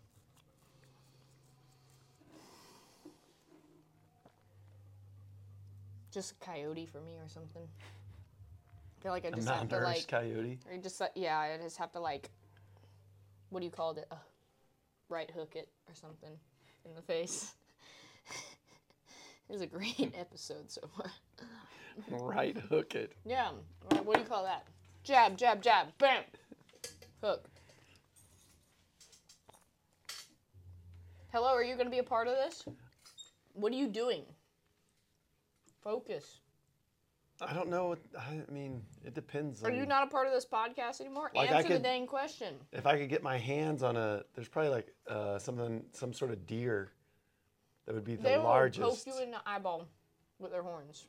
Just 6.13 6.33
a 6.33 6.45
coyote 6.45 6.87
for 6.87 7.01
me 7.01 7.13
or 7.23 7.29
something. 7.29 7.63
I 7.63 9.03
feel 9.03 9.13
like 9.13 9.27
I 9.27 9.31
just 9.31 9.49
have 9.49 9.69
to 9.69 9.79
like, 9.79 10.09
coyote. 10.09 10.59
or 10.71 10.79
just 10.79 11.01
yeah, 11.15 11.39
I 11.39 11.57
just 11.63 11.77
have 11.77 11.93
to 11.93 12.01
like, 12.01 12.31
what 13.51 13.61
do 13.61 13.67
you 13.67 13.71
call 13.71 13.93
it? 13.93 14.07
Uh, 14.11 14.17
right 15.09 15.31
hook 15.31 15.55
it 15.55 15.69
or 15.89 15.95
something 15.95 16.33
in 16.85 16.95
the 16.95 17.03
face. 17.03 17.55
it 19.49 19.53
was 19.53 19.63
a 19.63 19.67
great 19.67 20.15
episode 20.19 20.71
so 20.71 20.81
far. 20.97 21.11
Right 22.11 22.57
hook 22.57 22.95
it. 22.95 23.13
Yeah. 23.25 23.51
What 24.05 24.15
do 24.15 24.21
you 24.21 24.27
call 24.27 24.45
that? 24.45 24.67
Jab, 25.05 25.37
jab, 25.37 25.63
jab, 25.63 25.87
bam. 25.99 26.23
Hook. 27.23 27.49
Hello, 31.33 31.49
are 31.49 31.63
you 31.63 31.75
going 31.75 31.87
to 31.87 31.91
be 31.91 31.99
a 31.99 32.03
part 32.03 32.27
of 32.27 32.35
this? 32.35 32.65
What 33.55 33.73
are 33.73 33.77
you 33.77 33.89
doing? 33.89 34.23
Focus. 35.83 36.41
I 37.41 37.53
don't 37.53 37.69
know. 37.69 37.89
What, 37.89 38.01
I 38.19 38.43
mean, 38.53 38.83
it 39.05 39.15
depends. 39.15 39.63
Are 39.63 39.71
on, 39.71 39.77
you 39.77 39.87
not 39.87 40.03
a 40.03 40.11
part 40.11 40.27
of 40.27 40.33
this 40.33 40.45
podcast 40.45 41.01
anymore? 41.01 41.31
Like, 41.35 41.53
Answer 41.53 41.75
the 41.75 41.79
dang 41.79 42.07
question. 42.07 42.55
If 42.73 42.85
I 42.85 42.99
could 42.99 43.09
get 43.09 43.23
my 43.23 43.39
hands 43.39 43.85
on 43.85 43.97
a, 43.97 44.25
there's 44.35 44.49
probably 44.49 44.71
like 44.71 44.93
uh, 45.09 45.39
something, 45.39 45.85
some 45.93 46.13
sort 46.13 46.33
of 46.33 46.47
deer. 46.47 46.91
That 47.87 47.95
would 47.95 48.05
be 48.05 48.17
the 48.17 48.23
They 48.23 48.37
largest. 48.37 49.07
poke 49.07 49.15
you 49.15 49.23
in 49.23 49.31
the 49.31 49.39
eyeball 49.47 49.87
with 50.39 50.51
their 50.51 50.63
horns. 50.63 51.07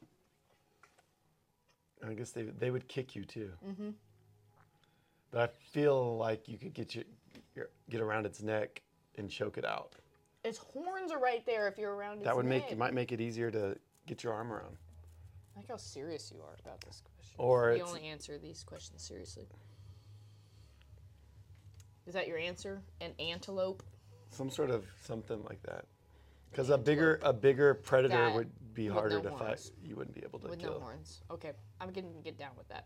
I 2.07 2.13
guess 2.13 2.32
they 2.32 2.43
they 2.43 2.72
would 2.72 2.88
kick 2.88 3.15
you 3.15 3.26
too. 3.26 3.51
Mm-hmm. 3.67 3.89
But 5.32 5.41
I 5.41 5.47
feel 5.72 6.17
like 6.17 6.47
you 6.47 6.57
could 6.57 6.74
get 6.74 6.95
your, 6.95 7.03
your 7.55 7.70
get 7.89 7.99
around 8.01 8.26
its 8.26 8.41
neck 8.41 8.82
and 9.17 9.30
choke 9.30 9.57
it 9.57 9.65
out. 9.65 9.95
Its 10.45 10.57
horns 10.57 11.11
are 11.11 11.20
right 11.20 11.45
there 11.45 11.67
if 11.67 11.78
you're 11.78 11.93
around 11.93 12.20
its 12.20 12.24
that 12.26 12.36
would 12.36 12.45
make 12.45 12.63
neck. 12.63 12.72
it 12.72 12.78
might 12.78 12.93
make 12.93 13.11
it 13.11 13.20
easier 13.20 13.51
to 13.51 13.78
get 14.10 14.24
your 14.24 14.34
arm 14.34 14.51
around. 14.51 14.76
I 15.55 15.60
like 15.60 15.70
how 15.70 15.78
serious 15.78 16.32
you 16.34 16.41
are 16.41 16.55
about 16.66 16.82
this 16.82 17.01
question. 17.16 17.36
Or 17.38 17.74
you 17.74 17.84
only 17.84 18.05
answer 18.05 18.38
these 18.38 18.64
questions 18.64 19.03
seriously. 19.03 19.45
Is 22.07 22.14
that 22.16 22.28
your 22.28 22.39
answer? 22.39 22.82
An 23.01 23.12
antelope? 23.20 23.84
Some 24.32 24.49
sort 24.49 24.72
of 24.72 24.86
something 25.03 25.43
like 25.43 25.62
that. 25.64 25.86
Because 26.49 26.72
a 26.72 26.78
bigger 26.78 27.20
a 27.22 27.32
bigger 27.32 27.76
predator 27.76 28.16
That 28.16 28.34
would 28.34 28.49
be 28.74 28.88
harder 28.88 29.22
no 29.22 29.30
to 29.30 29.38
fight. 29.38 29.72
You 29.84 29.95
wouldn't 29.95 30.16
be 30.16 30.24
able 30.24 30.39
to 30.39 30.47
With 30.47 30.60
kill. 30.60 30.74
no 30.74 30.80
horns. 30.80 31.22
Okay, 31.30 31.51
I'm 31.80 31.91
gonna 31.91 32.07
get 32.24 32.38
down 32.38 32.51
with 32.57 32.68
that. 32.70 32.86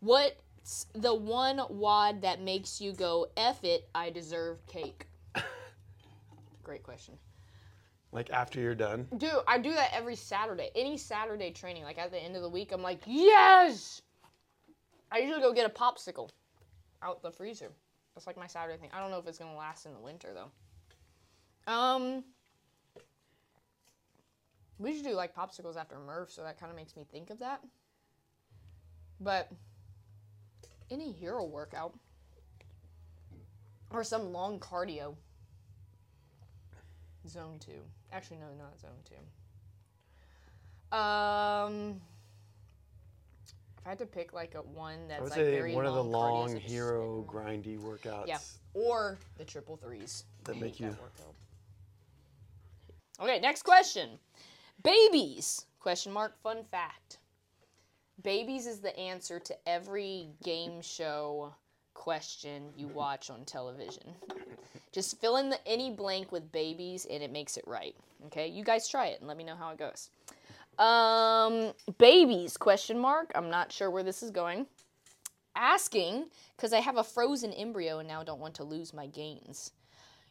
What's 0.00 0.86
the 0.94 1.14
one 1.14 1.60
WOD 1.70 2.20
that 2.22 2.42
makes 2.42 2.80
you 2.80 2.92
go, 2.92 3.28
F 3.36 3.64
it, 3.64 3.88
I 3.94 4.10
deserve 4.10 4.66
cake? 4.66 5.06
Great 6.62 6.82
question. 6.82 7.14
Like 8.12 8.30
after 8.30 8.60
you're 8.60 8.74
done. 8.74 9.08
Dude, 9.16 9.30
I 9.48 9.58
do 9.58 9.72
that 9.72 9.90
every 9.94 10.16
Saturday. 10.16 10.70
Any 10.74 10.98
Saturday 10.98 11.50
training, 11.50 11.84
like 11.84 11.98
at 11.98 12.10
the 12.10 12.22
end 12.22 12.36
of 12.36 12.42
the 12.42 12.48
week, 12.48 12.70
I'm 12.72 12.82
like, 12.82 13.00
yes! 13.06 14.02
I 15.10 15.18
usually 15.18 15.40
go 15.40 15.52
get 15.52 15.66
a 15.66 15.72
popsicle 15.72 16.28
out 17.02 17.22
the 17.22 17.30
freezer. 17.30 17.72
That's 18.14 18.26
like 18.26 18.36
my 18.36 18.46
Saturday 18.46 18.78
thing. 18.78 18.90
I 18.92 19.00
don't 19.00 19.10
know 19.10 19.18
if 19.18 19.26
it's 19.26 19.38
gonna 19.38 19.56
last 19.56 19.86
in 19.86 19.94
the 19.94 19.98
winter 19.98 20.28
though. 20.34 21.72
Um, 21.72 22.24
we 24.78 24.94
should 24.94 25.04
do 25.04 25.14
like 25.14 25.34
popsicles 25.34 25.76
after 25.76 25.98
Murph, 25.98 26.30
so 26.30 26.42
that 26.42 26.60
kind 26.60 26.70
of 26.70 26.76
makes 26.76 26.96
me 26.96 27.06
think 27.10 27.30
of 27.30 27.38
that. 27.38 27.60
But 29.20 29.50
any 30.90 31.12
hero 31.12 31.44
workout 31.44 31.94
or 33.90 34.04
some 34.04 34.32
long 34.32 34.58
cardio. 34.58 35.14
Zone 37.28 37.58
two. 37.60 37.80
Actually, 38.12 38.38
no, 38.38 38.46
not 38.58 38.78
zone 38.80 38.90
two. 39.08 39.14
Um, 40.96 42.00
if 43.46 43.86
I 43.86 43.90
had 43.90 43.98
to 44.00 44.06
pick 44.06 44.32
like 44.32 44.54
a 44.54 44.58
one 44.62 45.08
that's 45.08 45.20
I 45.20 45.22
would 45.22 45.30
like 45.30 45.38
say 45.38 45.50
very 45.50 45.74
one 45.74 45.86
of 45.86 45.94
the 45.94 46.02
long, 46.04 46.50
cardio, 46.50 46.58
hero 46.58 47.24
grindy 47.28 47.78
workouts. 47.78 48.26
yeah, 48.26 48.38
or 48.74 49.18
the 49.38 49.44
triple 49.44 49.76
threes 49.76 50.24
That 50.44 50.60
make 50.60 50.80
you- 50.80 50.88
workout. 50.88 51.34
Okay, 53.20 53.38
next 53.40 53.62
question. 53.62 54.18
Babies? 54.82 55.66
Question 55.78 56.12
mark. 56.12 56.36
Fun 56.42 56.64
fact. 56.64 57.18
Babies 58.22 58.66
is 58.66 58.80
the 58.80 58.96
answer 58.98 59.38
to 59.40 59.56
every 59.68 60.28
game 60.42 60.80
show 60.82 61.54
question 61.94 62.70
you 62.76 62.88
watch 62.88 63.30
on 63.30 63.44
television. 63.44 64.14
Just 64.92 65.20
fill 65.20 65.36
in 65.36 65.50
the, 65.50 65.58
any 65.66 65.90
blank 65.90 66.32
with 66.32 66.52
babies 66.52 67.06
and 67.10 67.22
it 67.22 67.32
makes 67.32 67.56
it 67.56 67.64
right. 67.66 67.94
Okay, 68.26 68.48
you 68.48 68.64
guys 68.64 68.88
try 68.88 69.06
it 69.06 69.20
and 69.20 69.28
let 69.28 69.36
me 69.36 69.44
know 69.44 69.56
how 69.56 69.70
it 69.70 69.78
goes. 69.78 70.10
Um, 70.78 71.72
babies? 71.98 72.56
Question 72.56 72.98
mark. 72.98 73.30
I'm 73.34 73.50
not 73.50 73.72
sure 73.72 73.90
where 73.90 74.02
this 74.02 74.22
is 74.22 74.30
going. 74.30 74.66
Asking 75.54 76.26
because 76.56 76.72
I 76.72 76.80
have 76.80 76.96
a 76.96 77.04
frozen 77.04 77.52
embryo 77.52 77.98
and 77.98 78.08
now 78.08 78.22
don't 78.22 78.40
want 78.40 78.54
to 78.54 78.64
lose 78.64 78.94
my 78.94 79.06
gains. 79.06 79.72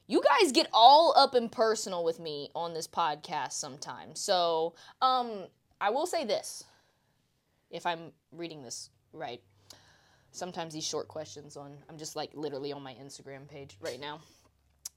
You 0.08 0.22
guys 0.22 0.52
get 0.52 0.68
all 0.74 1.14
up 1.16 1.36
and 1.36 1.52
personal 1.52 2.04
with 2.04 2.20
me 2.20 2.50
on 2.56 2.74
this 2.74 2.88
podcast 2.88 3.54
sometimes. 3.54 4.20
So, 4.20 4.74
um, 5.02 5.46
I 5.80 5.90
will 5.90 6.06
say 6.06 6.26
this 6.26 6.64
if 7.70 7.86
I'm 7.86 8.12
reading 8.32 8.62
this 8.62 8.90
right. 9.14 9.42
Sometimes 10.32 10.74
these 10.74 10.86
short 10.86 11.08
questions 11.08 11.58
on 11.58 11.78
I'm 11.90 11.98
just 11.98 12.16
like 12.16 12.32
literally 12.34 12.72
on 12.72 12.82
my 12.82 12.94
Instagram 12.94 13.48
page 13.48 13.78
right 13.82 14.00
now. 14.00 14.20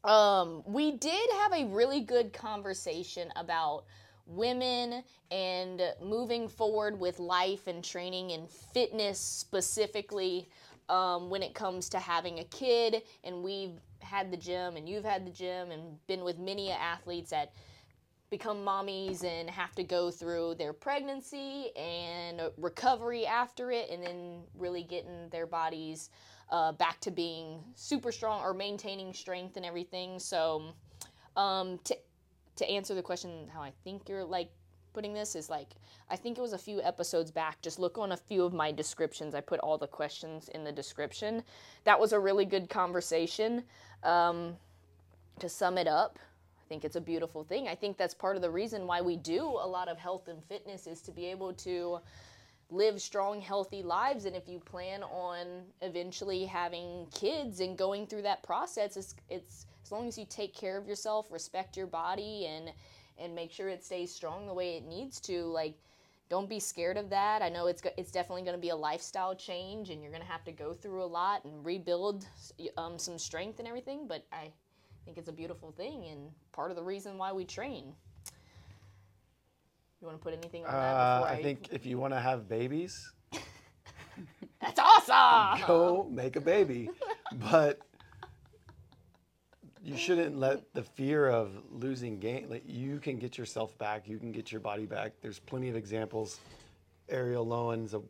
Um, 0.09 0.63
we 0.67 0.93
did 0.93 1.31
have 1.43 1.53
a 1.53 1.65
really 1.67 2.01
good 2.01 2.33
conversation 2.33 3.33
about 3.37 3.85
women 4.27 5.03
and 5.31 5.83
moving 6.03 6.49
forward 6.49 6.99
with 6.99 7.19
life 7.19 7.67
and 7.67 7.83
training 7.83 8.33
and 8.33 8.49
fitness 8.49 9.19
specifically 9.19 10.49
um, 10.89 11.31
when 11.31 11.43
it 11.43 11.55
comes 11.55 11.89
to 11.91 11.99
having 11.99 12.39
a 12.39 12.45
kid. 12.45 13.03
And 13.25 13.43
we've 13.43 13.81
had 14.01 14.31
the 14.31 14.37
gym, 14.37 14.77
and 14.77 14.89
you've 14.89 15.05
had 15.05 15.27
the 15.27 15.31
gym, 15.31 15.71
and 15.71 16.07
been 16.07 16.23
with 16.23 16.39
many 16.39 16.71
athletes 16.71 17.31
that 17.31 17.53
become 18.37 18.65
mommies 18.65 19.23
and 19.23 19.49
have 19.49 19.77
to 19.77 19.85
go 19.85 20.11
through 20.11 20.57
their 20.57 20.73
pregnancy 20.73 21.71
and 21.77 22.43
recovery 22.59 23.25
after 23.25 23.71
it, 23.71 23.89
and 23.91 24.03
then 24.03 24.43
really 24.59 24.83
getting 24.83 25.29
their 25.31 25.47
bodies 25.47 26.11
uh, 26.51 26.73
back 26.73 26.99
to 27.01 27.13
being 27.13 27.61
super 27.77 28.11
strong 28.11 28.43
or 28.43 28.53
maintaining 28.53 29.15
strength 29.15 29.57
and 29.57 29.65
everything. 29.65 30.19
So, 30.19 30.75
um, 31.37 31.79
to 31.85 31.97
to 32.57 32.69
answer 32.69 32.95
the 32.95 33.03
question, 33.03 33.49
how 33.53 33.63
I 33.63 33.73
think 33.85 34.09
you're 34.09 34.25
like 34.25 34.51
putting 34.93 35.15
this 35.15 35.37
is 35.37 35.49
like 35.49 35.69
I 36.11 36.17
think 36.17 36.37
it 36.37 36.41
was 36.41 36.55
a 36.55 36.59
few 36.59 36.83
episodes 36.83 37.31
back. 37.31 37.63
Just 37.63 37.79
look 37.79 37.99
on 37.99 38.11
a 38.11 38.17
few 38.17 38.43
of 38.43 38.53
my 38.53 38.73
descriptions. 38.73 39.37
I 39.37 39.43
put 39.43 39.61
all 39.61 39.79
the 39.79 39.87
questions 39.87 40.49
in 40.49 40.65
the 40.65 40.73
description. 40.73 41.45
That 41.85 42.01
was 42.01 42.13
a 42.13 42.19
really 42.19 42.47
good 42.47 42.69
conversation. 42.69 43.63
Um, 44.03 44.57
to 45.39 45.49
sum 45.49 45.79
it 45.79 45.89
up, 45.89 46.19
I 46.65 46.69
think 46.69 46.85
it's 46.85 46.97
a 46.97 47.01
beautiful 47.01 47.45
thing. 47.45 47.69
I 47.69 47.75
think 47.75 47.99
that's 47.99 48.15
part 48.15 48.37
of 48.37 48.43
the 48.43 48.51
reason 48.51 48.87
why 48.87 49.03
we 49.03 49.17
do 49.17 49.43
a 49.43 49.69
lot 49.69 49.89
of 49.89 49.99
health 49.99 50.29
and 50.29 50.43
fitness 50.45 50.87
is 50.87 51.03
to 51.03 51.13
be 51.13 51.27
able 51.27 51.53
to 51.55 51.99
live 52.71 53.03
strong, 53.03 53.41
healthy 53.41 53.83
lives. 53.83 54.25
And 54.25 54.35
if 54.35 54.49
you 54.49 54.59
plan 54.59 55.03
on 55.03 55.65
eventually 55.83 56.47
having 56.47 57.07
kids 57.13 57.61
and 57.61 57.77
going 57.77 58.07
through 58.07 58.23
that 58.23 58.43
process, 58.43 58.97
it's, 58.97 59.15
it's 59.29 59.67
as 59.85 59.93
long 59.93 60.09
as 60.09 60.17
you 60.17 60.25
take 60.29 60.55
care 60.55 60.79
of 60.79 60.89
yourself, 60.89 61.31
respect 61.31 61.77
your 61.77 61.87
body, 61.87 62.47
and 62.47 62.71
and 63.17 63.33
make 63.33 63.53
sure 63.53 63.69
it 63.69 63.85
stays 63.85 64.13
strong 64.13 64.47
the 64.47 64.55
way 64.55 64.77
it 64.77 64.85
needs 64.85 65.21
to. 65.21 65.43
Like, 65.43 65.75
don't 66.29 66.49
be 66.49 66.59
scared 66.59 66.97
of 66.97 67.11
that. 67.11 67.43
I 67.43 67.49
know 67.51 67.67
it's 67.67 67.83
it's 67.99 68.11
definitely 68.11 68.43
going 68.43 68.57
to 68.57 68.61
be 68.61 68.71
a 68.71 68.77
lifestyle 68.77 69.35
change, 69.35 69.91
and 69.91 70.03
you're 70.03 70.11
going 70.11 70.25
to 70.25 70.33
have 70.33 70.45
to 70.45 70.53
go 70.53 70.73
through 70.73 71.05
a 71.05 71.07
lot 71.07 71.45
and 71.45 71.65
rebuild 71.65 72.27
um, 72.79 72.99
some 72.99 73.19
strength 73.19 73.59
and 73.59 73.69
everything. 73.69 74.09
But 74.09 74.25
I 74.33 74.51
think 75.05 75.19
it's 75.19 75.29
a 75.29 75.33
beautiful 75.33 75.73
thing 75.73 76.07
and 76.11 76.31
part 76.53 76.71
of 76.71 76.77
the 76.77 76.83
reason 76.83 77.19
why 77.19 77.33
we 77.33 77.45
train. 77.45 77.93
You 80.01 80.07
want 80.09 80.19
to 80.19 80.23
put 80.23 80.33
anything 80.35 80.65
on 80.65 80.73
that 80.73 80.77
Uh, 80.79 81.21
before 81.21 81.33
I 81.37 81.43
think 81.43 81.69
if 81.73 81.87
you 81.87 81.99
want 81.99 82.13
to 82.15 82.21
have 82.21 82.49
babies, 82.49 83.13
that's 84.61 84.79
awesome. 84.79 85.67
go 85.67 86.09
make 86.11 86.37
a 86.37 86.41
baby. 86.41 86.91
but 87.51 87.81
you 89.83 89.97
shouldn't 89.97 90.39
let 90.39 90.73
the 90.75 90.83
fear 90.83 91.29
of 91.29 91.53
losing 91.71 92.19
gain. 92.19 92.49
Like 92.49 92.65
you 92.67 92.99
can 92.99 93.19
get 93.19 93.37
yourself 93.39 93.77
back. 93.79 94.09
You 94.09 94.19
can 94.19 94.33
get 94.33 94.51
your 94.53 94.61
body 94.61 94.87
back. 94.87 95.13
There's 95.21 95.39
plenty 95.39 95.69
of 95.69 95.77
examples. 95.77 96.41
Ariel 97.11 97.47
Lowen's 97.47 97.93
a, 97.93 98.01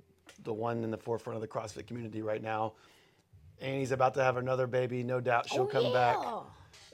the 0.45 0.53
one 0.53 0.85
in 0.85 0.91
the 0.93 0.97
forefront 0.99 1.37
of 1.37 1.41
the 1.43 1.49
CrossFit 1.49 1.87
community 1.89 2.23
right 2.23 2.43
now. 2.43 2.75
Annie's 3.61 3.91
about 3.93 4.15
to 4.15 4.23
have 4.23 4.37
another 4.37 4.67
baby. 4.69 5.03
No 5.03 5.21
doubt 5.21 5.49
she'll 5.49 5.63
Oh, 5.63 5.67
come 5.67 5.93
back 5.93 6.17
yeah. 6.21 6.41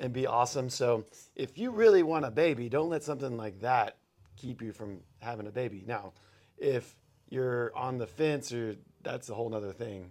And 0.01 0.13
be 0.13 0.27
awesome. 0.27 0.69
So 0.71 1.05
if 1.37 1.59
you 1.59 1.71
really 1.71 2.03
want 2.03 2.25
a 2.25 2.31
baby, 2.31 2.69
don't 2.69 2.89
let 2.89 3.03
something 3.03 3.37
like 3.37 3.61
that 3.61 3.97
keep 4.37 4.63
you 4.63 4.73
from 4.73 5.01
having 5.21 5.47
a 5.47 5.51
baby. 5.51 5.85
Now, 5.87 6.13
if 6.59 6.97
you're 7.29 7.71
on 7.77 7.99
the 7.99 8.07
fence 8.07 8.53
or 8.53 8.77
that's 9.03 9.29
a 9.29 9.35
whole 9.35 9.49
nother 9.49 9.73
thing. 9.73 10.11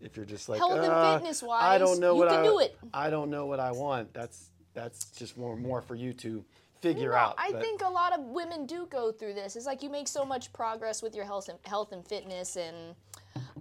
If 0.00 0.16
you're 0.16 0.24
just 0.24 0.48
like 0.48 0.58
Health 0.60 0.72
and 0.78 0.86
"Uh, 0.86 1.18
fitness-wise, 1.18 1.62
I 1.62 1.76
don't 1.76 2.00
know 2.00 2.14
you 2.14 2.20
what 2.20 2.28
can 2.30 2.40
I 2.40 2.42
do 2.42 2.58
it." 2.60 2.78
I 2.94 3.10
don't 3.10 3.28
know 3.28 3.44
what 3.44 3.60
I 3.60 3.72
want. 3.72 4.14
That's 4.14 4.50
that's 4.72 5.10
just 5.10 5.36
more 5.36 5.56
more 5.56 5.82
for 5.82 5.94
you 5.94 6.14
to 6.14 6.42
figure 6.80 7.10
No, 7.10 7.16
out. 7.16 7.34
I 7.36 7.52
but- 7.52 7.60
think 7.60 7.82
a 7.82 7.88
lot 7.90 8.18
of 8.18 8.24
women 8.24 8.64
do 8.64 8.86
go 8.86 9.12
through 9.12 9.34
this. 9.34 9.56
It's 9.56 9.66
like 9.66 9.82
you 9.82 9.90
make 9.90 10.08
so 10.08 10.24
much 10.24 10.54
progress 10.54 11.02
with 11.02 11.14
your 11.14 11.26
health 11.26 11.50
and 11.50 11.58
health 11.66 11.92
and 11.92 12.06
fitness, 12.06 12.56
and 12.56 12.94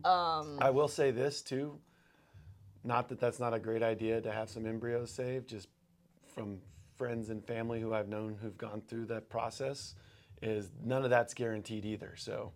um, 0.05 0.59
I 0.61 0.69
will 0.69 0.87
say 0.87 1.11
this 1.11 1.41
too. 1.41 1.77
Not 2.83 3.09
that 3.09 3.19
that's 3.19 3.39
not 3.39 3.53
a 3.53 3.59
great 3.59 3.83
idea 3.83 4.21
to 4.21 4.31
have 4.31 4.49
some 4.49 4.65
embryos 4.65 5.11
saved, 5.11 5.49
just 5.49 5.67
from 6.33 6.59
friends 6.95 7.29
and 7.29 7.45
family 7.45 7.81
who 7.81 7.93
I've 7.93 8.07
known 8.07 8.37
who've 8.41 8.57
gone 8.57 8.81
through 8.87 9.05
that 9.07 9.29
process, 9.29 9.95
is 10.41 10.69
none 10.83 11.03
of 11.03 11.09
that's 11.09 11.33
guaranteed 11.33 11.85
either. 11.85 12.13
So 12.15 12.51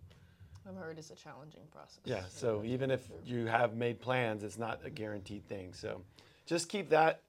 I've 0.66 0.76
heard 0.76 0.98
it's 0.98 1.10
a 1.10 1.14
challenging 1.14 1.62
process. 1.70 2.00
yeah, 2.04 2.22
so 2.28 2.62
even 2.64 2.90
if 2.90 3.08
you 3.24 3.46
have 3.46 3.76
made 3.76 4.00
plans, 4.00 4.42
it's 4.42 4.58
not 4.58 4.80
a 4.84 4.90
guaranteed 4.90 5.46
thing. 5.46 5.74
So 5.74 6.00
just 6.46 6.68
keep 6.68 6.88
that. 6.90 7.20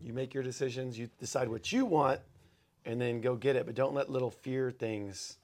You 0.00 0.12
make 0.12 0.34
your 0.34 0.42
decisions, 0.42 0.98
you 0.98 1.08
decide 1.18 1.48
what 1.48 1.72
you 1.72 1.84
want, 1.84 2.20
and 2.84 3.00
then 3.00 3.20
go 3.20 3.34
get 3.34 3.56
it. 3.56 3.66
But 3.66 3.74
don't 3.74 3.94
let 3.94 4.10
little 4.10 4.30
fear 4.30 4.70
things 4.70 5.38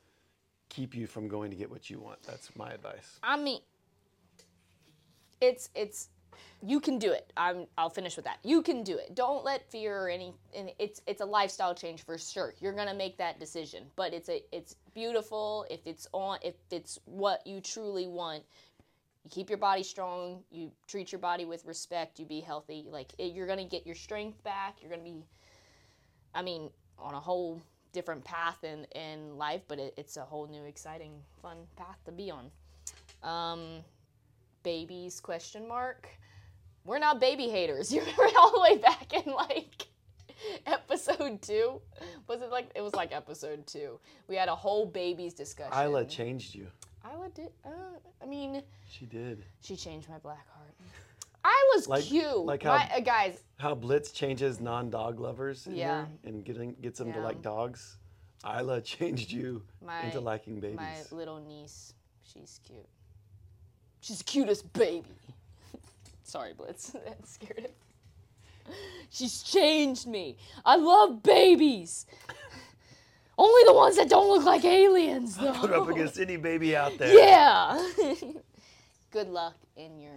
keep 0.69 0.95
you 0.95 1.07
from 1.07 1.29
going 1.29 1.51
to 1.51 1.57
get 1.57 1.71
what 1.71 1.91
you 1.91 1.99
want. 1.99 2.23
That's 2.23 2.55
my 2.57 2.71
advice. 2.71 3.19
I 3.23 3.37
mean, 3.37 3.61
it's 5.41 5.69
it's 5.75 6.09
you 6.65 6.81
can 6.81 6.99
do 6.99 7.11
it. 7.11 7.33
I'm 7.37 7.67
I'll 7.77 7.91
finish 7.91 8.17
with 8.17 8.25
that. 8.25 8.39
You 8.45 8.63
can 8.63 8.83
do 8.83 8.97
it. 8.97 9.15
Don't 9.15 9.45
let 9.45 9.71
fear 9.71 10.05
or 10.05 10.09
any 10.09 10.33
it's 10.79 11.01
it's 11.07 11.21
a 11.21 11.25
lifestyle 11.25 11.75
change 11.75 12.05
for 12.05 12.17
sure. 12.19 12.55
You're 12.61 12.73
gonna 12.73 12.95
make 12.95 13.17
that 13.19 13.41
decision, 13.41 13.85
but 13.97 14.13
it's 14.15 14.29
a 14.29 14.43
it's 14.53 14.77
beautiful 14.95 15.67
if 15.71 15.87
it's 15.87 16.07
on 16.13 16.39
if 16.43 16.55
it's 16.71 16.99
what 17.05 17.47
you 17.47 17.61
truly 17.61 18.07
want. 18.07 18.45
You 19.25 19.31
keep 19.31 19.51
your 19.51 19.59
body 19.59 19.83
strong. 19.83 20.43
You 20.51 20.71
treat 20.87 21.13
your 21.13 21.21
body 21.21 21.45
with 21.45 21.65
respect. 21.65 22.19
You 22.19 22.27
be 22.27 22.41
healthy. 22.41 22.87
Like 22.89 23.13
it, 23.19 23.33
you're 23.33 23.47
gonna 23.47 23.65
get 23.65 23.87
your 23.87 23.97
strength 23.97 24.43
back. 24.45 24.77
You're 24.81 24.91
gonna 24.91 25.03
be, 25.03 25.25
I 26.35 26.43
mean, 26.43 26.71
on 26.99 27.15
a 27.15 27.21
whole 27.21 27.61
different 27.93 28.25
path 28.25 28.63
in 28.63 28.85
in 28.95 29.37
life. 29.37 29.63
But 29.67 29.79
it, 29.79 29.95
it's 29.97 30.17
a 30.17 30.23
whole 30.23 30.47
new, 30.47 30.65
exciting, 30.65 31.13
fun 31.41 31.59
path 31.77 31.99
to 32.05 32.13
be 32.13 32.31
on. 32.31 32.51
Um, 33.23 33.85
babies? 34.63 35.21
Question 35.21 35.67
mark. 35.69 36.09
We're 36.85 36.99
not 36.99 37.21
baby 37.21 37.49
haters. 37.49 37.93
You 37.93 38.01
remember 38.01 38.27
all 38.39 38.53
the 38.53 38.61
way 38.61 38.77
back 38.79 39.13
in 39.13 39.33
like 39.33 39.87
episode 40.67 41.41
two? 41.43 41.81
Was 42.29 42.43
it 42.43 42.51
like 42.51 42.71
it 42.75 42.81
was 42.83 42.95
like 42.95 43.13
episode 43.13 43.67
two? 43.67 43.99
We 44.29 44.37
had 44.37 44.49
a 44.49 44.55
whole 44.55 44.87
babies 44.87 45.35
discussion. 45.35 45.73
Isla 45.79 46.05
changed 46.05 46.55
you. 46.55 46.67
Isla 47.13 47.29
did. 47.31 47.51
Uh, 47.65 47.71
I 48.23 48.27
mean, 48.27 48.63
She 48.89 49.07
did. 49.07 49.45
she 49.61 49.77
changed 49.77 50.09
my 50.09 50.19
black 50.19 50.47
heart. 50.51 50.75
I 51.45 51.71
was 51.75 51.89
Like- 51.89 52.05
cute. 52.05 52.37
like 52.45 52.63
how- 52.63 52.77
my, 52.77 52.89
uh, 52.97 53.01
guys, 53.01 53.43
How 53.59 53.75
Blitz 53.75 54.13
changes 54.13 54.61
non-dog 54.61 55.19
lovers 55.19 55.67
in 55.67 55.75
Yeah. 55.75 56.07
here 56.07 56.09
and 56.25 56.45
getting 56.45 56.75
gets 56.81 56.99
them 57.01 57.13
to 57.13 57.21
like 57.21 57.43
dogs. 57.43 57.99
Isla 58.45 58.81
changed 58.95 59.33
you 59.33 59.63
My- 59.85 60.03
into 60.03 60.21
liking 60.21 60.61
babies. 60.61 60.77
my 60.77 60.97
little 61.11 61.41
niece, 61.41 61.95
she's 62.25 62.61
cute. 62.65 62.87
She's 64.03 64.19
the 64.19 64.25
cutest 64.25 64.71
baby. 64.73 65.07
Sorry, 66.25 66.53
Blitz. 66.53 66.91
that 66.91 67.27
scared 67.27 67.61
him. 67.61 68.75
She's 69.11 69.43
changed 69.43 70.07
me. 70.07 70.37
I 70.65 70.77
love 70.77 71.23
babies. 71.23 72.07
Only 73.39 73.63
the 73.65 73.73
ones 73.73 73.97
that 73.97 74.09
don't 74.09 74.29
look 74.29 74.45
like 74.45 74.65
aliens, 74.65 75.37
though. 75.37 75.53
Put 75.55 75.71
up 75.71 75.89
against 75.89 76.19
any 76.19 76.37
baby 76.37 76.77
out 76.77 76.99
there. 76.99 77.15
Yeah. 77.15 77.89
Good 79.11 79.29
luck 79.29 79.57
in 79.77 79.99
your 79.99 80.13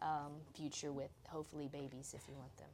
um, 0.00 0.32
future 0.54 0.92
with 0.92 1.10
hopefully 1.28 1.68
babies 1.72 2.14
if 2.14 2.22
you 2.28 2.34
want 2.36 2.56
them. 2.56 2.68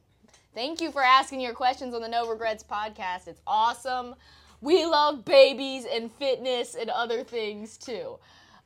Thank 0.55 0.81
you 0.81 0.91
for 0.91 1.03
asking 1.03 1.41
your 1.41 1.55
questions 1.55 1.95
on 1.95 2.03
the 2.03 2.09
No 2.09 2.29
Regrets 2.29 2.65
podcast. 2.65 3.29
It's 3.29 3.41
awesome. 3.47 4.15
We 4.61 4.85
love 4.85 5.25
babies 5.25 5.87
and 5.91 6.13
fitness 6.13 6.75
and 6.75 6.91
other 6.91 7.23
things 7.23 7.77
too. 7.79 8.19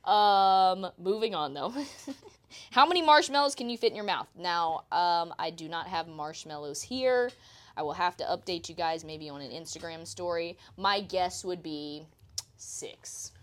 Um, 0.05 0.87
moving 0.97 1.33
on 1.35 1.53
though. 1.53 1.73
How 2.71 2.85
many 2.85 3.01
marshmallows 3.01 3.55
can 3.55 3.69
you 3.69 3.77
fit 3.77 3.89
in 3.91 3.95
your 3.95 4.05
mouth? 4.05 4.27
Now, 4.37 4.85
um, 4.91 5.33
I 5.39 5.49
do 5.49 5.67
not 5.67 5.87
have 5.87 6.07
marshmallows 6.07 6.81
here. 6.81 7.31
I 7.75 7.81
will 7.81 7.93
have 7.93 8.15
to 8.17 8.23
update 8.23 8.69
you 8.69 8.75
guys 8.75 9.03
maybe 9.03 9.29
on 9.29 9.41
an 9.41 9.51
Instagram 9.51 10.07
story. 10.07 10.57
My 10.77 11.01
guess 11.01 11.43
would 11.43 11.61
be 11.61 12.05
six. 12.57 13.33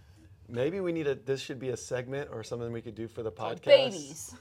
Maybe 0.49 0.81
we 0.81 0.93
need 0.93 1.07
a. 1.07 1.15
This 1.15 1.41
should 1.41 1.59
be 1.59 1.71
a 1.71 1.77
segment 1.77 2.31
or 2.33 2.43
something 2.43 2.73
we 2.73 2.81
could 2.81 2.95
do 2.95 3.09
for 3.09 3.23
the 3.23 3.33
podcast. 3.33 3.65
babies. 3.65 4.35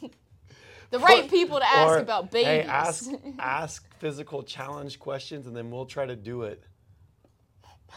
the 0.90 0.98
right 0.98 1.28
people 1.28 1.58
to 1.58 1.66
ask 1.66 1.90
Or, 1.92 1.98
about 1.98 2.32
Hey, 2.32 2.44
babies. 2.58 2.68
ask 2.70 3.10
ask 3.38 3.98
physical 3.98 4.42
challenge 4.42 4.98
questions, 4.98 5.46
and 5.46 5.56
then 5.56 5.70
we'll 5.70 5.86
try 5.86 6.06
to 6.06 6.16
do 6.16 6.42
it 6.42 6.62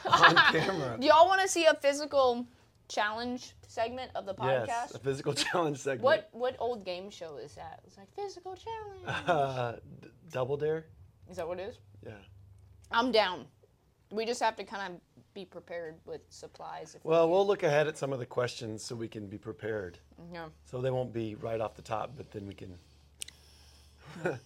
on 0.05 0.35
camera. 0.51 0.97
Y'all 1.01 1.27
want 1.27 1.41
to 1.41 1.47
see 1.47 1.65
a 1.65 1.73
physical 1.75 2.45
challenge 2.87 3.53
segment 3.67 4.11
of 4.15 4.25
the 4.25 4.33
podcast? 4.33 4.67
Yes, 4.67 4.95
a 4.95 4.99
physical 4.99 5.33
challenge 5.45 5.77
segment. 5.79 6.03
What 6.03 6.29
what 6.31 6.55
old 6.59 6.85
game 6.85 7.09
show 7.09 7.37
is 7.37 7.53
that? 7.55 7.81
It's 7.85 7.97
like 7.97 8.07
physical 8.15 8.55
challenge. 8.55 9.23
Uh, 9.27 9.73
d- 10.01 10.09
double 10.31 10.57
dare? 10.57 10.85
Is 11.29 11.37
that 11.37 11.47
what 11.47 11.59
it 11.59 11.69
is? 11.69 11.79
Yeah. 12.05 12.11
I'm 12.91 13.11
down. 13.11 13.45
We 14.11 14.25
just 14.25 14.41
have 14.41 14.55
to 14.55 14.63
kind 14.63 14.93
of 14.93 15.01
be 15.33 15.43
prepared 15.43 15.95
with 16.05 16.21
supplies. 16.29 16.95
If 16.95 17.03
Well, 17.03 17.29
we'll 17.29 17.45
look 17.45 17.63
ahead 17.63 17.87
at 17.87 17.97
some 17.97 18.13
of 18.13 18.19
the 18.19 18.25
questions 18.25 18.81
so 18.83 18.95
we 18.95 19.07
can 19.09 19.27
be 19.27 19.37
prepared. 19.37 19.99
yeah. 20.33 20.47
So 20.65 20.79
they 20.81 20.89
won't 20.91 21.11
be 21.13 21.35
right 21.35 21.59
off 21.59 21.75
the 21.75 21.81
top, 21.81 22.13
but 22.15 22.31
then 22.31 22.47
we 22.47 22.53
can. 22.53 22.77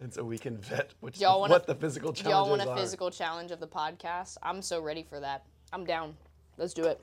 and 0.00 0.12
so 0.12 0.24
we 0.24 0.36
can 0.38 0.58
vet 0.58 0.90
which 1.00 1.20
Y'all 1.20 1.40
wanna- 1.40 1.52
what 1.52 1.66
the 1.66 1.74
physical 1.74 2.12
Do 2.12 2.28
y'all 2.28 2.48
want 2.50 2.62
a 2.62 2.68
are. 2.68 2.76
physical 2.76 3.10
challenge 3.10 3.50
of 3.52 3.60
the 3.60 3.68
podcast? 3.68 4.36
I'm 4.42 4.60
so 4.62 4.80
ready 4.80 5.04
for 5.04 5.20
that. 5.20 5.46
I'm 5.72 5.84
down. 5.86 6.16
Let's 6.58 6.74
do 6.74 6.84
it. 6.84 7.00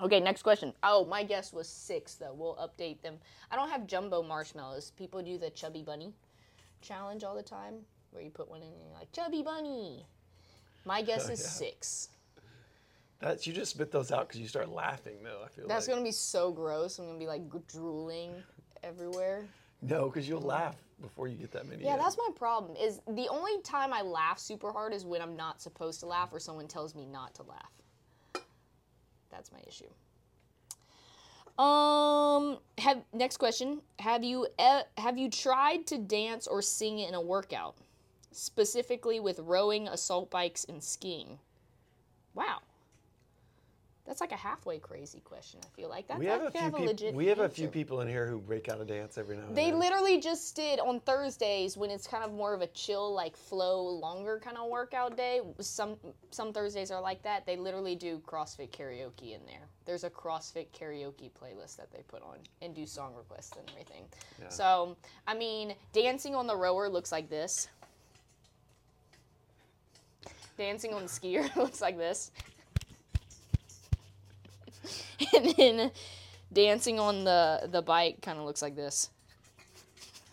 Okay, 0.00 0.20
next 0.20 0.42
question. 0.42 0.72
Oh, 0.82 1.04
my 1.06 1.24
guess 1.24 1.52
was 1.52 1.68
six, 1.68 2.14
though. 2.14 2.32
We'll 2.32 2.56
update 2.56 3.02
them. 3.02 3.16
I 3.50 3.56
don't 3.56 3.68
have 3.68 3.86
jumbo 3.86 4.22
marshmallows. 4.22 4.92
People 4.96 5.22
do 5.22 5.38
the 5.38 5.50
chubby 5.50 5.82
bunny 5.82 6.12
challenge 6.80 7.24
all 7.24 7.34
the 7.34 7.42
time, 7.42 7.74
where 8.12 8.22
you 8.22 8.30
put 8.30 8.48
one 8.48 8.62
in 8.62 8.68
and 8.68 8.80
you're 8.80 8.94
like, 8.94 9.10
chubby 9.12 9.42
bunny. 9.42 10.06
My 10.84 11.02
guess 11.02 11.28
oh, 11.28 11.32
is 11.32 11.40
Oh, 11.40 11.44
yeah. 11.44 11.48
six. 11.70 12.08
That's 13.20 13.46
you 13.46 13.52
just 13.52 13.72
spit 13.72 13.90
those 13.90 14.12
out 14.12 14.28
because 14.28 14.40
you 14.40 14.46
start 14.46 14.68
laughing 14.68 15.16
though. 15.24 15.42
I 15.44 15.48
feel 15.48 15.66
That's 15.66 15.88
like 15.88 15.96
gonna 15.96 16.06
be 16.06 16.12
so 16.12 16.52
gross. 16.52 16.98
I'm 17.00 17.06
gonna 17.06 17.18
be 17.18 17.26
like 17.26 17.42
drooling 17.66 18.30
everywhere. 18.84 19.44
no, 19.82 20.06
because 20.06 20.28
you'll 20.28 20.40
laugh 20.40 20.76
before 21.02 21.26
you 21.26 21.36
get 21.36 21.50
that 21.52 21.66
many. 21.66 21.84
Yeah, 21.84 21.94
in. 21.94 21.98
that's 21.98 22.16
my 22.16 22.28
problem. 22.36 22.76
Is 22.76 23.00
the 23.08 23.28
only 23.28 23.60
time 23.62 23.92
I 23.92 24.02
laugh 24.02 24.38
super 24.38 24.70
hard 24.70 24.94
is 24.94 25.04
when 25.04 25.20
I'm 25.20 25.36
not 25.36 25.60
supposed 25.60 25.98
to 26.00 26.06
laugh 26.06 26.32
or 26.32 26.38
someone 26.38 26.68
tells 26.68 26.94
me 26.94 27.06
not 27.06 27.34
to 27.34 27.42
laugh. 27.42 27.72
That's 29.38 29.52
my 29.52 29.60
issue. 29.68 29.86
Um, 31.62 32.58
have 32.78 33.04
next 33.12 33.36
question. 33.36 33.82
Have 34.00 34.24
you 34.24 34.48
e- 34.60 34.82
have 34.96 35.16
you 35.16 35.30
tried 35.30 35.86
to 35.86 35.98
dance 35.98 36.48
or 36.48 36.60
sing 36.60 36.98
in 36.98 37.14
a 37.14 37.20
workout, 37.20 37.76
specifically 38.32 39.20
with 39.20 39.38
rowing, 39.38 39.86
assault 39.86 40.28
bikes, 40.28 40.64
and 40.64 40.82
skiing? 40.82 41.38
Wow. 42.34 42.58
That's 44.08 44.22
like 44.22 44.32
a 44.32 44.36
halfway 44.36 44.78
crazy 44.78 45.20
question. 45.20 45.60
I 45.62 45.68
feel 45.76 45.90
like 45.90 46.08
that's 46.08 46.18
we 46.18 46.24
have 46.24 46.42
a 46.42 46.50
few 46.50 46.60
a 46.60 46.64
people. 46.64 46.84
legit 46.86 47.14
We 47.14 47.26
have 47.26 47.40
a 47.40 47.48
few 47.48 47.66
answer. 47.66 47.72
people 47.74 48.00
in 48.00 48.08
here 48.08 48.26
who 48.26 48.38
break 48.38 48.70
out 48.70 48.80
a 48.80 48.84
dance 48.86 49.18
every 49.18 49.36
now 49.36 49.42
and 49.44 49.54
They 49.54 49.70
then. 49.70 49.78
literally 49.78 50.18
just 50.18 50.56
did 50.56 50.80
on 50.80 51.00
Thursdays 51.00 51.76
when 51.76 51.90
it's 51.90 52.06
kind 52.06 52.24
of 52.24 52.32
more 52.32 52.54
of 52.54 52.62
a 52.62 52.68
chill, 52.68 53.12
like 53.12 53.36
flow, 53.36 53.82
longer 53.82 54.40
kind 54.42 54.56
of 54.56 54.70
workout 54.70 55.14
day. 55.18 55.42
Some 55.60 55.96
some 56.30 56.54
Thursdays 56.54 56.90
are 56.90 57.02
like 57.02 57.22
that. 57.24 57.44
They 57.44 57.56
literally 57.56 57.94
do 57.96 58.22
CrossFit 58.26 58.70
karaoke 58.70 59.34
in 59.34 59.44
there. 59.44 59.68
There's 59.84 60.04
a 60.04 60.10
CrossFit 60.10 60.68
karaoke 60.72 61.30
playlist 61.30 61.76
that 61.76 61.92
they 61.92 62.00
put 62.08 62.22
on 62.22 62.38
and 62.62 62.74
do 62.74 62.86
song 62.86 63.14
requests 63.14 63.52
and 63.58 63.68
everything. 63.70 64.04
So 64.48 64.96
I 65.26 65.34
mean, 65.34 65.74
dancing 65.92 66.34
on 66.34 66.46
the 66.46 66.56
rower 66.56 66.88
looks 66.88 67.12
like 67.12 67.28
this. 67.28 67.68
Dancing 70.56 70.94
on 70.94 71.02
the 71.02 71.08
skier 71.08 71.54
looks 71.56 71.82
like 71.82 71.98
this. 71.98 72.30
and 75.34 75.54
then 75.56 75.90
dancing 76.52 76.98
on 76.98 77.24
the 77.24 77.68
the 77.70 77.82
bike 77.82 78.20
kind 78.22 78.38
of 78.38 78.44
looks 78.44 78.62
like 78.62 78.76
this. 78.76 79.10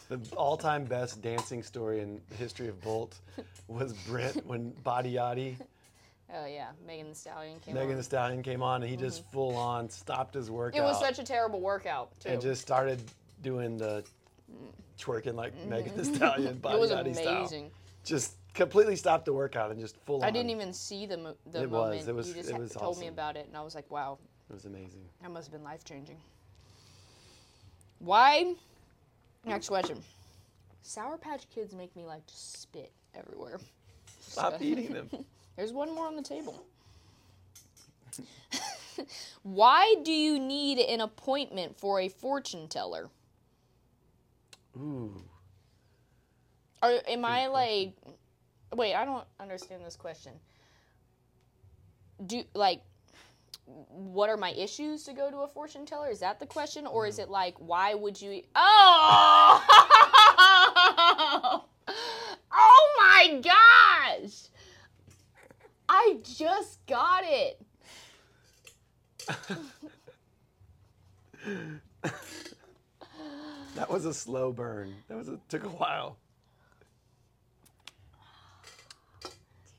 The 0.07 0.19
all-time 0.37 0.83
best 0.85 1.21
dancing 1.23 1.63
story 1.63 1.99
in 1.99 2.21
the 2.29 2.35
history 2.35 2.67
of 2.67 2.79
Bolt 2.81 3.17
was 3.67 3.93
Brent 3.93 4.45
when 4.45 4.69
Body 4.83 5.13
Yachty, 5.13 5.55
Oh 6.33 6.45
yeah, 6.45 6.69
Megan 6.85 7.09
the 7.09 7.15
Stallion 7.15 7.59
came 7.59 7.75
Megan 7.75 7.91
on. 7.91 7.97
Thee 7.97 8.03
Stallion 8.03 8.43
came 8.43 8.63
on, 8.63 8.81
and 8.81 8.89
he 8.89 8.97
just 8.97 9.21
mm-hmm. 9.21 9.33
full 9.33 9.55
on 9.55 9.89
stopped 9.89 10.33
his 10.33 10.49
workout. 10.49 10.79
It 10.79 10.83
was 10.83 10.99
such 10.99 11.19
a 11.19 11.23
terrible 11.23 11.61
workout 11.61 12.19
too. 12.19 12.29
and 12.29 12.41
just 12.41 12.61
started 12.61 13.01
doing 13.43 13.77
the 13.77 14.03
mm. 14.51 14.67
twerking 14.99 15.35
like 15.35 15.55
mm-hmm. 15.55 15.69
Megan 15.69 15.95
the 15.95 16.05
Stallion, 16.05 16.57
Body 16.61 16.77
it 16.77 16.79
was 16.79 16.91
Yachty 16.91 17.15
style. 17.15 17.37
amazing. 17.37 17.71
Just 18.03 18.35
completely 18.53 18.95
stopped 18.95 19.25
the 19.25 19.33
workout 19.33 19.71
and 19.71 19.79
just 19.79 19.97
full 20.05 20.17
on. 20.17 20.23
I 20.23 20.31
didn't 20.31 20.49
even 20.49 20.73
see 20.73 21.05
the 21.05 21.17
mo- 21.17 21.35
the 21.51 21.63
It 21.63 21.69
was, 21.69 21.89
moment. 21.89 22.07
it 22.07 22.15
was- 22.15 22.27
you 22.29 22.33
just 22.35 22.49
it 22.49 22.57
was 22.57 22.71
told 22.71 22.99
me 22.99 23.07
about 23.07 23.37
it, 23.37 23.47
and 23.47 23.55
I 23.55 23.61
was 23.61 23.75
like, 23.75 23.89
wow, 23.91 24.17
It 24.49 24.53
was 24.53 24.65
amazing. 24.65 25.01
that 25.21 25.31
must 25.31 25.47
have 25.47 25.53
been 25.53 25.63
life 25.63 25.83
changing. 25.83 26.17
Why? 27.99 28.53
Next 29.45 29.67
question. 29.67 30.03
Sour 30.81 31.17
Patch 31.17 31.49
Kids 31.53 31.73
make 31.73 31.95
me 31.95 32.05
like 32.05 32.25
to 32.27 32.35
spit 32.35 32.91
everywhere. 33.15 33.59
Stop 34.21 34.61
eating 34.61 34.93
them. 34.93 35.09
There's 35.55 35.73
one 35.73 35.93
more 35.93 36.07
on 36.07 36.15
the 36.15 36.21
table. 36.21 36.65
Why 39.43 39.95
do 40.03 40.11
you 40.11 40.39
need 40.39 40.79
an 40.79 41.01
appointment 41.01 41.79
for 41.79 41.99
a 41.99 42.09
fortune 42.09 42.67
teller? 42.67 43.09
Ooh. 44.77 45.21
Or 46.83 46.99
am 47.07 47.25
I 47.25 47.47
like 47.47 47.93
Wait, 48.75 48.93
I 48.93 49.05
don't 49.05 49.25
understand 49.39 49.85
this 49.85 49.95
question. 49.95 50.33
Do 52.25 52.43
like 52.53 52.81
what 53.65 54.29
are 54.29 54.37
my 54.37 54.51
issues 54.51 55.03
to 55.03 55.13
go 55.13 55.31
to 55.31 55.39
a 55.39 55.47
fortune 55.47 55.85
teller? 55.85 56.09
Is 56.09 56.19
that 56.19 56.39
the 56.39 56.45
question 56.45 56.85
or 56.85 57.07
is 57.07 57.15
hmm. 57.15 57.23
it 57.23 57.29
like 57.29 57.55
why 57.57 57.93
would 57.93 58.21
you 58.21 58.41
Oh! 58.55 59.63
oh 62.53 62.93
my 62.97 63.41
gosh. 63.41 64.49
I 65.87 66.17
just 66.23 66.83
got 66.87 67.23
it. 67.25 67.61
That 73.75 73.89
was 73.89 74.05
a 74.05 74.13
slow 74.13 74.53
burn. 74.53 74.95
That 75.09 75.17
was 75.17 75.27
a, 75.27 75.37
took 75.49 75.65
a 75.65 75.69
while. 75.69 76.17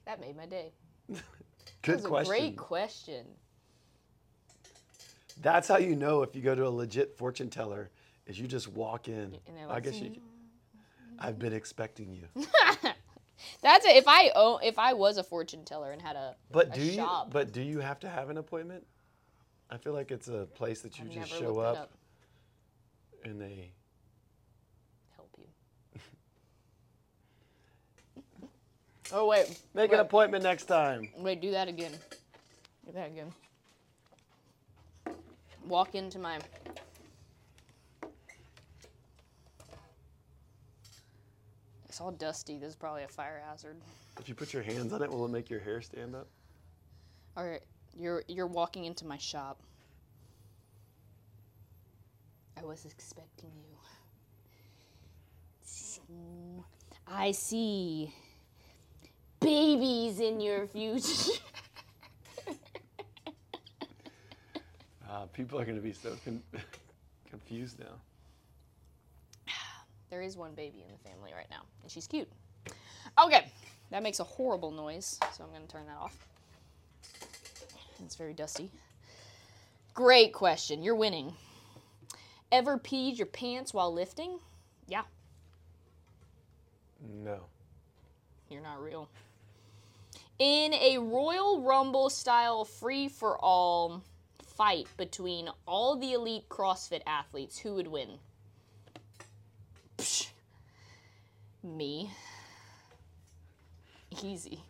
That 0.05 0.21
made 0.21 0.37
my 0.37 0.47
day. 0.47 0.73
Good 1.09 1.23
That 1.83 1.97
was 1.97 2.05
a 2.05 2.09
question. 2.09 2.31
great 2.31 2.57
question. 2.57 3.27
That's 5.41 5.69
how 5.69 5.77
you 5.79 5.97
know 5.97 6.23
if 6.23 6.35
you 6.35 6.43
go 6.43 6.55
to 6.55 6.67
a 6.67 6.71
legit 6.71 7.17
fortune 7.17 7.51
teller 7.51 7.91
is 8.27 8.39
you 8.39 8.47
just 8.47 8.69
walk 8.69 9.09
in. 9.09 9.37
I 9.69 9.81
guess 9.81 9.95
you. 10.01 10.11
Can, 10.11 10.23
I've 11.19 11.39
been 11.39 11.53
expecting 11.53 12.13
you. 12.13 12.43
That's 13.63 13.85
it. 13.87 13.97
If 13.97 14.09
I 14.09 14.31
own, 14.35 14.61
if 14.63 14.79
I 14.79 14.93
was 14.95 15.19
a 15.19 15.23
fortune 15.23 15.65
teller 15.65 15.93
and 15.93 16.01
had 16.01 16.17
a 16.17 16.37
But 16.51 16.69
a 16.69 16.81
do 16.81 16.83
you? 16.83 16.93
shop, 16.95 17.31
But 17.33 17.53
do 17.53 17.61
you 17.63 17.81
have 17.81 18.01
to 18.01 18.09
have 18.09 18.31
an 18.31 18.39
appointment? 18.39 18.85
I 19.71 19.77
feel 19.77 19.93
like 19.93 20.11
it's 20.11 20.29
a 20.29 20.47
place 20.55 20.81
that 20.83 20.99
you 20.99 21.05
I've 21.07 21.11
just 21.13 21.33
never 21.33 21.45
show 21.45 21.53
looked 21.55 21.67
up, 21.67 21.75
it 21.77 21.79
up. 21.81 23.31
and 23.31 23.41
they. 23.41 23.73
Help 25.17 25.31
you. 25.39 26.01
oh 29.13 29.27
wait, 29.27 29.49
Make 29.75 29.91
Wait. 29.91 29.95
an 29.95 30.01
appointment 30.01 30.43
next 30.45 30.65
time. 30.65 31.09
wait, 31.19 31.41
do 31.41 31.51
that 31.51 31.69
again. 31.69 31.93
Do 32.87 32.93
that 32.93 33.09
again. 33.09 33.33
Walk 35.67 35.95
into 35.95 36.19
my. 36.19 36.39
It's 41.89 42.01
all 42.01 42.13
dusty. 42.13 42.59
This 42.59 42.71
is 42.71 42.77
probably 42.77 43.03
a 43.05 43.09
fire 43.09 43.43
hazard. 43.49 43.77
If 44.21 44.29
you 44.29 44.35
put 44.35 44.53
your 44.53 44.63
hands 44.63 44.93
on 44.93 45.03
it, 45.03 45.11
will 45.11 45.25
it 45.25 45.31
make 45.31 45.51
your 45.51 45.61
hair 45.61 45.81
stand 45.81 46.15
up? 46.15 46.29
All 47.37 47.45
right, 47.45 47.63
you're 47.99 48.23
you're 48.29 48.47
walking 48.47 48.85
into 48.85 49.07
my 49.07 49.19
shop. 49.19 49.61
I 52.59 52.65
was 52.65 52.85
expecting 52.85 53.51
you. 53.51 53.77
I 57.07 57.33
see 57.33 58.13
babies 59.41 60.21
in 60.21 60.41
your 60.41 60.67
future. 60.67 61.33
Uh, 65.17 65.25
people 65.33 65.59
are 65.59 65.65
going 65.65 65.77
to 65.77 65.83
be 65.83 65.95
so 65.95 66.15
con- 66.25 66.43
confused 67.31 67.79
now. 67.79 67.87
there 70.11 70.21
is 70.21 70.37
one 70.37 70.53
baby 70.53 70.85
in 70.87 70.93
the 70.93 71.09
family 71.09 71.33
right 71.35 71.47
now, 71.51 71.63
and 71.83 71.91
she's 71.91 72.07
cute. 72.07 72.29
Okay, 73.25 73.51
that 73.91 74.03
makes 74.03 74.21
a 74.21 74.25
horrible 74.25 74.71
noise, 74.71 75.19
so 75.33 75.43
I'm 75.43 75.49
going 75.51 75.63
to 75.67 75.73
turn 75.73 75.87
that 75.87 75.97
off. 75.97 76.15
It's 78.05 78.15
very 78.15 78.35
dusty. 78.35 78.71
Great 79.95 80.35
question. 80.35 80.83
You're 80.83 80.95
winning. 80.95 81.33
Ever 82.53 82.77
peed 82.79 83.17
your 83.17 83.27
pants 83.27 83.73
while 83.73 83.91
lifting? 83.93 84.39
Yeah, 84.87 85.03
No. 87.25 87.39
you're 88.51 88.61
not 88.63 88.83
real. 88.83 89.09
In 90.39 90.75
a 90.75 90.99
Royal 90.99 91.63
Rumble 91.63 92.11
style 92.11 92.67
free 92.67 93.09
for 93.09 93.39
all 93.39 94.03
fight 94.57 94.87
between 94.97 95.49
all 95.67 95.97
the 95.97 96.13
elite 96.13 96.49
CrossFit 96.49 97.03
athletes, 97.07 97.59
who 97.59 97.75
would 97.75 97.87
win? 97.87 98.19
Psh. 99.99 100.29
Me. 101.63 102.11
Easy. 104.23 104.61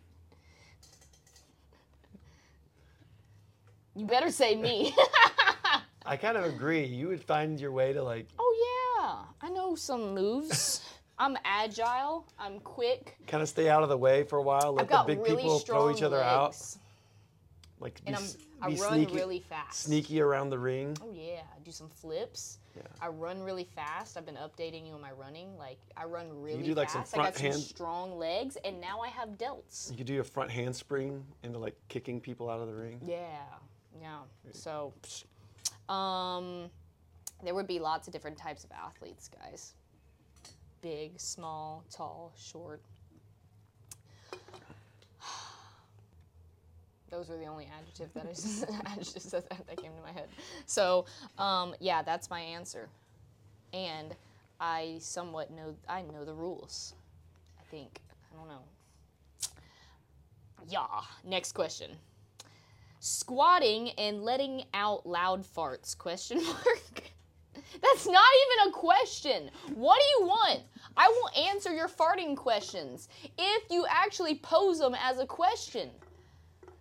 You 3.95 4.05
better 4.05 4.29
say 4.29 4.55
me. 4.55 4.93
I 6.05 6.17
kind 6.17 6.37
of 6.37 6.45
agree. 6.45 6.85
You 6.85 7.07
would 7.09 7.23
find 7.23 7.59
your 7.59 7.71
way 7.71 7.93
to 7.93 8.03
like 8.03 8.27
oh, 8.37 8.93
yeah. 9.01 9.47
I 9.47 9.51
know 9.51 9.75
some 9.75 10.13
moves. 10.13 10.83
I'm 11.19 11.35
agile. 11.43 12.27
I'm 12.37 12.59
quick. 12.59 13.17
kind 13.25 13.41
of 13.41 13.49
stay 13.49 13.69
out 13.69 13.81
of 13.81 13.89
the 13.89 13.97
way 13.97 14.23
for 14.23 14.37
a 14.37 14.41
while. 14.41 14.73
Let 14.73 14.91
I've 14.91 15.07
the 15.07 15.15
big 15.15 15.23
really 15.23 15.37
people 15.37 15.59
throw 15.59 15.89
each 15.89 16.03
other 16.03 16.21
out. 16.21 16.55
Like 17.79 18.01
be, 18.03 18.07
And 18.07 18.15
s- 18.15 18.37
I 18.61 18.69
be 18.69 18.75
run 18.81 18.93
sneaky, 18.93 19.15
really 19.15 19.39
fast. 19.39 19.81
sneaky 19.83 20.19
around 20.21 20.49
the 20.49 20.57
ring. 20.57 20.97
Oh 21.01 21.11
yeah, 21.11 21.41
I 21.55 21.59
do 21.63 21.71
some 21.71 21.89
flips. 21.89 22.57
Yeah. 22.75 22.81
I 23.01 23.07
run 23.07 23.41
really 23.43 23.65
fast. 23.65 24.17
I've 24.17 24.25
been 24.25 24.35
updating 24.35 24.87
you 24.87 24.93
on 24.93 25.01
my 25.01 25.11
running. 25.11 25.55
Like 25.57 25.77
I 25.95 26.05
run 26.05 26.27
really 26.41 26.63
do, 26.63 26.73
like, 26.73 26.89
some 26.89 27.01
fast. 27.03 27.13
I 27.13 27.17
got 27.17 27.35
front 27.35 27.53
some 27.53 27.61
strong 27.61 28.17
legs, 28.17 28.57
and 28.65 28.81
now 28.81 29.01
I 29.01 29.09
have 29.09 29.29
delts. 29.37 29.91
You 29.91 29.97
could 29.97 30.07
do 30.07 30.19
a 30.19 30.23
front 30.23 30.49
handspring 30.49 31.23
into 31.43 31.59
like 31.59 31.75
kicking 31.87 32.19
people 32.19 32.49
out 32.49 32.59
of 32.61 32.67
the 32.67 32.73
ring. 32.73 32.99
Yeah, 33.05 33.19
yeah. 34.01 34.19
So, 34.53 34.93
um, 35.89 36.69
there 37.43 37.53
would 37.53 37.67
be 37.67 37.79
lots 37.79 38.07
of 38.07 38.13
different 38.13 38.37
types 38.37 38.63
of 38.63 38.71
athletes, 38.71 39.27
guys. 39.29 39.73
Big, 40.81 41.19
small, 41.19 41.83
tall, 41.91 42.33
short. 42.37 42.81
Those 47.09 47.29
were 47.29 47.37
the 47.37 47.45
only 47.45 47.69
adjective 47.79 48.13
that 48.13 48.25
I 48.25 48.29
just, 48.29 48.63
adjectives 48.85 49.31
that, 49.31 49.49
that 49.49 49.77
came 49.77 49.91
to 49.93 50.01
my 50.01 50.11
head. 50.11 50.27
So, 50.65 51.05
um, 51.37 51.73
yeah, 51.79 52.01
that's 52.01 52.29
my 52.29 52.41
answer. 52.41 52.89
And 53.73 54.15
I 54.59 54.97
somewhat 54.99 55.51
know 55.51 55.75
I 55.87 56.01
know 56.01 56.25
the 56.25 56.33
rules. 56.33 56.95
I 57.59 57.63
think 57.69 58.01
I 58.31 58.37
don't 58.37 58.47
know. 58.47 58.61
Yeah. 60.67 60.85
Next 61.23 61.53
question 61.53 61.91
squatting 62.99 63.91
and 63.91 64.23
letting 64.23 64.63
out 64.73 65.05
loud 65.05 65.43
farts 65.43 65.97
question 65.97 66.43
mark 66.43 67.11
that's 67.81 68.07
not 68.07 68.29
even 68.57 68.69
a 68.69 68.71
question 68.71 69.49
what 69.75 69.99
do 69.99 70.23
you 70.23 70.27
want 70.27 70.61
i 70.95 71.07
will 71.07 71.43
answer 71.43 71.73
your 71.73 71.87
farting 71.87 72.35
questions 72.35 73.07
if 73.37 73.63
you 73.69 73.85
actually 73.89 74.35
pose 74.35 74.79
them 74.79 74.95
as 75.01 75.19
a 75.19 75.25
question 75.25 75.89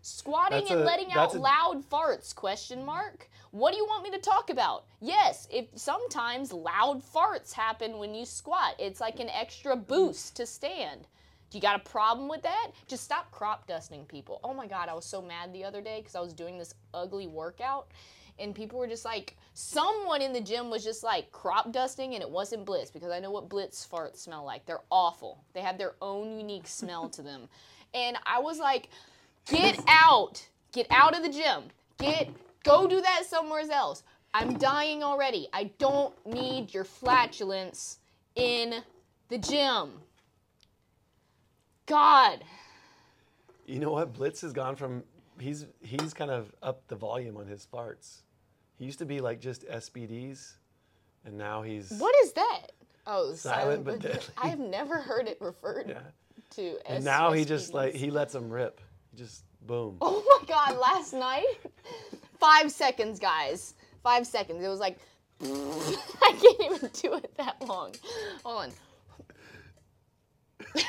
squatting 0.07 0.61
That's 0.61 0.71
and 0.71 0.81
a- 0.81 0.85
letting 0.85 1.13
out 1.13 1.35
a- 1.35 1.39
loud 1.39 1.89
farts 1.91 2.35
question 2.35 2.85
mark 2.85 3.29
what 3.51 3.73
do 3.73 3.79
you 3.79 3.85
want 3.87 4.05
me 4.05 4.11
to 4.11 4.19
talk 4.19 4.51
about 4.51 4.85
yes 5.01 5.49
if 5.51 5.67
sometimes 5.75 6.53
loud 6.53 7.03
farts 7.03 7.53
happen 7.53 7.99
when 7.99 8.15
you 8.15 8.25
squat 8.25 8.75
it's 8.79 9.01
like 9.01 9.21
an 9.21 9.29
extra 9.31 9.75
boost 9.77 10.37
to 10.37 10.47
stand 10.47 11.09
do 11.49 11.59
you 11.59 11.63
got 11.63 11.77
a 11.77 11.91
problem 11.91 12.29
with 12.29 12.43
that? 12.43 12.73
Just 12.89 13.05
stop 13.05 13.31
crop 13.31 13.69
dusting 13.69 14.05
people. 14.07 14.41
Oh 14.43 14.53
my 14.53 14.67
God, 14.67 14.89
I 14.89 14.95
was 14.95 15.05
so 15.05 15.23
mad 15.23 15.53
the 15.53 15.63
other 15.63 15.81
day 15.81 16.01
because 16.01 16.17
I 16.17 16.21
was 16.21 16.35
doing 16.35 16.59
this 16.59 16.75
ugly 16.93 17.29
workout 17.29 17.93
and 18.39 18.55
people 18.55 18.79
were 18.79 18.89
just 18.89 19.05
like, 19.05 19.37
someone 19.55 20.21
in 20.21 20.33
the 20.33 20.41
gym 20.41 20.71
was 20.71 20.85
just 20.85 21.03
like 21.03 21.31
crop 21.33 21.73
dusting 21.73 22.15
and 22.15 22.23
it 22.23 22.29
wasn't 22.29 22.65
Blitz 22.65 22.91
because 22.91 23.11
I 23.11 23.21
know 23.21 23.31
what 23.31 23.49
Blitz 23.49 23.87
farts 23.91 24.19
smell 24.19 24.45
like. 24.45 24.67
They're 24.67 24.83
awful. 24.91 25.45
They 25.55 25.61
have 25.61 25.79
their 25.79 25.95
own 26.03 26.37
unique 26.39 26.67
smell 26.67 27.09
to 27.11 27.23
them. 27.23 27.49
And 27.95 28.19
I 28.27 28.41
was 28.41 28.59
like, 28.59 28.91
get 29.47 29.81
out. 29.89 30.47
Get 30.73 30.87
out 30.91 31.17
of 31.17 31.23
the 31.23 31.31
gym. 31.31 31.65
Get, 31.99 32.29
go 32.65 32.87
do 32.87 33.01
that 33.01 33.25
somewhere 33.27 33.63
else. 33.71 34.03
I'm 34.35 34.59
dying 34.59 35.03
already. 35.03 35.49
I 35.53 35.71
don't 35.79 36.15
need 36.27 36.75
your 36.75 36.85
flatulence 36.85 37.99
in 38.35 38.83
the 39.29 39.39
gym. 39.39 39.93
God. 41.87 42.45
You 43.67 43.79
know 43.79 43.93
what? 43.93 44.13
Blitz 44.13 44.43
has 44.43 44.53
gone 44.53 44.77
from 44.77 45.03
he's 45.39 45.67
he's 45.81 46.13
kind 46.15 46.31
of 46.31 46.53
up 46.63 46.87
the 46.89 46.97
volume 46.97 47.37
on 47.37 47.47
his 47.47 47.67
farts. 47.73 48.23
He 48.79 48.85
used 48.85 48.99
to 48.99 49.07
be 49.07 49.21
like 49.21 49.41
just 49.41 49.67
SBDs, 49.67 50.53
and 51.25 51.39
now 51.39 51.63
he's 51.63 51.91
What 51.99 52.15
is 52.23 52.33
that? 52.35 52.73
Oh, 53.07 53.33
Silent 53.35 53.85
but 53.85 54.01
deadly. 54.01 54.21
I 54.37 54.49
have 54.49 54.59
never 54.59 55.01
heard 55.01 55.29
it 55.29 55.39
referred 55.41 55.87
yeah. 55.89 56.01
to 56.57 56.77
as 56.87 56.97
And 56.97 57.05
now 57.05 57.33
he 57.33 57.45
just 57.45 57.73
like 57.73 57.95
he 57.95 58.11
lets 58.11 58.33
them 58.33 58.51
rip. 58.51 58.81
Just 59.17 59.45
boom. 59.67 59.97
Oh 60.03 60.23
my 60.29 60.47
god, 60.47 60.77
last 60.79 61.13
night? 61.15 61.47
Five 62.39 62.71
seconds, 62.71 63.19
guys. 63.19 63.75
Five 64.03 64.27
seconds. 64.27 64.63
It 64.63 64.69
was 64.69 64.79
like, 64.81 64.99
I 65.43 66.33
can't 66.41 66.61
even 66.75 66.91
do 66.93 67.15
it 67.15 67.33
that 67.39 67.61
long. 67.67 67.95
Hold 68.45 68.65
on. 68.65 68.73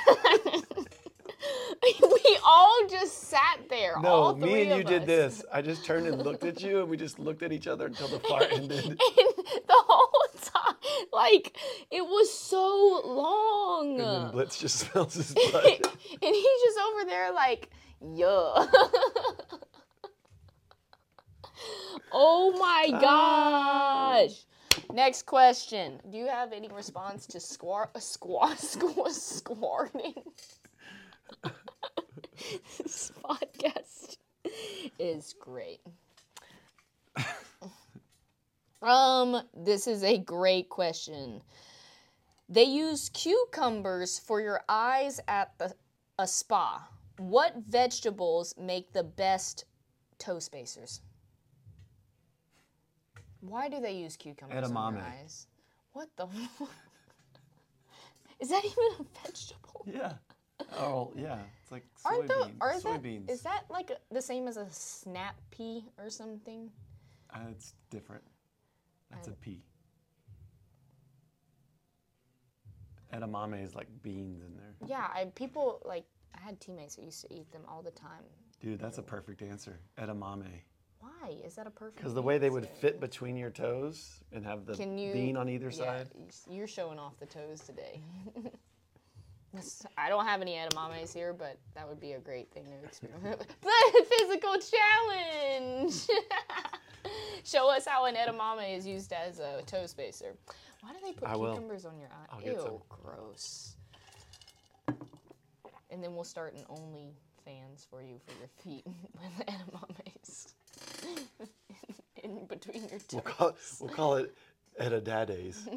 we 2.02 2.38
all 2.46 2.88
just 2.90 3.24
sat 3.24 3.60
there. 3.70 3.98
all 3.98 4.36
No, 4.36 4.46
me 4.46 4.68
and 4.70 4.78
you 4.78 4.84
did 4.84 5.06
this. 5.06 5.44
I 5.52 5.62
just 5.62 5.86
turned 5.86 6.08
and 6.08 6.22
looked 6.22 6.44
at 6.44 6.62
you, 6.62 6.80
and 6.82 6.90
we 6.90 6.98
just 6.98 7.20
looked 7.20 7.44
at 7.44 7.52
each 7.52 7.68
other 7.68 7.86
until 7.86 8.08
the 8.08 8.20
fart 8.20 8.48
ended. 8.52 8.86
And 8.86 8.98
the 8.98 9.64
whole 9.70 10.28
time, 10.42 10.76
like, 11.14 11.58
it 11.92 12.02
was 12.02 12.32
so 12.34 13.02
long. 13.06 14.00
And 14.00 14.26
then 14.26 14.32
Blitz 14.32 14.58
just 14.58 14.78
smells 14.80 15.14
his 15.16 15.34
blood. 15.34 15.66
and 15.66 16.36
he's 16.36 16.62
just 16.64 16.80
over 16.92 17.06
there 17.06 17.32
like, 17.32 17.70
yeah. 18.02 18.28
oh 22.12 22.56
my 22.60 22.90
gosh. 23.00 24.46
Next 24.94 25.24
question. 25.24 26.00
Do 26.10 26.18
you 26.18 26.28
have 26.28 26.54
any 26.54 26.68
response 26.70 27.26
to 27.28 27.40
squar 27.40 27.90
squaw 27.96 28.54
squaw 28.56 29.10
squarting? 29.10 30.24
this 32.78 33.12
podcast 33.24 34.18
is 35.00 35.36
great. 35.40 35.82
um, 38.82 39.42
this 39.56 39.88
is 39.88 40.04
a 40.04 40.18
great 40.18 40.70
question. 40.70 41.42
They 42.50 42.64
use 42.64 43.10
cucumbers 43.10 44.20
for 44.20 44.40
your 44.40 44.62
eyes 44.70 45.20
at 45.28 45.58
the 45.58 45.76
a 46.20 46.28
spa. 46.28 46.88
What 47.18 47.56
vegetables 47.68 48.54
make 48.58 48.94
the 48.94 49.04
best 49.04 49.66
toe 50.20 50.40
spacers? 50.40 51.02
Why 53.42 53.70
do 53.70 53.80
they 53.80 53.94
use 53.94 54.16
cucumbers 54.16 54.70
on 54.70 54.72
Edamame. 54.72 54.98
your 54.98 55.04
eyes? 55.04 55.48
What 55.94 56.10
the? 56.16 56.28
is 58.40 58.50
that 58.50 58.66
even 58.66 58.84
a 59.00 59.06
vegetable? 59.26 59.86
yeah. 59.86 60.14
Oh 60.78 61.12
yeah. 61.16 61.40
It's 61.62 61.72
like 61.72 61.86
Aren't 62.06 62.28
the 62.28 62.52
are 62.62 62.80
that 62.80 63.04
soybeans. 63.04 63.30
is 63.30 63.42
that 63.42 63.66
like 63.70 63.92
a, 63.92 63.98
the 64.14 64.22
same 64.22 64.48
as 64.48 64.58
a 64.58 64.68
snap 64.72 65.36
pea 65.52 65.86
or 65.98 66.10
something? 66.10 66.70
Uh, 67.34 67.40
it's 67.52 67.74
different. 67.90 68.24
That's 69.12 69.28
a 69.28 69.32
pea. 69.32 69.62
Edamame 73.14 73.64
is 73.64 73.76
like 73.76 73.88
beans 74.04 74.42
in 74.42 74.56
there. 74.58 74.88
Yeah, 74.88 75.08
I 75.14 75.26
people 75.36 75.82
like 75.86 76.06
I 76.36 76.40
had 76.46 76.60
teammates 76.60 76.96
that 76.96 77.04
used 77.04 77.22
to 77.22 77.34
eat 77.34 77.52
them 77.52 77.62
all 77.68 77.82
the 77.82 77.92
time. 77.92 78.24
Dude, 78.62 78.80
that's 78.80 78.98
a 78.98 79.04
perfect 79.04 79.42
answer. 79.42 79.80
Edamame. 80.00 80.62
Why 81.00 81.36
is 81.46 81.56
that 81.56 81.68
a 81.68 81.70
perfect? 81.70 81.98
Because 81.98 82.14
the 82.14 82.22
way 82.22 82.38
they 82.38 82.50
would 82.50 82.64
answer? 82.66 82.76
fit 82.80 83.00
between 83.00 83.38
your 83.38 83.52
toes 83.52 84.20
and 84.32 84.46
have 84.46 84.66
the 84.66 84.76
Can 84.76 84.98
you 84.98 85.14
bean 85.14 85.38
on 85.38 85.48
either 85.48 85.70
yeah, 85.70 86.00
side. 86.00 86.08
You're 86.50 86.68
showing 86.68 86.98
off 87.00 87.18
the 87.20 87.26
toes 87.28 87.62
today. 87.62 88.02
This- 89.54 89.86
I 89.98 90.10
don't 90.10 90.26
have 90.26 90.42
any 90.42 90.56
edamames 90.56 91.14
here, 91.14 91.32
but 91.34 91.58
that 91.74 91.88
would 91.88 92.02
be 92.02 92.12
a 92.14 92.20
great 92.20 92.52
thing 92.52 92.66
to 92.66 92.72
experiment. 92.86 93.40
the 93.62 94.06
physical 94.20 94.56
challenge. 94.60 95.94
Show 97.46 97.70
us 97.72 97.86
how 97.88 98.06
an 98.06 98.16
edamame 98.16 98.76
is 98.78 98.86
used 98.86 99.14
as 99.14 99.40
a 99.40 99.62
toe 99.66 99.86
spacer. 99.86 100.36
Why 100.82 100.92
do 100.92 100.98
they 101.04 101.14
put 101.14 101.30
I 101.30 101.38
will. 101.38 101.54
cucumbers 101.54 101.86
on 101.86 101.98
your 101.98 102.10
eye? 102.10 102.26
I'll 102.30 102.42
Ew, 102.42 102.52
get 102.52 102.62
some. 102.62 102.78
gross. 102.90 103.77
And 105.90 106.04
then 106.04 106.16
we'll 106.16 106.24
start 106.24 106.54
an 106.54 106.66
only 106.70 107.14
fans 107.46 107.88
for 107.90 108.02
you 108.02 108.20
for 108.26 108.34
your 108.40 108.50
feet 108.64 108.86
with 109.14 109.48
edamames 109.48 110.54
in 112.24 112.46
between 112.46 112.82
your 112.90 113.00
toes. 113.00 113.08
We'll 113.14 113.22
call, 113.22 113.56
we'll 113.80 113.90
call 113.90 114.16
it 114.16 114.36
Edadades. 114.80 115.64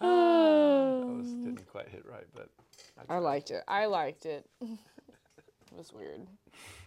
that 0.00 0.08
was, 1.06 1.26
didn't 1.44 1.66
quite 1.70 1.88
hit 1.88 2.04
right, 2.10 2.26
but 2.34 2.48
I 3.08 3.16
I 3.16 3.18
liked 3.18 3.50
it. 3.50 3.62
I 3.68 3.86
liked 3.86 4.26
it. 4.26 4.48
it 4.60 4.78
was 5.76 5.92
weird. 5.92 6.26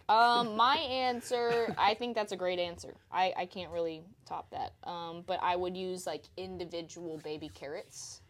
Um, 0.08 0.56
my 0.56 0.76
answer, 0.76 1.74
I 1.78 1.94
think 1.94 2.16
that's 2.16 2.32
a 2.32 2.36
great 2.36 2.58
answer. 2.58 2.94
I, 3.10 3.32
I 3.36 3.46
can't 3.46 3.70
really 3.70 4.02
top 4.26 4.50
that. 4.50 4.72
Um, 4.84 5.22
but 5.26 5.38
I 5.42 5.56
would 5.56 5.76
use 5.76 6.06
like 6.06 6.24
individual 6.36 7.18
baby 7.18 7.48
carrots 7.48 8.21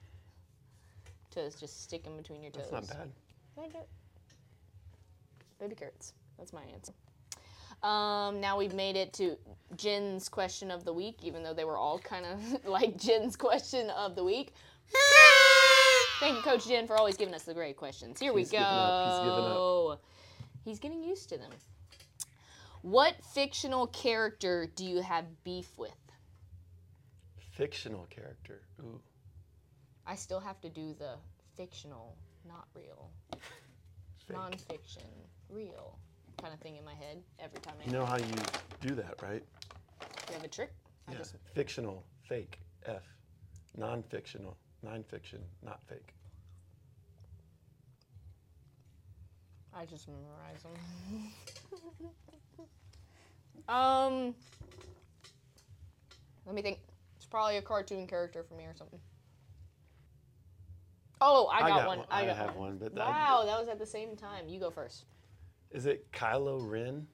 to 1.33 1.51
just 1.59 1.83
stick 1.83 2.07
in 2.07 2.17
between 2.17 2.43
your 2.43 2.53
toes. 2.53 2.69
That's 2.71 2.89
not 2.89 2.99
bad. 2.99 3.11
Like 3.57 3.75
it. 3.75 3.89
Baby 5.59 5.75
carrots. 5.75 6.13
That's 6.39 6.53
my 6.53 6.63
answer. 6.73 6.93
Um, 7.83 8.41
now 8.41 8.57
we've 8.57 8.75
made 8.75 8.97
it 8.97 9.13
to 9.15 9.37
Jen's 9.77 10.29
question 10.29 10.71
of 10.71 10.85
the 10.85 10.93
week, 10.93 11.19
even 11.23 11.43
though 11.43 11.55
they 11.55 11.65
were 11.65 11.77
all 11.77 11.99
kind 11.99 12.25
of 12.27 12.65
like 12.69 12.97
Jen's 12.97 13.37
question 13.37 13.91
of 13.91 14.15
the 14.15 14.25
week. 14.25 14.55
Thank 16.21 16.37
you, 16.37 16.43
Coach 16.43 16.69
Jen, 16.69 16.87
for 16.87 16.97
always 16.97 17.17
giving 17.17 17.35
us 17.35 17.43
the 17.43 17.55
great 17.55 17.77
questions. 17.77 18.21
Here 18.21 18.33
we 18.33 18.43
He's 18.43 18.51
go. 18.53 18.59
giving 18.59 18.69
up. 18.69 19.09
He's 19.09 19.29
giving 19.29 19.51
up. 19.51 20.03
He's 20.65 20.79
getting 20.79 21.03
used 21.03 21.29
to 21.31 21.39
them. 21.39 21.51
What 22.83 23.15
fictional 23.35 23.89
character 23.89 24.71
do 24.77 24.85
you 24.85 25.03
have 25.03 25.25
beef 25.45 25.71
with? 25.77 25.91
Fictional 27.53 28.07
character. 28.11 28.63
Ooh. 28.81 29.01
I 30.07 30.15
still 30.17 30.41
have 30.41 30.61
to 30.63 30.69
do 30.69 30.95
the 30.99 31.15
fictional, 31.57 32.17
not 32.47 32.67
real, 32.75 33.11
Fake. 34.27 34.37
nonfiction, 34.37 35.07
real 35.49 35.99
kind 36.41 36.53
of 36.53 36.61
thing 36.61 36.77
in 36.77 36.85
my 36.85 36.95
head 36.95 37.23
every 37.39 37.61
time 37.61 37.75
I 37.81 37.87
You 37.87 37.93
know 37.93 38.05
how 38.05 38.17
you 38.17 38.35
do 38.81 38.95
that, 38.97 39.23
right? 39.23 39.43
You 40.29 40.35
have 40.35 40.45
a 40.45 40.49
trick? 40.49 40.73
I 41.09 41.13
Yeah. 41.13 41.19
just 41.19 41.37
Fictional, 41.55 42.05
fake, 42.23 42.59
F. 42.87 43.03
Non-fictional, 43.77 44.57
non-fiction, 44.83 45.41
not 45.63 45.83
fake. 45.85 46.15
I 49.75 49.87
just 49.87 50.07
memorize 50.09 50.63
them. 50.63 50.73
um, 53.69 54.35
let 56.45 56.55
me 56.55 56.61
think. 56.63 56.81
It's 57.17 57.25
probably 57.27 57.57
a 57.57 57.63
cartoon 57.63 58.07
character 58.07 58.43
for 58.43 58.55
me 58.55 58.65
or 58.65 58.75
something. 58.77 59.01
Oh, 61.25 61.47
I 61.47 61.69
got, 61.69 61.87
one. 61.87 62.01
I 62.11 62.25
got 62.27 62.37
have 62.37 62.57
one. 62.57 62.79
but 62.79 62.95
that, 62.95 63.07
Wow, 63.07 63.43
that 63.47 63.59
was 63.59 63.69
at 63.69 63.79
the 63.79 63.87
same 63.87 64.17
time. 64.17 64.49
You 64.49 64.59
go 64.59 64.71
first. 64.71 65.05
is 65.71 65.87
it 65.87 66.11
Kylo 66.13 66.59
Ren? 66.69 67.07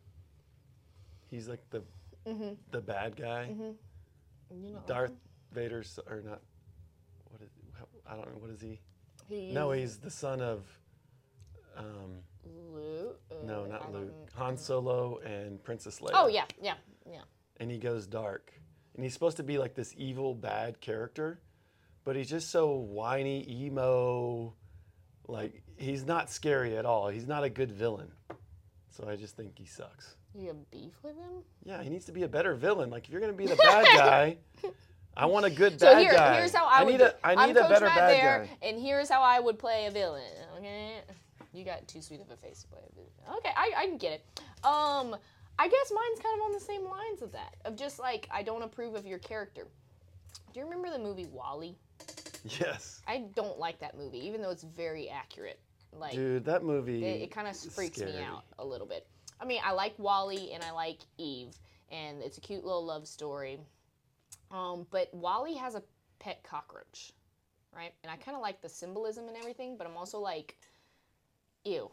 He's 1.30 1.48
like 1.48 1.60
the 1.70 1.82
Mm-hmm. 2.26 2.54
the 2.72 2.80
bad 2.80 3.16
guy. 3.16 3.54
You 4.50 4.72
know, 4.72 4.82
Darth 4.86 5.12
Vader's 5.52 5.98
or 6.08 6.20
not? 6.22 6.40
What 7.30 7.40
is? 7.42 7.50
I 8.06 8.14
don't 8.16 8.26
know. 8.32 8.38
What 8.38 8.50
is 8.50 8.60
he? 8.60 8.80
he, 9.28 9.52
No, 9.52 9.70
he's 9.70 9.96
the 9.98 10.10
son 10.10 10.40
of. 10.40 10.66
Um, 11.76 12.16
Luke. 12.72 13.20
uh, 13.30 13.34
no, 13.46 13.64
I 13.64 13.68
not 13.68 13.82
don't 13.84 13.92
Luke. 13.92 14.08
know. 14.10 14.26
Han 14.36 14.56
Solo 14.56 15.18
and 15.24 15.62
Princess 15.62 16.00
Leia. 16.00 16.10
Oh 16.14 16.26
yeah, 16.28 16.44
yeah, 16.62 16.74
yeah. 17.10 17.20
and 17.58 17.70
he 17.70 17.78
goes 17.78 18.06
dark. 18.06 18.52
And 18.94 19.04
he's 19.04 19.12
supposed 19.14 19.36
to 19.36 19.42
be 19.44 19.58
like 19.58 19.74
this 19.74 19.94
evil, 19.96 20.34
bad 20.34 20.80
character, 20.80 21.40
but 22.08 22.16
he's 22.16 22.30
just 22.30 22.48
so 22.50 22.70
whiny, 22.70 23.44
emo. 23.66 24.54
Like, 25.26 25.60
he's 25.76 26.06
not 26.06 26.30
scary 26.30 26.74
at 26.78 26.86
all. 26.86 27.08
He's 27.10 27.26
not 27.28 27.44
a 27.44 27.50
good 27.50 27.70
villain. 27.70 28.10
So 28.88 29.06
I 29.06 29.14
just 29.14 29.36
think 29.36 29.58
he 29.58 29.66
sucks. 29.66 30.16
You 30.34 30.46
have 30.46 30.70
beef 30.70 30.94
with 31.02 31.16
him? 31.16 31.42
Yeah, 31.64 31.82
he 31.82 31.90
needs 31.90 32.06
to 32.06 32.12
be 32.12 32.22
a 32.22 32.28
better 32.28 32.54
villain. 32.54 32.88
Like, 32.88 33.04
if 33.04 33.10
you're 33.10 33.20
going 33.20 33.32
to 33.32 33.36
be 33.36 33.44
the 33.46 33.56
bad 33.56 33.84
guy, 33.94 34.38
I 35.18 35.26
want 35.26 35.44
a 35.44 35.50
good 35.50 35.78
So 35.78 35.84
bad 35.92 36.00
here, 36.00 36.12
guy. 36.14 36.36
here's 36.38 36.54
how 36.54 36.64
I, 36.66 36.82
would. 36.82 36.92
need 36.92 37.02
a, 37.02 37.14
I 37.22 37.34
I'm 37.34 37.48
need 37.48 37.58
a 37.58 37.68
better 37.68 37.84
Matt 37.84 37.96
bad 37.96 38.10
there, 38.10 38.48
guy. 38.62 38.66
and 38.66 38.80
here's 38.80 39.10
how 39.10 39.20
I 39.20 39.38
would 39.38 39.58
play 39.58 39.84
a 39.84 39.90
villain. 39.90 40.22
Okay, 40.56 41.02
you 41.52 41.62
got 41.62 41.86
too 41.88 42.00
sweet 42.00 42.22
of 42.22 42.30
a 42.30 42.36
face 42.38 42.62
to 42.62 42.68
play 42.68 42.80
a 42.90 42.94
villain. 42.94 43.38
Okay, 43.40 43.50
I, 43.54 43.82
I 43.82 43.86
can 43.86 43.98
get 43.98 44.12
it. 44.12 44.40
Um, 44.64 45.14
I 45.58 45.68
guess 45.68 45.92
mine's 45.94 46.20
kind 46.20 46.40
of 46.40 46.46
on 46.46 46.52
the 46.54 46.60
same 46.60 46.84
lines 46.84 47.20
of 47.20 47.32
that. 47.32 47.56
Of 47.66 47.76
just 47.76 47.98
like 47.98 48.26
I 48.30 48.42
don't 48.42 48.62
approve 48.62 48.94
of 48.94 49.04
your 49.04 49.18
character. 49.18 49.66
Do 50.54 50.60
you 50.60 50.64
remember 50.64 50.88
the 50.90 50.98
movie 50.98 51.26
WALL-E? 51.26 51.76
Yes. 52.60 53.02
I 53.06 53.24
don't 53.34 53.58
like 53.58 53.80
that 53.80 53.96
movie, 53.96 54.24
even 54.26 54.42
though 54.42 54.50
it's 54.50 54.62
very 54.62 55.08
accurate. 55.08 55.60
Like 55.92 56.12
Dude, 56.12 56.44
that 56.44 56.62
movie. 56.62 57.04
it, 57.04 57.22
it 57.22 57.30
kind 57.30 57.48
of 57.48 57.56
freaks 57.56 57.98
me 57.98 58.18
out 58.22 58.44
a 58.58 58.64
little 58.64 58.86
bit. 58.86 59.06
I 59.40 59.44
mean, 59.44 59.60
I 59.64 59.72
like 59.72 59.94
WALL-E 59.98 60.52
and 60.52 60.62
I 60.62 60.72
like 60.72 60.98
Eve, 61.16 61.56
and 61.90 62.22
it's 62.22 62.38
a 62.38 62.40
cute 62.40 62.64
little 62.64 62.84
love 62.84 63.06
story. 63.06 63.58
Um, 64.50 64.86
but 64.90 65.12
WALL-E 65.14 65.56
has 65.56 65.74
a 65.74 65.82
pet 66.18 66.42
cockroach, 66.42 67.12
right? 67.74 67.92
And 68.02 68.10
I 68.10 68.16
kind 68.16 68.36
of 68.36 68.42
like 68.42 68.60
the 68.60 68.68
symbolism 68.68 69.28
and 69.28 69.36
everything, 69.36 69.76
but 69.76 69.86
I'm 69.86 69.96
also 69.96 70.18
like, 70.18 70.56
ew. 71.64 71.90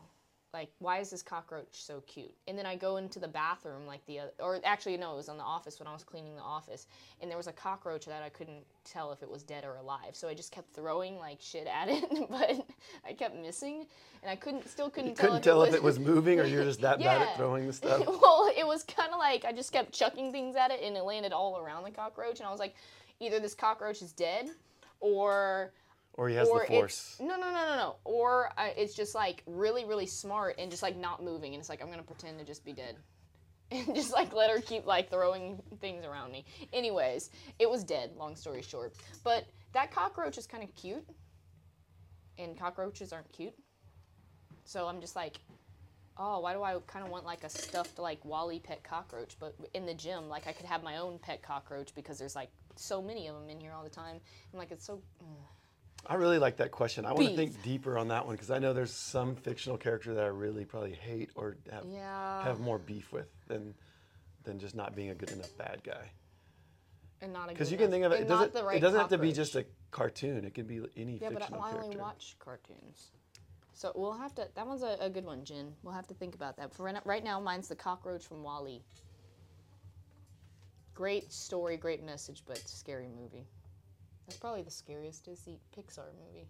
Like, 0.56 0.70
why 0.80 1.00
is 1.00 1.10
this 1.10 1.22
cockroach 1.22 1.68
so 1.72 2.02
cute? 2.08 2.34
And 2.48 2.58
then 2.58 2.66
I 2.66 2.78
go 2.78 2.96
into 2.96 3.20
the 3.20 3.28
bathroom, 3.28 3.86
like 3.86 4.06
the, 4.06 4.22
or 4.40 4.62
actually, 4.64 4.96
no, 4.96 5.12
it 5.12 5.18
was 5.18 5.28
on 5.28 5.38
the 5.38 5.44
office 5.44 5.80
when 5.80 5.88
I 5.88 5.92
was 5.92 6.06
cleaning 6.06 6.34
the 6.34 6.42
office, 6.42 6.88
and 7.20 7.30
there 7.30 7.36
was 7.36 7.48
a 7.48 7.52
cockroach 7.52 8.06
that 8.06 8.24
I 8.24 8.30
couldn't 8.30 8.64
tell 8.86 9.12
if 9.12 9.22
it 9.22 9.30
was 9.30 9.44
dead 9.44 9.66
or 9.66 9.76
alive. 9.76 10.14
So 10.14 10.30
I 10.30 10.34
just 10.34 10.54
kept 10.54 10.74
throwing 10.74 11.20
like 11.20 11.42
shit 11.42 11.68
at 11.68 11.90
it, 11.90 12.06
but 12.30 12.66
I 13.06 13.12
kept 13.12 13.36
missing, 13.36 13.86
and 14.22 14.32
I 14.32 14.38
couldn't, 14.38 14.66
still 14.70 14.90
couldn't 14.90 15.10
You 15.10 15.16
tell. 15.16 15.26
couldn't 15.26 15.42
tell 15.42 15.64
if 15.64 15.74
it 15.74 15.84
was 15.84 16.00
moving 16.00 16.40
or 16.40 16.46
you're 16.46 16.64
just 16.72 16.80
that 16.80 17.00
bad 17.00 17.22
at 17.22 17.36
throwing 17.36 17.68
the 17.68 17.74
stuff. 17.74 18.00
well, 18.08 18.50
it 18.58 18.66
was 18.66 18.84
kind 18.84 19.12
of 19.12 19.20
like 19.20 19.44
I 19.44 19.52
just 19.52 19.74
kept 19.74 19.92
chucking 19.92 20.32
things 20.32 20.56
at 20.56 20.72
it, 20.72 20.80
and 20.82 20.96
it 20.96 21.04
landed 21.04 21.34
all 21.34 21.60
around 21.60 21.84
the 21.84 21.92
cockroach, 21.92 22.40
and 22.40 22.48
I 22.48 22.52
was 22.52 22.62
like, 22.62 22.76
either 23.20 23.42
this 23.42 23.56
cockroach 23.56 24.02
is 24.02 24.14
dead, 24.14 24.48
or 25.02 25.74
Or 26.18 26.30
he 26.30 26.36
has 26.36 26.48
or 26.48 26.62
the 26.62 26.68
force. 26.68 27.18
no, 27.20 27.36
no, 27.36 27.52
no, 27.52 27.52
no, 27.52 27.76
no, 27.76 27.96
or 28.06 28.50
uh, 28.58 28.70
it's 28.78 28.96
just 28.96 29.16
like 29.16 29.44
really, 29.46 29.84
really 29.84 30.06
smart 30.06 30.56
and 30.58 30.72
just 30.72 30.82
like 30.82 30.96
not 30.98 31.22
moving, 31.24 31.54
and 31.54 31.60
it's 31.60 31.70
like 31.70 31.82
I'm 31.82 31.90
gonna 31.90 32.04
pretend 32.04 32.40
to 32.40 32.46
just 32.46 32.64
be 32.66 32.74
dead. 32.74 32.96
And 33.72 33.96
just 33.96 34.14
like 34.14 34.32
let 34.32 34.52
her 34.52 34.62
keep 34.62 34.86
like 34.86 35.10
throwing 35.10 35.60
things 35.82 36.06
around 36.06 36.32
me. 36.32 36.46
Anyways, 36.72 37.32
it 37.58 37.68
was 37.68 37.84
dead, 37.84 38.12
long 38.16 38.36
story 38.36 38.62
short. 38.62 38.94
But 39.24 39.48
that 39.74 39.92
cockroach 39.92 40.38
is 40.38 40.46
kind 40.46 40.64
of 40.64 40.74
cute. 40.76 41.04
And 42.38 42.56
cockroaches 42.56 43.12
aren't 43.12 43.32
cute. 43.32 43.56
So 44.66 44.88
I'm 44.88 45.02
just 45.02 45.16
like, 45.16 45.38
oh, 46.18 46.42
why 46.42 46.54
do 46.54 46.62
I 46.62 46.78
kind 46.86 47.04
of 47.04 47.12
want 47.12 47.26
like 47.26 47.44
a 47.44 47.50
stuffed 47.50 47.98
like 47.98 48.24
WALL-E 48.24 48.60
pet 48.60 48.84
cockroach? 48.84 49.36
But 49.40 49.56
in 49.74 49.88
the 49.88 49.96
gym, 49.96 50.30
like 50.30 50.46
I 50.46 50.52
could 50.52 50.68
have 50.68 50.84
my 50.84 50.98
own 50.98 51.18
pet 51.18 51.42
cockroach 51.42 51.94
because 51.96 52.20
there's 52.20 52.36
like 52.36 52.50
so 52.76 53.02
many 53.02 53.28
of 53.28 53.36
them 53.36 53.50
in 53.50 53.60
here 53.60 53.72
all 53.76 53.84
the 53.84 53.90
time. 53.90 54.18
I'm 54.54 54.60
like, 54.60 54.72
it's 54.72 54.86
so. 54.86 55.02
I 56.08 56.16
really 56.16 56.40
like 56.40 56.58
that 56.58 56.72
question. 56.72 57.06
I 57.06 57.14
want 57.14 57.30
to 57.30 57.36
think 57.36 57.64
deeper 57.64 57.98
on 57.98 58.10
that 58.10 58.26
one 58.26 58.36
because 58.36 58.52
I 58.52 58.60
know 58.60 58.74
there's 58.74 58.94
some 58.94 59.36
fictional 59.36 59.78
character 59.78 60.14
that 60.14 60.24
I 60.24 60.28
really 60.28 60.66
probably 60.66 60.94
hate 60.94 61.32
or 61.36 61.58
have 61.72 61.86
Yeah. 61.86 62.44
have 62.44 62.60
more 62.60 62.78
beef 62.78 63.12
with 63.12 63.28
than 63.48 63.74
than 64.44 64.60
just 64.60 64.76
not 64.76 64.96
being 64.96 65.10
a 65.10 65.16
good 65.16 65.32
enough 65.32 65.56
bad 65.58 65.84
guy. 65.84 66.12
and 67.22 67.34
not 67.34 67.50
a 67.50 67.54
Because 67.54 67.72
you 67.72 67.78
can 67.78 67.90
think 67.90 68.04
of 68.06 68.12
it. 68.12 68.22
It 68.22 68.28
doesn't. 68.28 68.64
right 68.64 68.78
it 68.78 68.80
doesn't 68.82 69.00
have 69.00 69.10
to 69.10 69.18
be 69.18 69.32
just 69.32 69.56
a 69.56 69.66
cartoon. 69.90 70.46
It 70.46 70.54
can 70.54 70.68
be 70.68 70.78
any 70.96 71.18
fictional 71.18 71.22
Yeah, 71.22 71.30
but 71.30 71.40
fictional 71.42 71.62
I, 71.64 71.72
I 71.72 71.82
only 71.82 71.98
watch 71.98 72.36
cartoons. 72.40 73.12
So 73.74 73.92
we'll 73.96 74.14
have 74.14 74.36
to. 74.36 74.48
That 74.56 74.68
one's 74.68 74.84
a, 74.84 74.98
a 75.02 75.10
good 75.10 75.26
one, 75.26 75.44
Jen. 75.44 75.74
We'll 75.84 75.94
have 75.94 76.08
to 76.08 76.14
think 76.14 76.36
about 76.36 76.56
that. 76.58 76.74
For 76.74 76.84
right, 76.84 76.96
right 77.06 77.24
now, 77.24 77.40
mine's 77.40 77.68
the 77.68 77.76
cockroach 77.76 78.26
from 78.26 78.44
WALL-E. 78.44 78.82
Great 80.94 81.32
story, 81.34 81.76
great 81.76 82.04
message, 82.04 82.44
but 82.48 82.58
scary 82.60 83.08
movie. 83.10 83.46
That's 84.28 84.38
probably 84.40 84.64
the 84.64 84.72
scariest 84.72 85.26
Disney 85.26 85.60
Pixar 85.78 86.08
movie. 86.26 86.48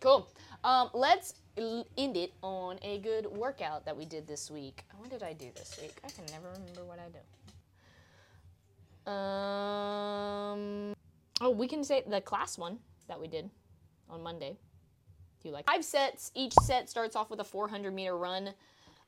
Cool. 0.00 0.28
Um, 0.64 0.88
let's 0.94 1.34
end 1.58 2.16
it 2.16 2.32
on 2.42 2.78
a 2.82 2.98
good 3.00 3.26
workout 3.26 3.84
that 3.84 3.96
we 3.96 4.06
did 4.06 4.26
this 4.26 4.50
week. 4.50 4.84
What 4.96 5.10
did 5.10 5.22
I 5.22 5.34
do 5.34 5.50
this 5.54 5.78
week? 5.80 5.94
I 6.04 6.08
can 6.08 6.24
never 6.32 6.48
remember 6.48 6.84
what 6.84 6.98
I 6.98 7.08
do. 7.08 7.18
Um. 9.10 10.94
Oh, 11.42 11.50
we 11.50 11.66
can 11.66 11.84
say 11.84 12.02
the 12.06 12.20
class 12.20 12.56
one 12.56 12.78
that 13.08 13.20
we 13.20 13.28
did 13.28 13.50
on 14.08 14.22
Monday. 14.22 14.56
Do 15.42 15.48
you 15.48 15.54
like 15.54 15.66
five 15.66 15.84
sets? 15.84 16.30
Each 16.34 16.52
set 16.62 16.88
starts 16.90 17.16
off 17.16 17.30
with 17.30 17.40
a 17.40 17.44
400 17.44 17.94
meter 17.94 18.16
run. 18.16 18.50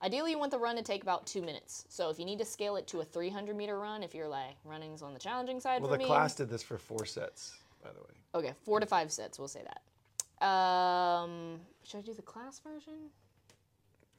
Ideally, 0.03 0.33
you 0.33 0.39
want 0.39 0.51
the 0.51 0.59
run 0.59 0.75
to 0.77 0.83
take 0.83 1.03
about 1.03 1.27
two 1.27 1.43
minutes. 1.43 1.85
So 1.89 2.11
if 2.11 2.19
you 2.19 2.25
need 2.25 2.39
to 2.41 2.45
scale 2.45 2.75
it 2.77 2.87
to 2.89 3.01
a 3.01 3.05
300 3.05 3.57
meter 3.57 3.79
run, 3.79 4.03
if 4.03 4.15
you're 4.15 4.29
like 4.29 4.57
running's 4.65 5.01
on 5.03 5.13
the 5.15 5.21
challenging 5.21 5.61
side 5.61 5.81
Well, 5.81 5.91
for 5.91 5.97
the 5.97 6.03
me. 6.03 6.07
class 6.07 6.35
did 6.35 6.51
this 6.51 6.63
for 6.63 6.77
four 6.77 7.07
sets, 7.07 7.55
by 7.83 7.91
the 7.93 8.01
way. 8.01 8.15
Okay, 8.47 8.55
four 8.65 8.81
to 8.81 8.87
five 8.87 9.13
sets. 9.13 9.39
We'll 9.39 9.49
say 9.49 9.63
that. 9.63 10.47
Um, 10.47 11.61
should 11.85 11.99
I 11.99 12.01
do 12.03 12.15
the 12.15 12.23
class 12.23 12.59
version? 12.59 12.95